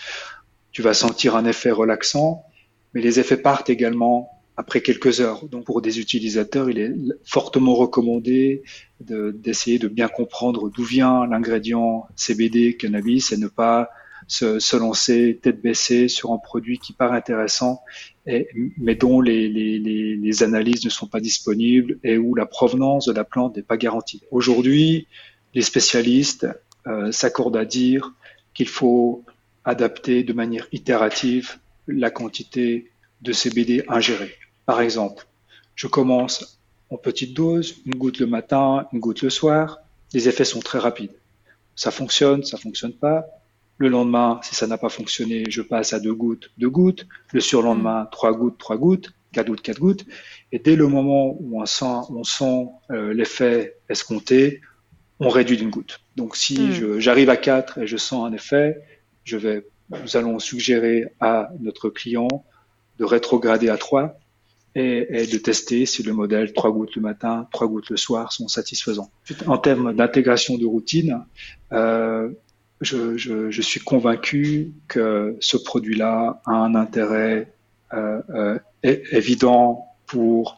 [0.72, 2.45] tu vas sentir un effet relaxant,
[2.93, 5.47] mais les effets partent également après quelques heures.
[5.47, 6.93] Donc pour des utilisateurs, il est
[7.24, 8.63] fortement recommandé
[8.99, 13.89] d'essayer de, bien comprendre d'où vient l'ingrédient CBD cannabis et ne pas
[14.28, 17.82] se, lancer tête baissée sur un produit qui paraît intéressant,
[18.26, 23.57] mais dont les, analyses ne sont pas disponibles et où la provenance de la plante
[23.57, 24.22] n'est pas garantie.
[24.32, 25.07] Aujourd'hui,
[25.53, 26.47] les spécialistes
[26.88, 28.13] euh, s'accordent à dire
[28.53, 29.26] qu'il faut
[29.66, 31.57] adapter de manière itérative
[31.88, 32.91] la quantité
[33.22, 34.34] de CBD ingérée.
[34.66, 35.28] Par exemple,
[35.76, 36.59] je commence
[36.89, 39.80] en petite dose, une goutte le matin, une goutte le soir.
[40.14, 41.16] Les effets sont très rapides.
[41.76, 43.26] Ça fonctionne, ça fonctionne pas.
[43.78, 47.07] Le lendemain, si ça n'a pas fonctionné, je passe à deux gouttes, deux gouttes.
[47.32, 50.05] Le surlendemain, trois gouttes, trois gouttes, quatre gouttes, quatre gouttes.
[50.51, 54.62] Et dès le moment où on sent, on sent euh, l'effet escompté,
[55.20, 56.01] on réduit d'une goutte.
[56.16, 56.99] Donc si hmm.
[56.99, 58.82] j'arrive à quatre et je sens un effet,
[59.24, 62.28] je vais, nous allons suggérer à notre client
[62.99, 64.17] de rétrograder à 3
[64.76, 68.47] et, de tester si le modèle 3 gouttes le matin, 3 gouttes le soir sont
[68.47, 69.11] satisfaisants.
[69.47, 71.26] En termes d'intégration de routine,
[71.74, 72.30] euh,
[72.80, 77.53] je, suis convaincu que ce produit-là a un intérêt
[77.93, 80.57] euh, euh, évident pour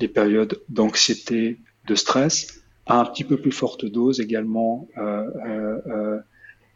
[0.00, 4.88] les périodes d'anxiété, de stress, à un petit peu plus forte dose également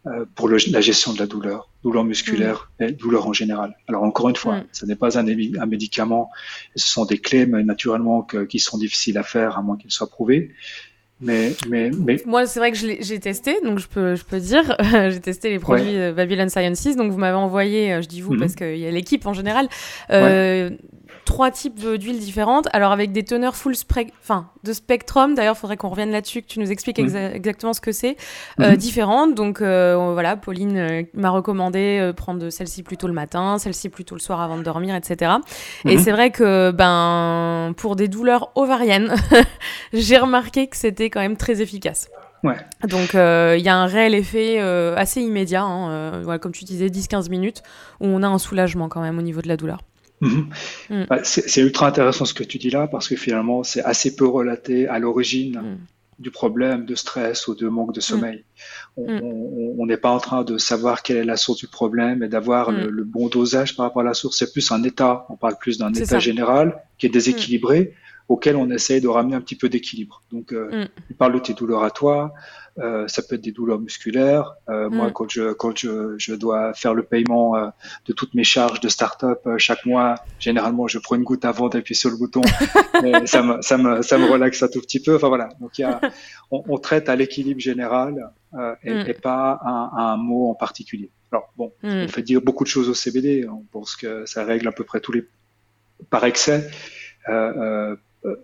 [0.07, 2.85] euh, pour la gestion de la douleur, douleur musculaire mm.
[2.85, 3.77] et douleur en général.
[3.89, 4.65] Alors encore une fois, mm.
[4.73, 6.31] ce n'est pas un, un, médicament,
[6.77, 9.91] ce sont des clés, mais naturellement que, qui sont difficiles à faire à moins qu'elles
[9.91, 10.53] soient prouvées.
[11.21, 12.23] Mais, mais, mais...
[12.27, 14.77] Moi, c'est vrai que j'ai testé, donc je peux, je peux dire,
[15.11, 16.13] j'ai testé les produits ouais.
[16.13, 18.39] Babylon Sciences, donc vous m'avez envoyé, euh, je dis vous mm-hmm.
[18.39, 19.69] parce qu'il y a l'équipe en général,
[20.11, 20.71] euh,
[21.29, 23.75] trois types d'huiles différentes, alors avec des teneurs full
[24.23, 25.35] enfin, de spectrum.
[25.35, 28.17] D'ailleurs, il faudrait qu'on revienne là-dessus, que tu nous expliques exactement ce que c'est,
[28.61, 28.77] euh, mhm.
[28.77, 29.35] différentes.
[29.35, 34.21] Donc euh, voilà, Pauline euh, m'a recommandé prendre celle-ci plutôt le matin, celle-ci plutôt le
[34.21, 35.33] soir avant de dormir, etc.
[35.85, 36.03] Et mhm.
[36.03, 39.15] c'est vrai que ben pour des douleurs ovariennes,
[39.93, 42.09] j'ai remarqué que c'était quand même très efficace.
[42.45, 42.57] Ouais.
[42.89, 44.61] Donc il y a un réel effet
[44.97, 47.63] assez immédiat, hein, comme tu disais, 10-15 minutes,
[48.01, 49.81] où on a un soulagement quand même au niveau de la douleur.
[50.21, 50.49] Mhm.
[50.91, 51.05] Mm.
[51.23, 54.89] C'est ultra intéressant ce que tu dis là parce que finalement c'est assez peu relaté
[54.89, 56.23] à l'origine mm.
[56.23, 58.45] du problème de stress ou de manque de sommeil.
[58.97, 59.21] Mm.
[59.79, 62.73] On n'est pas en train de savoir quelle est la source du problème et d'avoir
[62.73, 64.39] le, bon dosage par rapport à la source.
[64.39, 65.27] C'est plus un état.
[65.29, 67.95] On parle plus d'un état général qui est déséquilibré
[68.29, 70.23] auquel on essaye de ramener un petit peu d'équilibre.
[70.31, 72.35] Donc, euh, tu parles de tes douleurs à toi,
[72.79, 74.55] euh, ça peut être des douleurs musculaires.
[74.69, 75.13] Euh, Moi, mm.
[75.13, 77.69] quand je quand je, je, dois faire le paiement euh,
[78.07, 81.69] de toutes mes charges de start-up euh, chaque mois, généralement, je prends une goutte avant
[81.69, 82.43] d'appuyer sur le bouton.
[83.05, 85.17] et ça me ça me ça me relaxe un tout petit peu.
[85.17, 85.49] Enfin voilà.
[85.61, 86.01] Donc il y a,
[86.51, 88.31] on, on traite à l'équilibre général
[88.83, 89.05] et, mm.
[89.09, 91.11] et, pas un, un mot en particulier.
[91.33, 92.05] Alors bon, mm.
[92.05, 93.47] on fait dire beaucoup de choses au CBD.
[93.49, 95.25] On pense que ça règle à peu près tous les
[96.11, 96.71] par excès.
[97.29, 98.37] Euh, euh,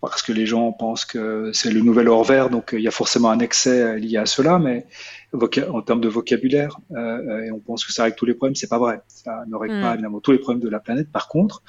[0.00, 2.88] parce que les gens pensent que c'est le nouvel or vert, donc euh, il y
[2.88, 4.86] a forcément un excès euh, lié à cela, mais
[5.32, 8.78] en termes de vocabulaire, et on pense que ça règle tous les problèmes, c'est pas
[8.78, 9.00] vrai.
[9.06, 9.94] Ça ne règle pas hmm.
[9.94, 11.12] évidemment tous les problèmes de la planète.
[11.12, 11.62] Par contre,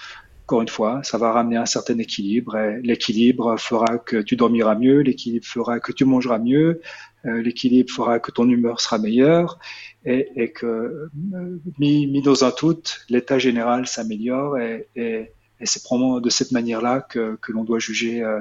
[0.51, 2.57] encore une fois, ça va ramener un certain équilibre.
[2.57, 6.81] Et l'équilibre fera que tu dormiras mieux, l'équilibre fera que tu mangeras mieux,
[7.25, 9.59] euh, l'équilibre fera que ton humeur sera meilleure
[10.03, 15.31] et, et que euh, mis, mis, dans un tout, l'état général s'améliore et, et,
[15.61, 18.39] et c'est probablement de cette manière-là que, que l'on doit juger euh,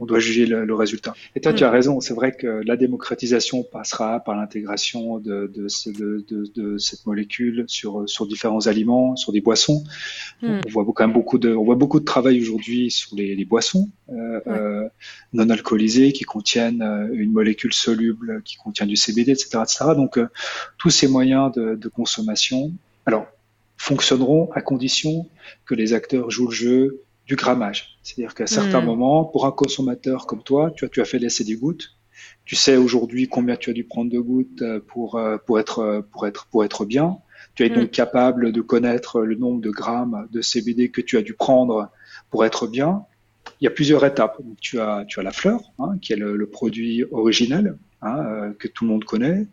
[0.00, 1.14] on doit juger le, le résultat.
[1.36, 1.72] Et toi, tu as mm.
[1.72, 2.00] raison.
[2.00, 8.08] C'est vrai que la démocratisation passera par l'intégration de, de, de, de, cette molécule sur,
[8.08, 9.84] sur différents aliments, sur des boissons.
[10.42, 10.60] Mm.
[10.66, 13.44] On voit quand même beaucoup de, on voit beaucoup de travail aujourd'hui sur les, les
[13.44, 14.88] boissons euh, euh,
[15.34, 19.84] non alcoolisées qui contiennent euh, une molécule soluble qui contient du CBD, etc., etc.
[19.94, 20.28] Donc euh,
[20.78, 22.72] tous ces moyens de, de consommation,
[23.04, 23.26] alors
[23.80, 25.26] fonctionneront à condition
[25.64, 27.98] que les acteurs jouent le jeu du grammage.
[28.02, 28.84] C'est-à-dire qu'à certains hmm.
[28.84, 31.96] moments, pour un consommateur comme toi, tu as, tu as fait laisser des gouttes.
[32.44, 35.78] Tu sais aujourd'hui combien tu as dû prendre de gouttes euh, pour, euh, pour, être,
[35.78, 37.16] euh, pour, être, pour être bien.
[37.54, 37.88] Tu es donc hmm.
[37.88, 41.90] capable de connaître le nombre de grammes de CBD que tu as dû prendre
[42.28, 43.06] pour être bien.
[43.62, 44.42] Il y a plusieurs étapes.
[44.60, 48.84] tu, as, tu as la fleur, hein, qui est le, produit originel, hein, que tout
[48.84, 49.46] le monde connaît.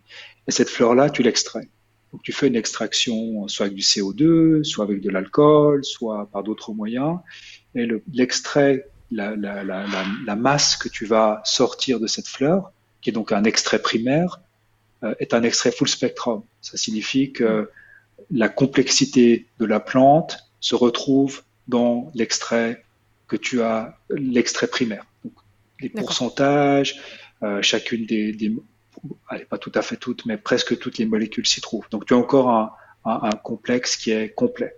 [0.48, 1.70] Et cette fleur-là, tu l'extrais.
[2.12, 6.44] Donc tu fais une extraction soit avec du CO2, soit avec de l'alcool, soit par
[6.44, 7.20] d'autres moyens
[7.78, 9.86] et l'extrait, la, la, la,
[10.26, 14.42] la, masse que tu vas sortir de cette fleur, qui est donc un extrait primaire,
[15.04, 16.42] euh, est un extrait full spectrum.
[16.62, 17.70] Ça signifie que
[18.32, 22.84] la complexité de la plante se retrouve dans l'extrait
[23.28, 25.06] que tu as, l'extrait primaire.
[25.24, 25.34] Donc,
[25.80, 27.00] les pourcentages,
[27.44, 28.52] euh, chacune des, des
[29.30, 31.88] allez, pas tout à fait toutes, mais presque toutes les molécules s'y trouvent.
[31.92, 32.72] Donc tu as encore un,
[33.06, 34.76] un, un complexe qui est complet.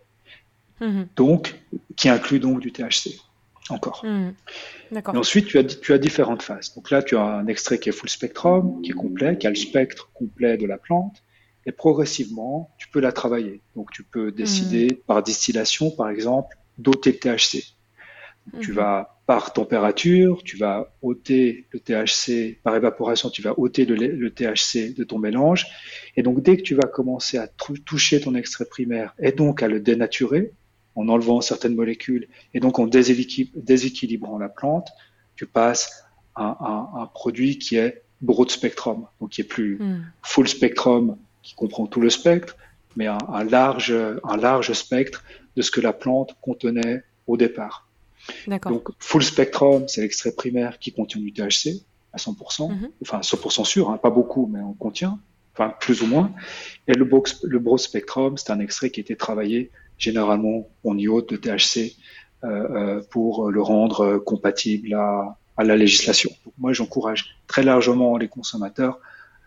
[0.81, 1.07] Mhm.
[1.15, 1.55] donc
[1.95, 3.19] qui inclut donc du THC
[3.69, 4.03] encore.
[4.03, 4.33] Mhm.
[4.91, 6.73] Et ensuite, tu as, tu as différentes phases.
[6.73, 9.51] Donc là, tu as un extrait qui est full spectrum, qui est complet, qui a
[9.51, 11.21] le spectre complet de la plante,
[11.67, 13.61] et progressivement, tu peux la travailler.
[13.75, 14.97] Donc tu peux décider mhm.
[15.05, 17.63] par distillation, par exemple, d'ôter le THC.
[18.61, 23.93] Tu vas par température, tu vas ôter le THC, par évaporation, tu vas ôter le,
[23.93, 25.67] le, THC de ton mélange.
[26.17, 27.47] Et donc, dès que tu vas commencer à
[27.85, 30.51] toucher ton extrait primaire et donc à le dénaturer,
[30.95, 34.87] en enlevant certaines molécules et donc en déséquilibrant la plante,
[35.35, 36.57] tu passes à,
[36.95, 40.05] un produit qui est broad spectrum, donc qui est plus hmm.
[40.23, 42.57] full spectrum, qui comprend tout le spectre,
[42.95, 45.23] mais un, large, un large spectre
[45.55, 47.88] de ce que la plante contenait au départ.
[48.47, 51.81] Donc full spectrum, c'est l'extrait primaire qui contient du THC
[52.13, 52.89] à 100%, mhm.
[53.01, 55.19] enfin 100% sûr, hein, pas beaucoup, mais on contient,
[55.53, 56.31] enfin plus ou moins.
[56.87, 60.97] Et le, box, le broad spectrum, c'est un extrait qui a été travaillé généralement on
[60.97, 61.95] y ôte de THC
[62.43, 66.31] euh, euh, pour le rendre compatible à, à la législation.
[66.45, 68.97] Donc moi, j'encourage très largement les consommateurs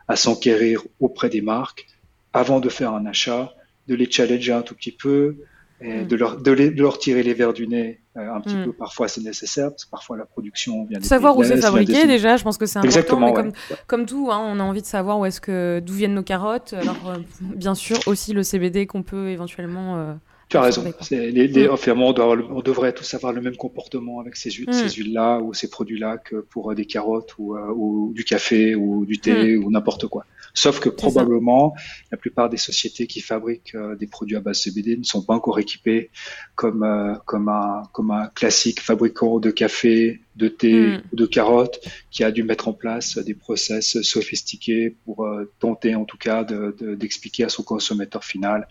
[0.08, 1.86] à s'enquérir auprès des marques
[2.34, 3.54] avant de faire un achat,
[3.88, 5.38] de les challenger un tout petit peu,
[5.82, 6.06] et mm.
[6.06, 8.64] de, leur, de, leur tirer les verres du nez euh, un petit mm.
[8.64, 8.72] peu.
[8.72, 12.36] Parfois, c'est nécessaire, parce que parfois la production vient de Savoir où c'est fabriqué, déjà,
[12.36, 13.20] je pense que c'est important.
[13.20, 13.52] Mais comme,
[13.86, 16.74] comme, tout, hein, on a envie de savoir où est-ce que d'où viennent nos carottes.
[16.74, 20.16] Alors, bien sûr, aussi le CBD qu'on peut éventuellement
[20.52, 20.84] tu as raison.
[21.10, 22.02] Les, les, mm.
[22.02, 25.04] on, devrait tous avoir le même comportement avec ces huiles, ces mm.
[25.04, 29.06] huiles-là ou ces produits-là que pour euh, des carottes ou, euh, ou, du café ou
[29.06, 29.64] du thé mm.
[29.64, 30.26] ou n'importe quoi.
[30.54, 31.74] Sauf que probablement,
[32.10, 35.34] la plupart des sociétés qui fabriquent euh, des produits à base CBD ne sont pas
[35.34, 36.10] encore équipées
[36.54, 41.02] comme, euh, comme, un, comme un classique fabricant de café, de thé hmm.
[41.12, 41.80] ou de carottes
[42.10, 46.44] qui a dû mettre en place des process sophistiqués pour euh, tenter en tout cas
[46.44, 48.66] d'expliquer de, à son consommateur final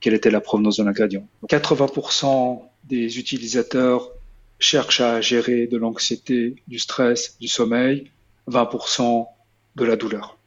[0.00, 1.26] quelle était la provenance de l'ingrédient.
[1.48, 4.10] 80% des utilisateurs
[4.58, 8.10] cherchent à gérer de l'anxiété, du stress, du sommeil,
[8.48, 9.26] 20%
[9.76, 10.38] de la douleur.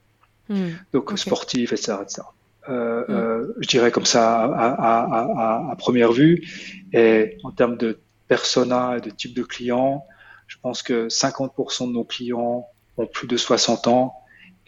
[0.49, 0.71] Hmm.
[0.93, 1.97] donc sportif, etc.
[2.01, 2.21] etc.
[2.69, 3.11] Euh, hmm.
[3.11, 6.47] euh, je dirais comme ça à, à, à, à, première vue.
[6.91, 10.05] Et en termes de persona et de type de client,
[10.49, 14.13] je pense que 50% de nos clients ont plus de 60 ans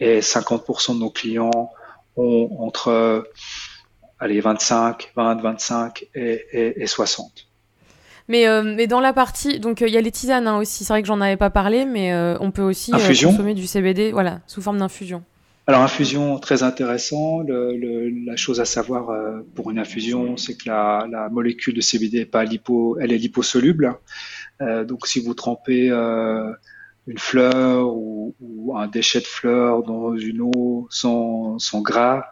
[0.00, 1.70] et 50% de nos clients
[2.16, 3.24] ont entre
[4.22, 7.48] allez, 25, 20, 25 et, et, et 60.
[8.28, 10.84] Mais, euh, mais dans la partie, donc euh, il y a les tisanes hein, aussi.
[10.84, 14.12] C'est vrai que j'en avais pas parlé, mais euh, on peut aussi consommer du CBD,
[14.12, 15.24] voilà, sous forme d'infusion.
[15.66, 17.40] Alors infusion très intéressant.
[17.40, 19.12] Le, la chose à savoir
[19.54, 23.18] pour une infusion, c'est que la, la, molécule de CBD est pas lipo, elle est
[23.18, 23.94] liposoluble.
[24.62, 26.52] Euh, donc si vous trempez euh,
[27.06, 28.34] une fleur ou,
[28.76, 32.24] un déchet de fleur dans une eau sans, sans gras,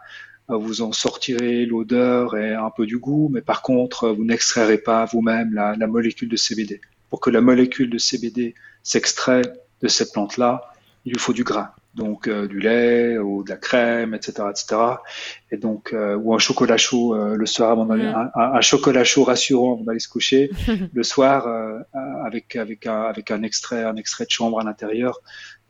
[0.49, 4.79] euh, vous en sortirez l'odeur et un peu du goût, mais par contre vous n'extrairez
[4.79, 6.81] pas vous-même la, la molécule de CBD.
[7.09, 9.43] Pour que la molécule de CBD s'extrait
[9.81, 10.73] de cette plante-là,
[11.05, 11.75] il lui faut du gras.
[11.93, 14.81] Donc euh, du lait ou de la crème, etc., etc.
[15.51, 19.03] Et donc euh, ou un chocolat chaud euh, le soir avant d'aller, un, un chocolat
[19.03, 20.51] chaud rassurant avant d'aller se coucher.
[20.93, 21.79] le soir euh,
[22.25, 25.19] avec avec un avec un extrait un extrait de chanvre à l'intérieur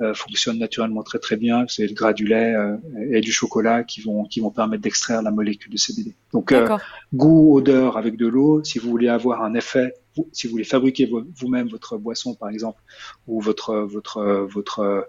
[0.02, 1.66] euh, fonctionne naturellement très très bien.
[1.68, 2.76] C'est le gras du lait euh,
[3.12, 6.16] et du chocolat qui vont qui vont permettre d'extraire la molécule de CBD.
[6.34, 6.76] Donc euh,
[7.14, 8.64] goût, odeur avec de l'eau.
[8.64, 9.94] Si vous voulez avoir un effet,
[10.24, 12.82] vous- si vous voulez fabriquer vo- vous-même votre boisson, par exemple,
[13.28, 14.22] ou votre votre
[14.56, 15.08] votre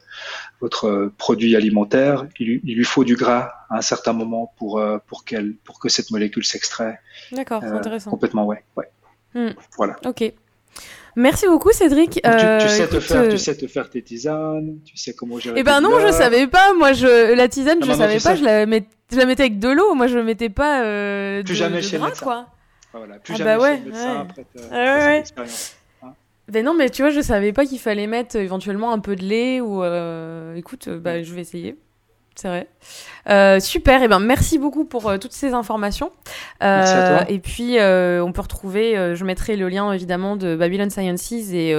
[0.60, 4.78] votre produit alimentaire, il, lui- il lui faut du gras à un certain moment pour
[4.78, 6.98] euh, pour qu'elle pour que cette molécule s'extrait
[7.32, 8.10] D'accord, c'est euh, intéressant.
[8.10, 8.44] complètement.
[8.46, 8.88] Ouais, ouais.
[9.34, 9.50] Hmm.
[9.76, 9.96] Voilà.
[10.06, 10.32] Ok.
[11.14, 12.12] Merci beaucoup, Cédric.
[12.12, 15.12] Tu, Euh, tu sais te faire, euh, tu sais te faire tes tisanes, tu sais
[15.12, 15.60] comment gérer.
[15.60, 16.72] Eh ben non, je savais pas.
[16.72, 18.20] Moi, je la tisane, Non, je non, savais pas.
[18.20, 18.36] sais.
[18.38, 19.94] Je la, met- je la mettais avec de l'eau.
[19.94, 22.24] Moi, je mettais pas euh, de, jamais de chez médecin.
[22.24, 22.46] quoi.
[22.94, 24.20] Ah, Voilà, plus Ah jamais bah chez ouais, le médecin ouais.
[24.20, 25.18] après, ta- ouais.
[25.18, 25.76] expérience.
[26.48, 29.16] Ben non, mais tu vois, je savais pas qu'il fallait mettre euh, éventuellement un peu
[29.16, 29.82] de lait ou.
[29.82, 31.76] euh, Écoute, euh, bah, je vais essayer.
[32.34, 32.66] C'est vrai.
[33.28, 34.02] Euh, super.
[34.02, 36.10] Et ben, merci beaucoup pour euh, toutes ces informations.
[36.60, 37.30] Merci à toi.
[37.30, 39.14] Et puis, on peut retrouver.
[39.14, 41.74] je mettrai le lien évidemment de Babylon Sciences et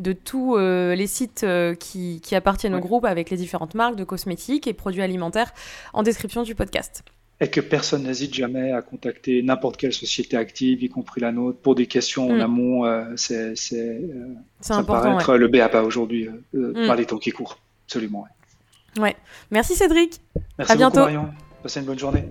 [0.00, 1.44] de tous les sites
[1.80, 5.52] qui, qui appartiennent au groupe avec les différentes marques de cosmétiques et produits alimentaires
[5.92, 7.02] en description du podcast.
[7.40, 11.58] Et que personne n'hésite jamais à contacter n'importe quelle société active, y compris la nôtre,
[11.58, 12.40] pour des questions en Mm.
[12.40, 12.84] amont.
[12.86, 15.16] euh, c'est, c'est, euh, ça me paraît ouais.
[15.16, 16.86] être le BABA aujourd'hui, euh, euh, Mm.
[16.86, 17.58] par les temps qui courent.
[17.86, 18.26] Absolument.
[18.98, 19.16] ouais.
[19.50, 20.20] Merci Cédric.
[20.58, 21.00] Merci À beaucoup, bientôt.
[21.00, 21.28] Marion.
[21.62, 22.24] Passez une bonne journée.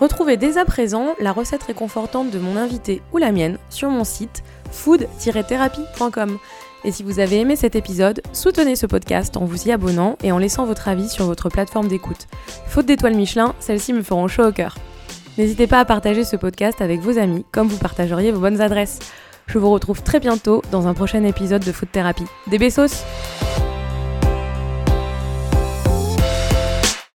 [0.00, 4.04] Retrouvez dès à présent la recette réconfortante de mon invité ou la mienne sur mon
[4.04, 6.38] site food-thérapie.com.
[6.86, 10.30] Et si vous avez aimé cet épisode, soutenez ce podcast en vous y abonnant et
[10.30, 12.28] en laissant votre avis sur votre plateforme d'écoute.
[12.68, 14.76] Faute d'étoiles Michelin, celles-ci me feront chaud au cœur.
[15.36, 19.00] N'hésitez pas à partager ce podcast avec vos amis comme vous partageriez vos bonnes adresses.
[19.48, 22.24] Je vous retrouve très bientôt dans un prochain épisode de Food Thérapie.
[22.46, 23.02] Des bessos